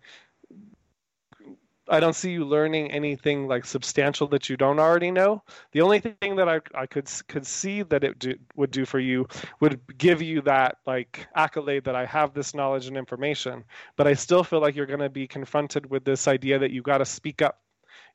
I 1.90 1.98
don't 1.98 2.14
see 2.14 2.30
you 2.30 2.44
learning 2.44 2.92
anything 2.92 3.48
like 3.48 3.64
substantial 3.64 4.28
that 4.28 4.48
you 4.48 4.56
don't 4.56 4.78
already 4.78 5.10
know. 5.10 5.42
The 5.72 5.80
only 5.80 5.98
thing 5.98 6.36
that 6.36 6.48
I, 6.48 6.60
I 6.74 6.86
could 6.86 7.10
could 7.26 7.46
see 7.46 7.82
that 7.82 8.04
it 8.04 8.18
do, 8.18 8.34
would 8.54 8.70
do 8.70 8.84
for 8.84 9.00
you 9.00 9.26
would 9.60 9.80
give 9.98 10.22
you 10.22 10.40
that 10.42 10.78
like 10.86 11.26
accolade 11.34 11.84
that 11.84 11.96
I 11.96 12.06
have 12.06 12.32
this 12.32 12.54
knowledge 12.54 12.86
and 12.86 12.96
information. 12.96 13.64
But 13.96 14.06
I 14.06 14.14
still 14.14 14.44
feel 14.44 14.60
like 14.60 14.76
you're 14.76 14.86
going 14.86 15.00
to 15.00 15.10
be 15.10 15.26
confronted 15.26 15.90
with 15.90 16.04
this 16.04 16.28
idea 16.28 16.58
that 16.60 16.70
you've 16.70 16.84
got 16.84 16.98
to 16.98 17.04
speak 17.04 17.42
up. 17.42 17.60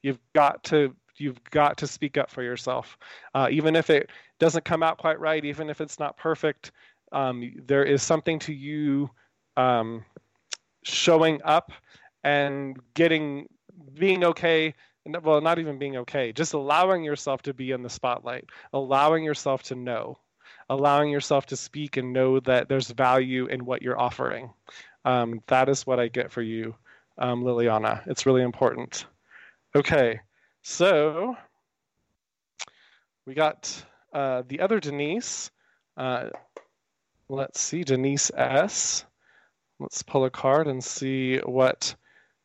You've 0.02 0.20
got 0.34 0.64
to 0.66 0.96
you've 1.18 1.44
got 1.46 1.78
to 1.78 1.88
speak 1.88 2.18
up 2.18 2.30
for 2.30 2.44
yourself, 2.44 2.98
uh, 3.34 3.48
even 3.52 3.76
if 3.76 3.90
it 3.90 4.10
doesn't 4.40 4.66
come 4.66 4.84
out 4.84 4.98
quite 4.98 5.20
right, 5.20 5.44
even 5.44 5.70
if 5.70 5.82
it's 5.82 6.00
not 6.00 6.18
perfect. 6.18 6.72
Um, 7.12 7.54
there 7.66 7.84
is 7.84 8.02
something 8.04 8.40
to 8.40 8.54
you 8.54 9.10
um, 9.58 10.04
showing 10.84 11.42
up 11.44 11.72
and 12.24 12.78
getting 12.96 13.48
being 13.94 14.24
okay 14.24 14.74
well 15.24 15.42
not 15.42 15.60
even 15.60 15.78
being 15.78 15.98
okay 15.98 16.32
just 16.32 16.54
allowing 16.54 17.04
yourself 17.04 17.42
to 17.42 17.54
be 17.54 17.72
in 17.72 17.84
the 17.84 17.90
spotlight 17.90 18.46
allowing 18.74 19.24
yourself 19.24 19.64
to 19.64 19.76
know 19.76 20.18
allowing 20.70 21.12
yourself 21.12 21.46
to 21.48 21.56
speak 21.56 21.98
and 21.98 22.14
know 22.14 22.40
that 22.40 22.68
there's 22.68 22.90
value 22.90 23.46
in 23.46 23.66
what 23.66 23.82
you're 23.82 24.00
offering. 24.00 24.52
Um, 25.04 25.44
that 25.48 25.70
is 25.70 25.86
what 25.86 26.00
i 26.00 26.08
get 26.08 26.32
for 26.32 26.42
you 26.42 26.76
um, 27.18 27.44
liliana. 27.44 28.06
It's 28.08 28.26
really 28.26 28.42
important. 28.42 29.06
Okay 29.76 30.20
so 30.64 31.36
we 33.28 33.36
got 33.36 33.86
uh, 34.14 34.42
the 34.48 34.62
other 34.62 34.80
denise 34.80 35.52
uh, 35.98 36.30
let's 37.30 37.60
see 37.60 37.84
denise 37.84 38.32
s. 38.36 39.06
Let's 39.80 40.04
pull 40.04 40.26
a 40.26 40.30
card 40.30 40.68
and 40.68 40.84
see 40.84 41.38
what 41.40 41.96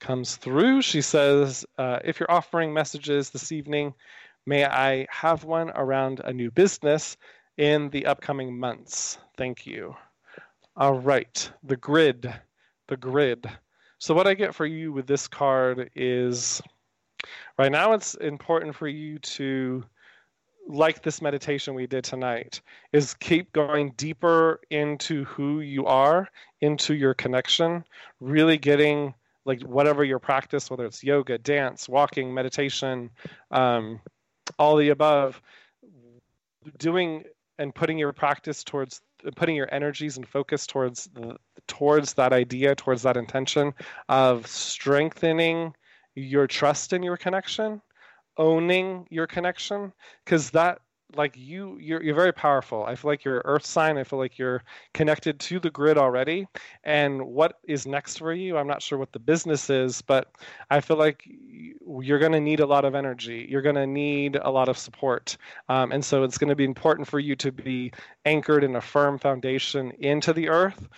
comes 0.00 0.36
through. 0.36 0.82
She 0.82 1.02
says, 1.02 1.64
uh, 1.78 2.00
If 2.04 2.18
you're 2.18 2.30
offering 2.30 2.72
messages 2.72 3.30
this 3.30 3.52
evening, 3.52 3.94
may 4.46 4.64
I 4.64 5.06
have 5.10 5.44
one 5.44 5.70
around 5.70 6.20
a 6.24 6.32
new 6.32 6.50
business 6.50 7.16
in 7.56 7.90
the 7.90 8.06
upcoming 8.06 8.58
months? 8.58 9.18
Thank 9.36 9.66
you. 9.66 9.94
All 10.76 10.98
right, 10.98 11.50
the 11.62 11.76
grid. 11.76 12.32
The 12.88 12.96
grid. 12.96 13.46
So, 13.98 14.14
what 14.14 14.26
I 14.26 14.34
get 14.34 14.54
for 14.54 14.66
you 14.66 14.92
with 14.92 15.06
this 15.06 15.28
card 15.28 15.90
is 15.94 16.62
right 17.58 17.70
now 17.70 17.92
it's 17.92 18.14
important 18.14 18.74
for 18.74 18.88
you 18.88 19.18
to 19.18 19.84
like 20.68 21.02
this 21.02 21.20
meditation 21.20 21.74
we 21.74 21.86
did 21.86 22.04
tonight 22.04 22.60
is 22.92 23.14
keep 23.14 23.52
going 23.52 23.92
deeper 23.96 24.60
into 24.70 25.24
who 25.24 25.60
you 25.60 25.84
are 25.84 26.28
into 26.60 26.94
your 26.94 27.12
connection 27.12 27.84
really 28.20 28.56
getting 28.56 29.12
like 29.44 29.62
whatever 29.62 30.04
your 30.04 30.18
practice, 30.18 30.70
whether 30.70 30.84
it's 30.84 31.02
yoga, 31.02 31.38
dance, 31.38 31.88
walking, 31.88 32.32
meditation, 32.32 33.10
um, 33.50 34.00
all 34.58 34.76
the 34.76 34.90
above, 34.90 35.40
doing 36.78 37.24
and 37.58 37.74
putting 37.74 37.98
your 37.98 38.12
practice 38.12 38.64
towards 38.64 39.00
putting 39.36 39.54
your 39.54 39.68
energies 39.72 40.16
and 40.16 40.26
focus 40.26 40.66
towards 40.66 41.04
the, 41.14 41.36
towards 41.66 42.14
that 42.14 42.32
idea, 42.32 42.74
towards 42.74 43.02
that 43.02 43.18
intention 43.18 43.74
of 44.08 44.46
strengthening 44.46 45.74
your 46.14 46.46
trust 46.46 46.94
in 46.94 47.02
your 47.02 47.18
connection 47.18 47.82
owning 48.40 49.06
your 49.10 49.26
connection 49.26 49.92
because 50.24 50.50
that 50.50 50.80
like 51.16 51.34
you 51.36 51.78
you're, 51.80 52.02
you're 52.02 52.14
very 52.14 52.32
powerful. 52.32 52.84
I 52.84 52.94
feel 52.94 53.10
like 53.10 53.24
you're 53.24 53.42
earth 53.44 53.64
sign. 53.64 53.98
I 53.98 54.04
feel 54.04 54.18
like 54.18 54.38
you're 54.38 54.62
connected 54.94 55.38
to 55.40 55.60
the 55.60 55.70
grid 55.70 55.98
already. 55.98 56.46
And 56.84 57.22
what 57.22 57.58
is 57.64 57.86
next 57.86 58.18
for 58.18 58.32
you? 58.32 58.56
I'm 58.56 58.66
not 58.66 58.82
sure 58.82 58.98
what 58.98 59.12
the 59.12 59.18
business 59.18 59.70
is 59.70 60.02
but 60.02 60.32
i 60.70 60.80
feel 60.80 60.96
like 60.96 61.28
you're 62.00 62.18
going 62.18 62.32
to 62.32 62.40
need 62.40 62.60
a 62.60 62.66
lot 62.66 62.84
of 62.84 62.94
energy. 62.94 63.46
You're 63.48 63.62
going 63.62 63.74
to 63.74 63.86
need 63.86 64.36
a 64.36 64.50
lot 64.50 64.68
of 64.68 64.78
support. 64.78 65.36
Um, 65.68 65.92
and 65.92 66.04
so 66.04 66.22
it's 66.22 66.38
going 66.38 66.48
to 66.48 66.56
be 66.56 66.64
important 66.64 67.08
for 67.08 67.18
you 67.18 67.34
to 67.36 67.50
be 67.50 67.92
anchored 68.24 68.62
in 68.62 68.76
a 68.76 68.80
firm 68.80 69.18
foundation 69.18 69.90
into 69.98 70.32
the 70.32 70.48
earth 70.48 70.88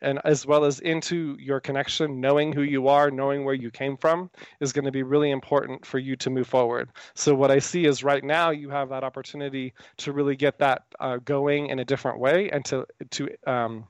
and 0.00 0.20
as 0.24 0.46
well 0.46 0.64
as 0.64 0.80
into 0.80 1.36
your 1.38 1.60
connection, 1.60 2.20
knowing 2.20 2.52
who 2.52 2.62
you 2.62 2.88
are, 2.88 3.10
knowing 3.10 3.44
where 3.44 3.54
you 3.54 3.70
came 3.70 3.96
from 3.96 4.30
is 4.60 4.72
going 4.72 4.84
to 4.84 4.92
be 4.92 5.02
really 5.02 5.30
important 5.30 5.84
for 5.84 5.98
you 5.98 6.16
to 6.16 6.30
move 6.30 6.46
forward. 6.46 6.90
So, 7.14 7.34
what 7.34 7.50
I 7.50 7.58
see 7.58 7.84
is 7.84 8.02
right 8.02 8.24
now 8.24 8.50
you 8.50 8.70
have 8.70 8.88
that 8.90 9.04
opportunity 9.04 9.74
to 9.98 10.12
really 10.12 10.36
get 10.36 10.58
that 10.58 10.84
uh, 11.00 11.18
going 11.18 11.68
in 11.68 11.78
a 11.78 11.84
different 11.84 12.18
way 12.18 12.50
and 12.50 12.64
to, 12.66 12.86
to, 13.10 13.28
um, 13.46 13.86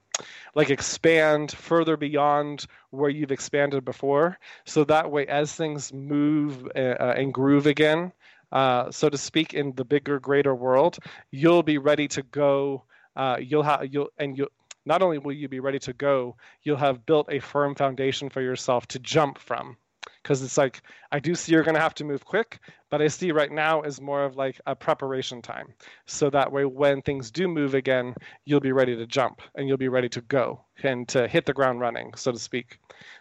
like 0.55 0.71
expand 0.71 1.53
further 1.53 1.97
beyond 1.97 2.67
where 2.91 3.11
you've 3.11 3.33
expanded 3.33 3.85
before. 3.85 4.39
So 4.65 4.85
that 4.85 5.11
way, 5.11 5.27
as 5.27 5.55
things 5.55 5.93
move 5.93 6.67
uh, 6.75 6.97
uh 6.99 7.15
and 7.17 7.33
groove 7.33 7.67
again, 7.67 8.13
uh, 8.53 8.91
so 8.91 9.09
to 9.09 9.19
speak, 9.19 9.55
in 9.55 9.75
the 9.75 9.85
bigger, 9.85 10.19
greater 10.19 10.55
world, 10.55 10.99
you'll 11.31 11.63
be 11.63 11.79
ready 11.79 12.09
to 12.09 12.23
go. 12.23 12.85
Uh, 13.15 13.37
you'll 13.41 13.63
have 13.63 13.93
you'll 13.93 14.09
and 14.19 14.37
you'll 14.37 14.49
not 14.87 15.03
only 15.03 15.19
will 15.19 15.33
you 15.33 15.49
be 15.49 15.61
ready 15.61 15.81
to 15.81 15.93
go, 15.93 16.37
you'll 16.63 16.77
have 16.77 17.05
built 17.05 17.29
a 17.31 17.41
firm 17.41 17.75
foundation 17.75 18.31
for 18.31 18.41
yourself 18.41 18.87
to 18.89 18.99
jump 18.99 19.39
from. 19.39 19.77
Because 20.23 20.43
it's 20.43 20.57
like, 20.57 20.83
I 21.13 21.19
do 21.19 21.35
see 21.35 21.53
you're 21.53 21.63
going 21.63 21.75
to 21.75 21.81
have 21.81 21.95
to 21.97 22.05
move 22.05 22.25
quick, 22.25 22.61
but 22.91 23.03
I 23.03 23.09
see 23.09 23.33
right 23.33 23.51
now 23.51 23.83
is 23.83 24.01
more 24.01 24.25
of 24.25 24.37
like 24.37 24.61
a 24.67 24.75
preparation 24.75 25.43
time. 25.43 25.75
So 26.07 26.31
that 26.31 26.51
way, 26.51 26.65
when 26.65 27.03
things 27.03 27.31
do 27.31 27.47
move 27.47 27.75
again, 27.75 28.15
you'll 28.45 28.61
be 28.61 28.73
ready 28.73 28.97
to 28.97 29.07
jump 29.07 29.41
and 29.55 29.69
you'll 29.69 29.77
be 29.77 29.89
ready 29.89 30.09
to 30.11 30.21
go 30.23 30.65
and 30.83 31.07
to 31.09 31.29
hit 31.29 31.47
the 31.47 31.53
ground 31.53 31.81
running, 31.81 32.15
so 32.17 32.33
to 32.33 32.39
speak. 32.39 32.79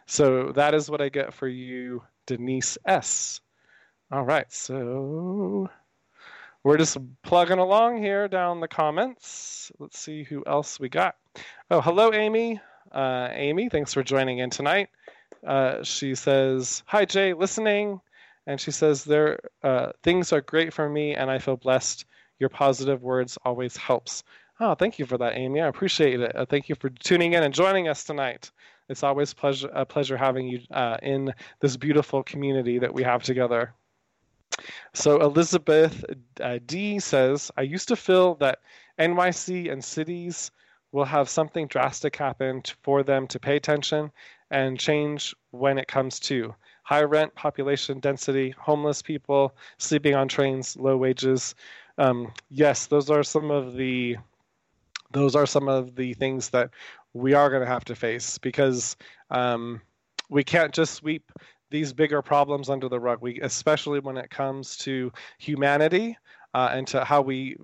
So 0.07 0.51
that 0.53 0.73
is 0.73 0.89
what 0.89 1.01
I 1.01 1.09
get 1.09 1.33
for 1.33 1.47
you, 1.47 2.03
Denise 2.25 2.77
S. 2.85 3.39
All 4.11 4.23
right, 4.23 4.51
so 4.51 5.69
we're 6.63 6.77
just 6.77 6.97
plugging 7.23 7.59
along 7.59 8.01
here 8.01 8.27
down 8.27 8.59
the 8.59 8.67
comments. 8.67 9.71
Let's 9.79 9.99
see 9.99 10.23
who 10.23 10.43
else 10.45 10.79
we 10.79 10.89
got. 10.89 11.15
Oh, 11.71 11.81
hello, 11.81 12.13
Amy. 12.13 12.59
Uh, 12.91 13.29
Amy, 13.31 13.69
thanks 13.69 13.93
for 13.93 14.03
joining 14.03 14.39
in 14.39 14.49
tonight. 14.49 14.89
Uh, 15.45 15.83
she 15.83 16.15
says, 16.15 16.83
"Hi, 16.87 17.05
Jay, 17.05 17.33
listening," 17.33 18.01
and 18.47 18.59
she 18.59 18.71
says, 18.71 19.03
"There, 19.03 19.39
uh, 19.63 19.91
things 20.03 20.31
are 20.31 20.41
great 20.41 20.73
for 20.73 20.87
me, 20.87 21.15
and 21.15 21.29
I 21.29 21.39
feel 21.39 21.57
blessed. 21.57 22.05
Your 22.39 22.49
positive 22.49 23.01
words 23.01 23.37
always 23.43 23.77
helps." 23.77 24.23
Oh, 24.59 24.73
thank 24.75 24.99
you 24.99 25.05
for 25.05 25.17
that, 25.17 25.35
Amy. 25.35 25.61
I 25.61 25.67
appreciate 25.67 26.19
it. 26.21 26.35
Uh, 26.35 26.45
thank 26.45 26.69
you 26.69 26.75
for 26.75 26.89
tuning 26.89 27.33
in 27.33 27.43
and 27.43 27.53
joining 27.53 27.87
us 27.87 28.03
tonight. 28.05 28.51
It's 28.87 29.03
always 29.03 29.33
pleasure 29.33 29.69
a 29.73 29.85
pleasure 29.85 30.17
having 30.17 30.47
you 30.47 30.61
uh, 30.71 30.97
in 31.01 31.33
this 31.59 31.75
beautiful 31.75 32.23
community 32.23 32.79
that 32.79 32.93
we 32.93 33.03
have 33.03 33.23
together. 33.23 33.73
So 34.93 35.19
Elizabeth 35.21 36.05
uh, 36.39 36.59
D 36.65 36.99
says, 36.99 37.51
I 37.57 37.63
used 37.63 37.89
to 37.89 37.95
feel 37.95 38.35
that 38.35 38.59
NYC 38.99 39.71
and 39.71 39.83
cities 39.83 40.51
will 40.95 41.03
have 41.03 41.27
something 41.27 41.67
drastic 41.67 42.15
happen 42.15 42.63
for 42.81 43.03
them 43.03 43.27
to 43.27 43.37
pay 43.37 43.57
attention 43.57 44.09
and 44.49 44.79
change 44.79 45.35
when 45.51 45.77
it 45.77 45.89
comes 45.89 46.21
to 46.21 46.55
high 46.83 47.03
rent, 47.03 47.35
population 47.35 47.99
density, 47.99 48.55
homeless 48.57 49.01
people, 49.01 49.53
sleeping 49.77 50.15
on 50.15 50.29
trains, 50.29 50.77
low 50.77 50.95
wages. 50.95 51.53
Um, 51.97 52.31
yes, 52.49 52.85
those 52.85 53.09
are 53.09 53.23
some 53.23 53.51
of 53.51 53.75
the 53.75 54.15
those 55.11 55.35
are 55.35 55.45
some 55.45 55.67
of 55.67 55.95
the 55.97 56.13
things 56.13 56.49
that 56.51 56.69
we 57.13 57.33
are 57.33 57.49
going 57.49 57.61
to 57.61 57.67
have 57.67 57.85
to 57.85 57.95
face 57.95 58.37
because 58.37 58.95
um, 59.31 59.81
we 60.29 60.45
can't 60.45 60.73
just 60.73 60.93
sweep 60.93 61.29
these 61.71 61.91
bigger 61.91 62.21
problems 62.21 62.69
under 62.69 62.87
the 62.87 62.99
rug. 62.99 63.21
We, 63.21 63.41
especially 63.41 63.99
when 63.99 64.15
it 64.15 64.29
comes 64.29 64.77
to 64.77 65.11
humanity 65.39 66.17
uh, 66.53 66.69
and 66.71 66.87
to 66.87 67.03
how 67.03 67.21
we 67.21 67.57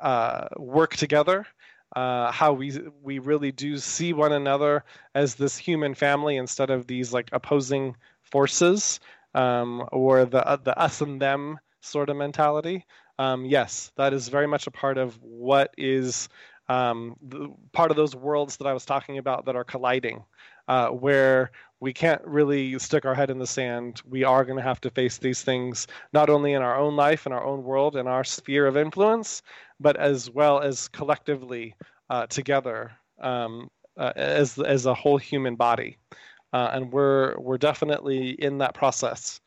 uh, 0.00 0.48
work 0.56 0.96
together. 0.96 1.46
Uh, 1.94 2.30
how 2.32 2.52
we 2.52 2.76
we 3.02 3.20
really 3.20 3.52
do 3.52 3.78
see 3.78 4.12
one 4.12 4.32
another 4.32 4.84
as 5.14 5.36
this 5.36 5.56
human 5.56 5.94
family 5.94 6.36
instead 6.36 6.70
of 6.70 6.86
these 6.86 7.12
like 7.12 7.28
opposing 7.32 7.94
forces 8.22 8.98
um, 9.34 9.86
or 9.92 10.24
the 10.24 10.46
uh, 10.46 10.56
the 10.56 10.76
us 10.78 11.00
and 11.00 11.20
them 11.20 11.58
sort 11.80 12.08
of 12.10 12.16
mentality. 12.16 12.84
Um, 13.18 13.44
yes, 13.44 13.92
that 13.96 14.12
is 14.12 14.28
very 14.28 14.48
much 14.48 14.66
a 14.66 14.72
part 14.72 14.98
of 14.98 15.16
what 15.22 15.72
is 15.78 16.28
um, 16.68 17.16
the, 17.22 17.50
part 17.72 17.90
of 17.90 17.96
those 17.96 18.16
worlds 18.16 18.56
that 18.56 18.66
I 18.66 18.72
was 18.72 18.84
talking 18.84 19.18
about 19.18 19.44
that 19.46 19.56
are 19.56 19.64
colliding, 19.64 20.24
uh, 20.66 20.88
where 20.88 21.50
we 21.80 21.92
can't 21.92 22.22
really 22.24 22.78
stick 22.78 23.04
our 23.04 23.14
head 23.14 23.30
in 23.30 23.38
the 23.38 23.46
sand. 23.46 24.00
We 24.08 24.24
are 24.24 24.44
going 24.44 24.56
to 24.56 24.62
have 24.62 24.80
to 24.82 24.90
face 24.90 25.18
these 25.18 25.42
things 25.42 25.86
not 26.12 26.30
only 26.30 26.54
in 26.54 26.62
our 26.62 26.76
own 26.76 26.96
life, 26.96 27.26
in 27.26 27.32
our 27.32 27.44
own 27.44 27.62
world, 27.62 27.96
in 27.96 28.06
our 28.06 28.24
sphere 28.24 28.66
of 28.66 28.76
influence, 28.76 29.42
but 29.84 29.96
as 29.98 30.30
well 30.30 30.60
as 30.60 30.88
collectively 30.88 31.74
uh, 32.08 32.26
together 32.26 32.90
um, 33.20 33.68
uh, 33.98 34.12
as 34.16 34.58
as 34.58 34.86
a 34.86 34.94
whole 34.94 35.18
human 35.18 35.56
body. 35.56 35.98
Uh, 36.54 36.70
and 36.72 36.90
we're 36.90 37.38
we're 37.38 37.58
definitely 37.58 38.30
in 38.30 38.58
that 38.58 38.72
process. 38.74 39.40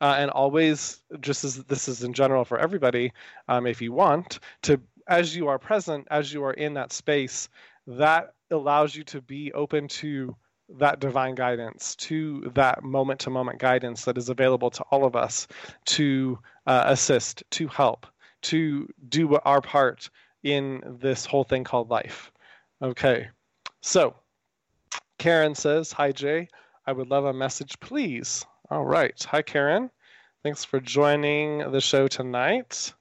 Uh, 0.00 0.14
and 0.16 0.30
always, 0.30 1.00
just 1.20 1.44
as 1.44 1.56
this 1.64 1.88
is 1.88 2.04
in 2.04 2.12
general 2.12 2.44
for 2.44 2.58
everybody, 2.58 3.12
um, 3.48 3.66
if 3.66 3.82
you 3.82 3.92
want 3.92 4.38
to, 4.62 4.80
as 5.08 5.34
you 5.34 5.48
are 5.48 5.58
present, 5.58 6.06
as 6.10 6.32
you 6.32 6.44
are 6.44 6.54
in 6.54 6.74
that 6.74 6.92
space, 6.92 7.48
that 7.86 8.32
allows 8.50 8.94
you 8.94 9.02
to 9.04 9.20
be 9.20 9.52
open 9.52 9.88
to 9.88 10.34
that 10.78 11.00
divine 11.00 11.34
guidance, 11.34 11.96
to 11.96 12.50
that 12.54 12.82
moment 12.82 13.20
to 13.20 13.30
moment 13.30 13.58
guidance 13.58 14.04
that 14.04 14.16
is 14.16 14.28
available 14.28 14.70
to 14.70 14.84
all 14.90 15.04
of 15.04 15.16
us 15.16 15.48
to 15.84 16.38
uh, 16.66 16.84
assist, 16.86 17.42
to 17.50 17.66
help, 17.66 18.06
to 18.42 18.88
do 19.08 19.36
our 19.36 19.60
part 19.60 20.10
in 20.42 20.98
this 21.00 21.26
whole 21.26 21.44
thing 21.44 21.64
called 21.64 21.90
life. 21.90 22.32
Okay, 22.82 23.28
so 23.80 24.14
Karen 25.18 25.54
says, 25.54 25.92
Hi, 25.92 26.12
Jay. 26.12 26.48
I 26.86 26.92
would 26.92 27.10
love 27.10 27.26
a 27.26 27.32
message, 27.32 27.78
please. 27.80 28.44
All 28.70 28.84
right. 28.84 29.22
Hi, 29.30 29.42
Karen. 29.42 29.90
Thanks 30.42 30.64
for 30.64 30.80
joining 30.80 31.70
the 31.70 31.80
show 31.80 32.08
tonight. 32.08 32.94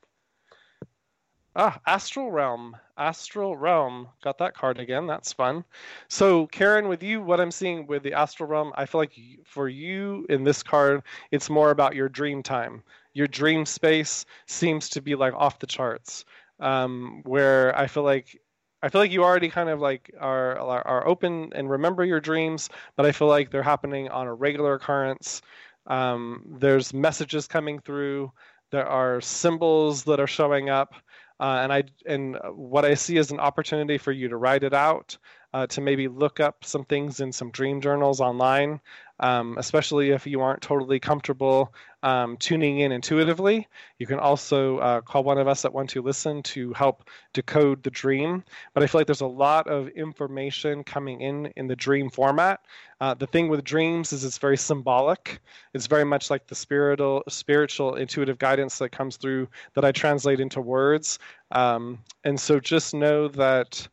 Ah, 1.56 1.80
Astral 1.88 2.30
Realm. 2.30 2.76
Astral 2.98 3.56
Realm. 3.56 4.10
Got 4.22 4.38
that 4.40 4.54
card 4.54 4.80
again. 4.80 5.08
That's 5.08 5.32
fun. 5.32 5.64
So, 6.10 6.48
Karen, 6.48 6.88
with 6.88 7.02
you, 7.02 7.22
what 7.22 7.40
I'm 7.40 7.52
seeing 7.52 7.88
with 7.88 8.04
the 8.04 8.14
Astral 8.14 8.50
Realm, 8.50 8.74
I 8.76 8.86
feel 8.86 9.02
like 9.02 9.18
for 9.46 9.70
you 9.70 10.26
in 10.30 10.44
this 10.44 10.62
card, 10.62 11.04
it's 11.32 11.50
more 11.50 11.72
about 11.72 11.96
your 11.96 12.10
dream 12.10 12.44
time. 12.44 12.84
Your 13.14 13.28
dream 13.28 13.66
space 13.66 14.26
seems 14.48 14.90
to 14.90 15.02
be 15.02 15.16
like 15.16 15.34
off 15.34 15.60
the 15.60 15.68
charts, 15.68 16.26
um, 16.60 17.22
where 17.26 17.78
I 17.78 17.88
feel 17.88 18.04
like 18.04 18.40
I 18.82 18.90
feel 18.90 19.02
like 19.02 19.12
you 19.12 19.24
already 19.24 19.50
kind 19.50 19.70
of 19.70 19.80
like 19.80 20.14
are, 20.20 20.58
are 20.58 21.08
open 21.08 21.52
and 21.54 21.70
remember 21.70 22.06
your 22.06 22.22
dreams, 22.22 22.70
but 22.96 23.06
I 23.06 23.12
feel 23.12 23.28
like 23.28 23.52
they're 23.52 23.62
happening 23.64 24.08
on 24.10 24.28
a 24.28 24.34
regular 24.34 24.76
occurrence. 24.76 25.42
Um, 25.88 26.46
there's 26.60 26.94
messages 26.94 27.48
coming 27.48 27.80
through. 27.80 28.32
There 28.72 28.86
are 28.88 29.20
symbols 29.20 30.04
that 30.06 30.20
are 30.20 30.28
showing 30.28 30.70
up. 30.70 30.94
Uh, 31.42 31.60
and 31.62 31.72
I 31.74 31.84
and 32.06 32.38
what 32.54 32.84
I 32.84 32.96
see 32.96 33.18
is 33.18 33.32
an 33.32 33.40
opportunity 33.40 33.98
for 33.98 34.12
you 34.12 34.28
to 34.28 34.36
write 34.36 34.64
it 34.64 34.74
out, 34.74 35.18
uh, 35.54 35.68
to 35.68 35.82
maybe 35.82 36.08
look 36.08 36.40
up 36.40 36.66
some 36.66 36.84
things 36.84 37.22
in 37.22 37.32
some 37.32 37.50
dream 37.52 37.80
journals 37.80 38.20
online, 38.20 38.82
um, 39.22 39.58
especially 39.58 40.12
if 40.12 40.28
you 40.28 40.42
aren't 40.42 40.62
totally 40.62 41.00
comfortable 41.00 41.74
um, 42.04 42.38
tuning 42.38 42.80
in 42.80 42.92
intuitively. 42.92 43.68
You 43.98 44.08
can 44.08 44.20
also 44.20 44.78
uh, 44.78 45.02
call 45.02 45.24
one 45.24 45.38
of 45.38 45.48
us 45.48 45.66
at 45.66 45.74
One 45.74 45.88
Two 45.88 46.02
Listen 46.02 46.42
to 46.44 46.74
help 46.74 47.10
decode 47.34 47.84
the 47.84 47.90
dream. 47.90 48.44
But 48.74 48.84
I 48.84 48.88
feel 48.88 49.00
like 49.00 49.08
there's 49.08 49.22
a 49.22 49.28
lot 49.28 49.68
of 49.68 49.90
information 49.90 50.84
coming 50.84 51.22
in 51.22 51.48
in 51.58 51.68
the 51.68 51.76
dream 51.76 52.10
format. 52.10 52.62
Uh, 53.02 53.14
the 53.14 53.28
thing 53.28 53.48
with 53.48 53.64
dreams 53.64 54.14
is 54.14 54.24
it's 54.24 54.38
very 54.38 54.58
symbolic. 54.58 55.40
It's 55.74 55.88
very 55.88 56.04
much 56.06 56.30
like 56.30 56.48
the 56.48 56.56
spiritual, 56.56 57.24
spiritual 57.30 57.96
intuitive 57.96 58.38
guidance 58.40 58.78
that 58.80 58.90
comes 58.90 59.18
through 59.18 59.48
that 59.74 59.86
I 59.86 59.92
translate 59.92 60.40
into 60.40 60.62
words. 60.62 61.20
Um, 61.52 62.00
and 62.24 62.40
so 62.40 62.60
just 62.60 62.94
know 62.94 63.28
that 63.30 63.88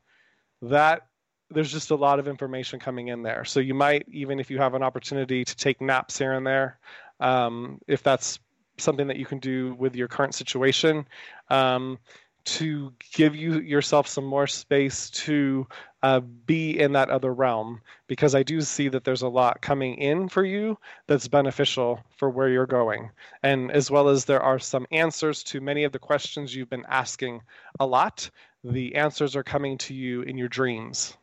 that 0.63 1.07
there's 1.51 1.71
just 1.71 1.91
a 1.91 1.95
lot 1.95 2.19
of 2.19 2.27
information 2.27 2.81
coming 2.81 3.09
in 3.09 3.23
there. 3.23 3.45
So 3.45 3.61
you 3.61 3.75
might, 3.75 4.05
even 4.11 4.41
if 4.41 4.51
you 4.51 4.59
have 4.59 4.75
an 4.75 4.83
opportunity 4.83 5.45
to 5.45 5.57
take 5.57 5.81
naps 5.81 6.19
here 6.19 6.33
and 6.33 6.45
there, 6.45 6.79
um, 7.21 7.81
if 7.87 8.03
that's 8.03 8.39
something 8.79 9.07
that 9.07 9.17
you 9.17 9.27
can 9.27 9.39
do 9.39 9.75
with 9.75 9.97
your 9.97 10.09
current 10.09 10.35
situation, 10.35 11.07
um, 11.51 11.99
to 12.47 12.93
give 13.13 13.35
you 13.35 13.61
yourself 13.61 14.07
some 14.07 14.25
more 14.25 14.47
space 14.47 15.11
to 15.11 15.67
uh, 16.05 16.21
be 16.21 16.79
in 16.79 16.93
that 16.93 17.11
other 17.11 17.35
realm 17.35 17.81
because 18.07 18.37
I 18.37 18.45
do 18.45 18.61
see 18.61 18.89
that 18.89 19.03
there's 19.03 19.23
a 19.23 19.29
lot 19.29 19.61
coming 19.61 19.97
in 19.97 20.29
for 20.29 20.45
you 20.45 20.79
that's 21.09 21.27
beneficial 21.27 22.01
for 22.17 22.31
where 22.31 22.49
you're 22.49 22.67
going. 22.67 23.11
And 23.43 23.73
as 23.73 23.91
well 23.91 24.09
as 24.09 24.25
there 24.25 24.43
are 24.43 24.61
some 24.61 24.87
answers 24.93 25.43
to 25.45 25.61
many 25.61 25.83
of 25.83 25.91
the 25.91 25.99
questions 25.99 26.55
you've 26.55 26.71
been 26.71 26.87
asking 26.89 27.43
a 27.81 27.87
lot, 27.87 28.31
the 28.63 28.95
answers 28.95 29.35
are 29.35 29.43
coming 29.43 29.77
to 29.79 29.95
you 29.95 30.23
in 30.23 30.39
your 30.39 30.49
dreams. 30.49 31.17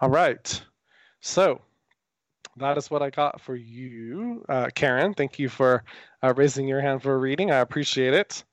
All 0.00 0.08
right. 0.08 0.62
So 1.20 1.60
that 2.56 2.78
is 2.78 2.90
what 2.90 3.02
I 3.02 3.10
got 3.10 3.40
for 3.40 3.56
you, 3.56 4.44
uh, 4.48 4.68
Karen. 4.74 5.14
Thank 5.14 5.38
you 5.38 5.48
for 5.48 5.84
uh, 6.22 6.32
raising 6.36 6.68
your 6.68 6.80
hand 6.80 7.02
for 7.02 7.18
reading. 7.18 7.50
I 7.50 7.58
appreciate 7.58 8.14
it. 8.14 8.44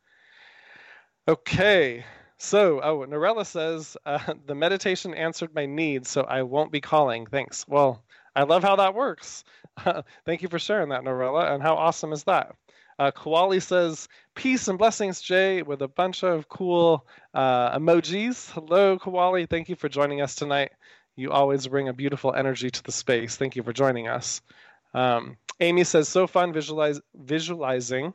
Okay. 1.27 2.03
So, 2.37 2.81
oh, 2.81 3.05
Norella 3.07 3.45
says 3.45 3.95
uh, 4.05 4.33
the 4.47 4.55
meditation 4.55 5.13
answered 5.13 5.53
my 5.53 5.65
needs, 5.67 6.09
so 6.09 6.23
I 6.23 6.41
won't 6.41 6.71
be 6.71 6.81
calling. 6.81 7.27
Thanks. 7.27 7.65
Well, 7.67 8.03
I 8.35 8.43
love 8.43 8.63
how 8.63 8.77
that 8.77 8.95
works. 8.95 9.43
Thank 10.25 10.41
you 10.41 10.49
for 10.49 10.57
sharing 10.57 10.89
that, 10.89 11.03
Norella. 11.03 11.53
And 11.53 11.61
how 11.61 11.75
awesome 11.75 12.13
is 12.13 12.23
that? 12.23 12.55
Uh, 12.97 13.11
Koali 13.11 13.61
says, 13.61 14.07
Peace 14.35 14.67
and 14.67 14.77
blessings, 14.77 15.21
Jay, 15.21 15.61
with 15.61 15.81
a 15.81 15.87
bunch 15.87 16.23
of 16.23 16.47
cool 16.49 17.05
uh, 17.33 17.77
emojis. 17.77 18.49
Hello, 18.51 18.97
Koali. 18.97 19.49
Thank 19.49 19.69
you 19.69 19.75
for 19.75 19.89
joining 19.89 20.21
us 20.21 20.35
tonight. 20.35 20.71
You 21.15 21.31
always 21.31 21.67
bring 21.67 21.89
a 21.89 21.93
beautiful 21.93 22.33
energy 22.33 22.69
to 22.69 22.83
the 22.83 22.91
space. 22.91 23.35
Thank 23.35 23.55
you 23.55 23.63
for 23.63 23.73
joining 23.73 24.07
us. 24.07 24.41
Um, 24.93 25.37
Amy 25.59 25.83
says, 25.83 26.09
So 26.09 26.27
fun 26.27 26.53
visualize, 26.53 26.99
visualizing, 27.15 28.13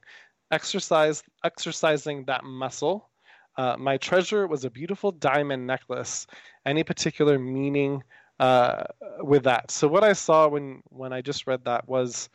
exercise, 0.50 1.22
exercising 1.44 2.24
that 2.24 2.44
muscle. 2.44 3.08
Uh, 3.56 3.76
my 3.78 3.96
treasure 3.96 4.46
was 4.46 4.64
a 4.64 4.70
beautiful 4.70 5.12
diamond 5.12 5.66
necklace. 5.66 6.26
Any 6.66 6.84
particular 6.84 7.38
meaning 7.38 8.02
uh, 8.38 8.84
with 9.20 9.44
that? 9.44 9.70
So 9.70 9.88
what 9.88 10.04
I 10.04 10.12
saw 10.12 10.48
when 10.48 10.82
when 10.88 11.12
I 11.12 11.22
just 11.22 11.46
read 11.46 11.64
that 11.64 11.88
was 11.88 12.28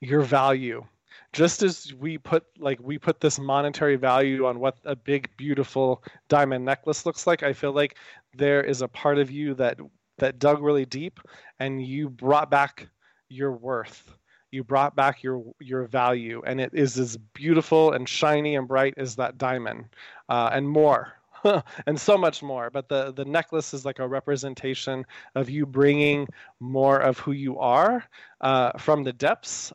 your 0.00 0.20
value. 0.20 0.84
Just 1.32 1.62
as 1.62 1.92
we 1.94 2.18
put 2.18 2.44
like 2.58 2.78
we 2.80 2.98
put 2.98 3.20
this 3.20 3.38
monetary 3.38 3.96
value 3.96 4.46
on 4.46 4.60
what 4.60 4.76
a 4.84 4.94
big 4.94 5.30
beautiful 5.36 6.02
diamond 6.28 6.64
necklace 6.64 7.06
looks 7.06 7.26
like, 7.26 7.42
I 7.42 7.52
feel 7.52 7.72
like 7.72 7.96
there 8.36 8.62
is 8.62 8.82
a 8.82 8.88
part 8.88 9.18
of 9.18 9.30
you 9.30 9.54
that 9.54 9.78
that 10.18 10.38
dug 10.38 10.62
really 10.62 10.86
deep 10.86 11.20
and 11.58 11.84
you 11.84 12.08
brought 12.08 12.50
back 12.50 12.88
your 13.28 13.52
worth. 13.52 14.16
You 14.52 14.62
brought 14.62 14.94
back 14.94 15.22
your 15.22 15.42
your 15.60 15.84
value 15.86 16.42
and 16.46 16.60
it 16.60 16.70
is 16.72 16.98
as 16.98 17.16
beautiful 17.34 17.92
and 17.92 18.08
shiny 18.08 18.54
and 18.56 18.68
bright 18.68 18.94
as 18.96 19.16
that 19.16 19.38
diamond. 19.38 19.86
Uh, 20.28 20.50
and 20.52 20.68
more 20.68 21.14
and 21.86 22.00
so 22.00 22.16
much 22.16 22.42
more. 22.42 22.70
But 22.70 22.88
the 22.88 23.12
the 23.12 23.24
necklace 23.24 23.74
is 23.74 23.84
like 23.84 23.98
a 23.98 24.08
representation 24.08 25.04
of 25.34 25.50
you 25.50 25.66
bringing 25.66 26.28
more 26.60 26.98
of 26.98 27.18
who 27.18 27.32
you 27.32 27.58
are 27.58 28.04
uh, 28.40 28.78
from 28.78 29.02
the 29.02 29.12
depths 29.12 29.72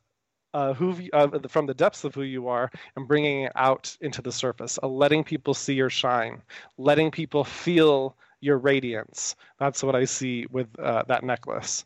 uh, 0.53 0.74
who 0.74 0.95
uh, 1.14 1.28
from 1.47 1.66
the 1.66 1.74
depths 1.74 2.03
of 2.03 2.16
who 2.16 2.24
you 2.24 2.47
are 2.47 2.72
and 2.95 3.07
bringing 3.07 3.43
it 3.43 3.51
out 3.55 3.95
into 4.01 4.22
the 4.22 4.32
surface, 4.32 4.80
uh, 4.82 4.88
letting 4.88 5.24
people 5.24 5.53
see 5.53 5.74
your 5.74 5.89
shine, 5.89 6.41
letting 6.78 7.12
people 7.12 7.43
feel 7.43 8.16
your 8.42 8.58
radiance. 8.58 9.36
That's 9.60 9.84
what 9.84 9.96
I 9.96 10.06
see 10.06 10.46
with 10.50 10.68
uh, 10.80 11.04
that 11.08 11.24
necklace. 11.24 11.86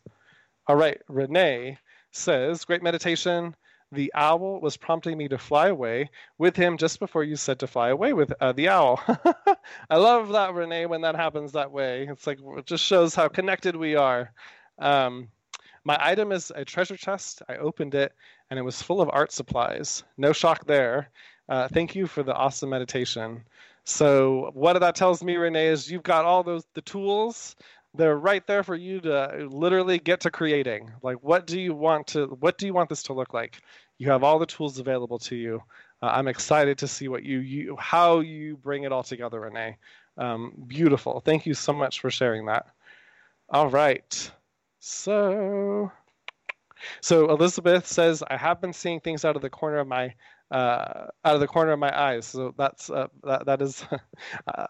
All 0.66 0.76
right, 0.76 1.00
Renee 1.08 1.78
says, 2.12 2.64
Great 2.64 2.82
meditation. 2.82 3.54
The 3.92 4.12
owl 4.14 4.60
was 4.60 4.76
prompting 4.76 5.16
me 5.16 5.28
to 5.28 5.38
fly 5.38 5.68
away 5.68 6.10
with 6.38 6.56
him 6.56 6.78
just 6.78 6.98
before 6.98 7.22
you 7.22 7.36
said 7.36 7.60
to 7.60 7.66
fly 7.66 7.90
away 7.90 8.12
with 8.12 8.32
uh, 8.40 8.52
the 8.52 8.68
owl. 8.68 9.00
I 9.90 9.96
love 9.96 10.30
that, 10.30 10.54
Renee, 10.54 10.86
when 10.86 11.02
that 11.02 11.14
happens 11.14 11.52
that 11.52 11.70
way. 11.70 12.08
It's 12.10 12.26
like, 12.26 12.38
it 12.42 12.66
just 12.66 12.82
shows 12.82 13.14
how 13.14 13.28
connected 13.28 13.76
we 13.76 13.94
are. 13.94 14.32
Um, 14.78 15.28
my 15.84 15.98
item 16.00 16.32
is 16.32 16.50
a 16.54 16.64
treasure 16.64 16.96
chest. 16.96 17.42
I 17.48 17.56
opened 17.56 17.94
it 17.94 18.12
and 18.50 18.58
it 18.58 18.62
was 18.62 18.82
full 18.82 19.00
of 19.00 19.10
art 19.12 19.32
supplies. 19.32 20.02
No 20.16 20.32
shock 20.32 20.66
there. 20.66 21.10
Uh, 21.48 21.68
thank 21.68 21.94
you 21.94 22.06
for 22.06 22.22
the 22.22 22.34
awesome 22.34 22.70
meditation. 22.70 23.44
So 23.84 24.50
what 24.54 24.78
that 24.80 24.94
tells 24.94 25.22
me, 25.22 25.36
Renee, 25.36 25.68
is 25.68 25.90
you've 25.90 26.02
got 26.02 26.24
all 26.24 26.42
those 26.42 26.64
the 26.74 26.82
tools 26.82 27.54
they're 27.94 28.18
right 28.18 28.44
there 28.46 28.64
for 28.64 28.74
you 28.74 29.00
to 29.00 29.48
literally 29.50 29.98
get 29.98 30.20
to 30.20 30.30
creating. 30.30 30.90
Like 31.02 31.18
what 31.22 31.46
do 31.46 31.60
you 31.60 31.74
want 31.74 32.08
to 32.08 32.26
what 32.40 32.58
do 32.58 32.66
you 32.66 32.74
want 32.74 32.88
this 32.88 33.04
to 33.04 33.12
look 33.12 33.32
like? 33.32 33.60
You 33.98 34.10
have 34.10 34.24
all 34.24 34.38
the 34.38 34.46
tools 34.46 34.78
available 34.78 35.18
to 35.20 35.36
you. 35.36 35.62
Uh, 36.02 36.06
i'm 36.06 36.26
excited 36.28 36.76
to 36.78 36.88
see 36.88 37.08
what 37.08 37.22
you, 37.22 37.38
you 37.38 37.76
how 37.78 38.18
you 38.20 38.56
bring 38.56 38.82
it 38.82 38.92
all 38.92 39.04
together 39.04 39.40
renee. 39.40 39.76
Um, 40.18 40.52
beautiful. 40.66 41.20
Thank 41.20 41.46
you 41.46 41.54
so 41.54 41.72
much 41.72 42.00
for 42.00 42.10
sharing 42.10 42.46
that. 42.46 42.66
All 43.48 43.68
right. 43.68 44.30
So 44.80 45.92
so 47.00 47.30
elizabeth 47.30 47.86
says 47.86 48.22
i 48.28 48.36
have 48.36 48.60
been 48.60 48.72
seeing 48.72 49.00
things 49.00 49.24
out 49.24 49.36
of 49.36 49.42
the 49.42 49.48
corner 49.48 49.78
of 49.78 49.86
my 49.86 50.12
uh, 50.50 51.06
out 51.24 51.34
of 51.34 51.40
the 51.40 51.46
corner 51.46 51.72
of 51.72 51.78
my 51.78 51.98
eyes 51.98 52.26
so 52.26 52.54
that's 52.56 52.90
uh, 52.90 53.08
that, 53.22 53.46
that 53.46 53.62
is 53.62 53.84
uh, 54.48 54.66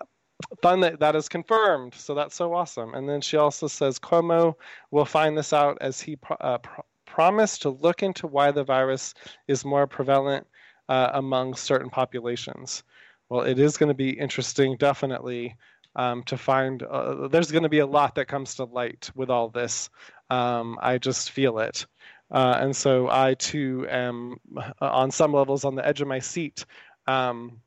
fun 0.62 0.80
that 0.80 1.00
that 1.00 1.16
is 1.16 1.28
confirmed. 1.28 1.94
So 1.94 2.14
that's 2.14 2.34
so 2.34 2.54
awesome. 2.54 2.94
And 2.94 3.08
then 3.08 3.20
she 3.20 3.36
also 3.36 3.66
says 3.66 3.98
Cuomo 3.98 4.54
will 4.90 5.04
find 5.04 5.36
this 5.36 5.52
out 5.52 5.78
as 5.80 6.00
he 6.00 6.16
pro- 6.16 6.36
uh, 6.40 6.58
pro- 6.58 6.84
promised 7.06 7.62
to 7.62 7.70
look 7.70 8.02
into 8.02 8.26
why 8.26 8.50
the 8.50 8.64
virus 8.64 9.14
is 9.48 9.64
more 9.64 9.86
prevalent 9.86 10.46
uh, 10.88 11.10
among 11.14 11.54
certain 11.54 11.90
populations. 11.90 12.82
Well, 13.28 13.42
it 13.42 13.58
is 13.58 13.76
going 13.76 13.88
to 13.88 13.94
be 13.94 14.10
interesting, 14.10 14.76
definitely, 14.76 15.56
um, 15.96 16.22
to 16.24 16.36
find. 16.36 16.82
Uh, 16.82 17.28
there's 17.28 17.50
going 17.50 17.62
to 17.62 17.68
be 17.68 17.78
a 17.78 17.86
lot 17.86 18.14
that 18.16 18.28
comes 18.28 18.54
to 18.56 18.64
light 18.64 19.10
with 19.14 19.30
all 19.30 19.48
this. 19.48 19.88
Um, 20.30 20.78
I 20.82 20.98
just 20.98 21.30
feel 21.30 21.58
it. 21.58 21.86
Uh, 22.30 22.58
and 22.60 22.74
so 22.74 23.08
I 23.10 23.34
too 23.34 23.86
am, 23.88 24.36
uh, 24.56 24.72
on 24.80 25.10
some 25.10 25.32
levels, 25.32 25.64
on 25.64 25.74
the 25.74 25.86
edge 25.86 26.00
of 26.00 26.08
my 26.08 26.18
seat. 26.18 26.64
Um, 27.06 27.60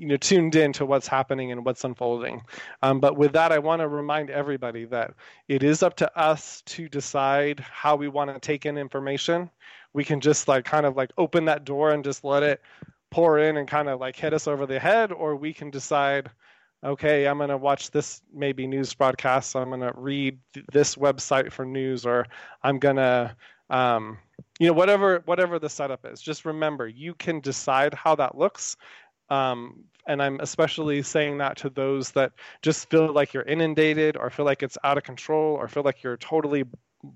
you 0.00 0.06
know 0.06 0.16
tuned 0.16 0.56
in 0.56 0.72
to 0.72 0.86
what's 0.86 1.06
happening 1.06 1.52
and 1.52 1.64
what's 1.64 1.84
unfolding 1.84 2.40
um, 2.82 3.00
but 3.00 3.16
with 3.16 3.32
that 3.32 3.52
i 3.52 3.58
want 3.58 3.80
to 3.80 3.88
remind 3.88 4.30
everybody 4.30 4.84
that 4.84 5.12
it 5.48 5.62
is 5.62 5.82
up 5.82 5.94
to 5.96 6.18
us 6.18 6.62
to 6.62 6.88
decide 6.88 7.60
how 7.60 7.96
we 7.96 8.08
want 8.08 8.32
to 8.32 8.40
take 8.40 8.66
in 8.66 8.78
information 8.78 9.50
we 9.92 10.04
can 10.04 10.20
just 10.20 10.48
like 10.48 10.64
kind 10.64 10.86
of 10.86 10.96
like 10.96 11.12
open 11.18 11.44
that 11.44 11.64
door 11.64 11.90
and 11.90 12.02
just 12.04 12.24
let 12.24 12.42
it 12.42 12.62
pour 13.10 13.38
in 13.38 13.56
and 13.56 13.68
kind 13.68 13.88
of 13.88 14.00
like 14.00 14.16
hit 14.16 14.32
us 14.32 14.46
over 14.46 14.64
the 14.66 14.78
head 14.78 15.12
or 15.12 15.36
we 15.36 15.52
can 15.52 15.70
decide 15.70 16.30
okay 16.82 17.26
i'm 17.26 17.38
going 17.38 17.50
to 17.50 17.56
watch 17.56 17.90
this 17.90 18.22
maybe 18.32 18.66
news 18.66 18.92
broadcast. 18.94 19.54
I'm 19.54 19.68
going 19.68 19.80
to 19.80 19.92
read 19.94 20.38
this 20.72 20.96
website 20.96 21.52
for 21.52 21.64
news 21.64 22.06
or 22.06 22.26
i'm 22.62 22.78
going 22.78 22.96
to 22.96 23.34
um, 23.70 24.18
you 24.58 24.66
know 24.66 24.72
whatever 24.72 25.22
whatever 25.26 25.58
the 25.60 25.68
setup 25.68 26.04
is. 26.04 26.20
Just 26.20 26.44
remember 26.44 26.88
you 26.88 27.14
can 27.14 27.40
decide 27.40 27.94
how 27.94 28.16
that 28.16 28.36
looks 28.36 28.76
um, 29.30 29.84
and 30.06 30.20
I'm 30.20 30.40
especially 30.40 31.02
saying 31.02 31.38
that 31.38 31.56
to 31.58 31.70
those 31.70 32.10
that 32.12 32.32
just 32.62 32.90
feel 32.90 33.12
like 33.12 33.32
you're 33.32 33.44
inundated 33.44 34.16
or 34.16 34.28
feel 34.28 34.44
like 34.44 34.62
it's 34.62 34.76
out 34.82 34.98
of 34.98 35.04
control 35.04 35.54
or 35.54 35.68
feel 35.68 35.84
like 35.84 36.02
you're 36.02 36.16
totally 36.16 36.64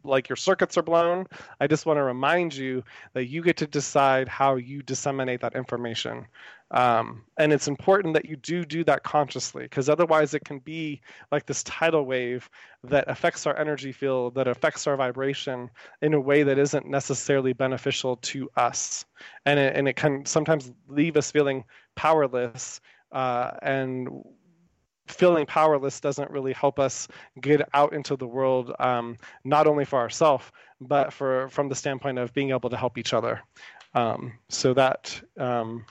like 0.03 0.29
your 0.29 0.37
circuits 0.37 0.77
are 0.79 0.83
blown. 0.83 1.27
I 1.61 1.67
just 1.67 1.87
want 1.87 1.99
to 1.99 2.03
remind 2.03 2.55
you 2.55 2.83
that 3.13 3.27
you 3.27 3.43
get 3.43 3.57
to 3.59 3.67
decide 3.67 4.29
how 4.29 4.57
you 4.57 4.83
disseminate 4.83 5.41
that 5.41 5.55
information. 5.55 6.27
Um, 6.71 7.25
and 7.37 7.53
it's 7.53 7.69
important 7.69 8.15
that 8.15 8.25
you 8.25 8.37
do 8.37 8.65
do 8.65 8.83
that 8.85 9.05
consciously 9.05 9.65
because 9.65 9.89
otherwise 9.89 10.35
it 10.35 10.45
can 10.45 10.59
be 10.59 11.01
like 11.31 11.47
this 11.47 11.63
tidal 11.63 12.05
wave 12.05 12.49
that 12.83 13.05
affects 13.09 13.47
our 13.47 13.57
energy 13.57 13.93
field, 13.93 14.35
that 14.35 14.49
affects 14.49 14.87
our 14.87 14.97
vibration 14.97 15.71
in 16.03 16.15
a 16.15 16.21
way 16.21 16.43
that 16.43 16.59
isn't 16.59 16.87
necessarily 16.87 17.53
beneficial 17.53 18.17
to 18.17 18.51
us. 18.57 19.05
And 19.47 19.59
it, 19.61 19.77
and 19.77 19.87
it 19.87 19.97
can 19.97 20.25
sometimes 20.25 20.73
leave 20.89 21.17
us 21.17 21.31
feeling 21.31 21.65
powerless 21.95 22.81
uh, 23.13 23.53
and 23.63 24.09
feeling 25.07 25.47
powerless 25.47 26.01
doesn't 26.01 26.31
really 26.31 26.53
help 26.53 26.79
us 26.79 27.09
get 27.41 27.69
out 27.75 27.93
into 27.93 28.17
the 28.17 28.27
world 28.27 28.73
um, 28.79 29.17
not 29.45 29.67
only 29.67 29.85
for 29.85 29.99
ourselves 29.99 30.45
but 30.81 31.13
for 31.13 31.49
from 31.49 31.69
the 31.69 31.75
standpoint 31.75 32.19
of 32.19 32.33
being 32.33 32.51
able 32.51 32.71
to 32.71 32.77
help 32.77 32.99
each 32.99 33.13
other. 33.13 33.41
Um, 33.95 34.33
so 34.49 34.75
that 34.75 35.21
um, 35.39 35.85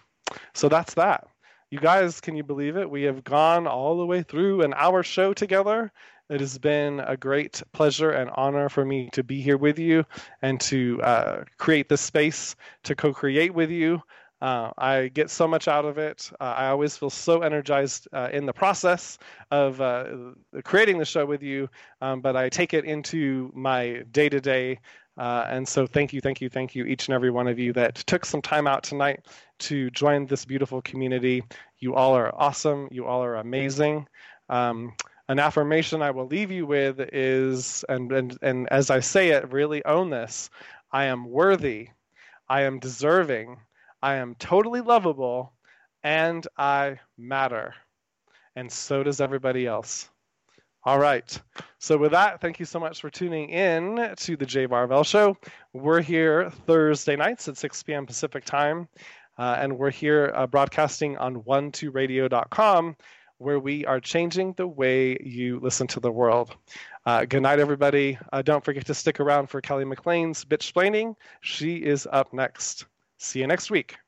so 0.53 0.69
that's 0.69 0.93
that. 0.95 1.27
You 1.69 1.79
guys 1.79 2.21
can 2.21 2.35
you 2.35 2.43
believe 2.43 2.77
it? 2.77 2.89
We 2.89 3.03
have 3.03 3.23
gone 3.23 3.65
all 3.67 3.97
the 3.97 4.05
way 4.05 4.23
through 4.23 4.61
an 4.61 4.73
hour 4.75 5.03
show 5.03 5.33
together. 5.33 5.91
It 6.29 6.39
has 6.39 6.57
been 6.57 6.99
a 7.01 7.17
great 7.17 7.61
pleasure 7.73 8.11
and 8.11 8.29
honor 8.35 8.69
for 8.69 8.85
me 8.85 9.09
to 9.13 9.23
be 9.23 9.41
here 9.41 9.57
with 9.57 9.77
you 9.77 10.05
and 10.41 10.59
to 10.61 11.01
uh, 11.01 11.43
create 11.57 11.89
this 11.89 12.01
space 12.01 12.55
to 12.83 12.95
co-create 12.95 13.53
with 13.53 13.69
you 13.69 14.01
Uh, 14.43 14.73
I 14.77 15.07
get 15.07 15.29
so 15.29 15.47
much 15.47 15.69
out 15.69 15.85
of 15.85 15.97
it. 15.97 16.29
Uh, 16.37 16.53
I 16.57 16.67
always 16.67 16.97
feel 16.97 17.09
so 17.09 17.43
energized 17.43 18.09
uh, 18.11 18.27
in 18.33 18.45
the 18.45 18.51
process 18.51 19.17
of 19.51 19.79
uh, 19.79 20.03
creating 20.65 20.97
the 20.97 21.05
show 21.05 21.25
with 21.25 21.41
you, 21.41 21.69
um, 22.01 22.19
but 22.19 22.35
I 22.35 22.49
take 22.49 22.73
it 22.73 22.83
into 22.83 23.53
my 23.55 24.03
day 24.11 24.27
to 24.27 24.41
day. 24.41 24.79
And 25.15 25.65
so, 25.65 25.87
thank 25.87 26.11
you, 26.11 26.19
thank 26.19 26.41
you, 26.41 26.49
thank 26.49 26.75
you, 26.75 26.83
each 26.83 27.07
and 27.07 27.15
every 27.15 27.31
one 27.31 27.47
of 27.47 27.57
you 27.57 27.71
that 27.71 27.95
took 27.95 28.25
some 28.25 28.41
time 28.41 28.67
out 28.67 28.83
tonight 28.83 29.27
to 29.59 29.89
join 29.91 30.25
this 30.25 30.43
beautiful 30.43 30.81
community. 30.81 31.41
You 31.79 31.95
all 31.95 32.13
are 32.13 32.35
awesome. 32.35 32.89
You 32.91 33.05
all 33.05 33.23
are 33.23 33.35
amazing. 33.35 34.09
Um, 34.49 34.91
an 35.29 35.39
affirmation 35.39 36.01
I 36.01 36.11
will 36.11 36.27
leave 36.27 36.51
you 36.51 36.65
with 36.65 36.99
is, 37.13 37.85
and, 37.87 38.11
and, 38.11 38.37
and 38.41 38.67
as 38.71 38.89
I 38.89 38.99
say 38.99 39.29
it, 39.29 39.53
really 39.53 39.85
own 39.85 40.09
this 40.09 40.49
I 40.91 41.05
am 41.05 41.29
worthy, 41.29 41.87
I 42.49 42.63
am 42.63 42.79
deserving, 42.79 43.57
I 44.03 44.15
am 44.15 44.35
totally 44.35 44.81
lovable, 44.81 45.53
and 46.03 46.45
I 46.57 46.99
matter. 47.17 47.73
And 48.53 48.69
so 48.69 49.01
does 49.01 49.21
everybody 49.21 49.65
else. 49.65 50.09
All 50.83 50.99
right. 50.99 51.39
So 51.79 51.97
with 51.97 52.11
that, 52.11 52.41
thank 52.41 52.59
you 52.59 52.65
so 52.65 52.81
much 52.81 52.99
for 52.99 53.09
tuning 53.09 53.47
in 53.47 54.13
to 54.17 54.35
the 54.35 54.45
Jay 54.45 54.65
Barvell 54.65 55.05
Show. 55.05 55.37
We're 55.71 56.01
here 56.01 56.49
Thursday 56.49 57.15
nights 57.15 57.47
at 57.47 57.55
6 57.55 57.83
p.m. 57.83 58.05
Pacific 58.05 58.43
time, 58.43 58.89
uh, 59.37 59.55
and 59.57 59.79
we're 59.79 59.89
here 59.89 60.33
uh, 60.35 60.47
broadcasting 60.47 61.17
on 61.17 61.37
12radio.com 61.37 62.97
where 63.37 63.59
we 63.59 63.85
are 63.85 64.01
changing 64.01 64.51
the 64.57 64.67
way 64.67 65.17
you 65.23 65.61
listen 65.61 65.87
to 65.87 66.01
the 66.01 66.11
world. 66.11 66.53
Uh, 67.05 67.23
good 67.23 67.41
night, 67.41 67.59
everybody. 67.59 68.17
Uh, 68.33 68.41
don't 68.41 68.65
forget 68.65 68.85
to 68.87 68.93
stick 68.93 69.21
around 69.21 69.47
for 69.47 69.61
Kelly 69.61 69.85
McLean's 69.85 70.43
Bitch 70.43 70.69
Splaining. 70.69 71.15
She 71.39 71.77
is 71.77 72.05
up 72.11 72.33
next. 72.33 72.85
See 73.23 73.39
you 73.39 73.47
next 73.47 73.71
week. 73.71 74.02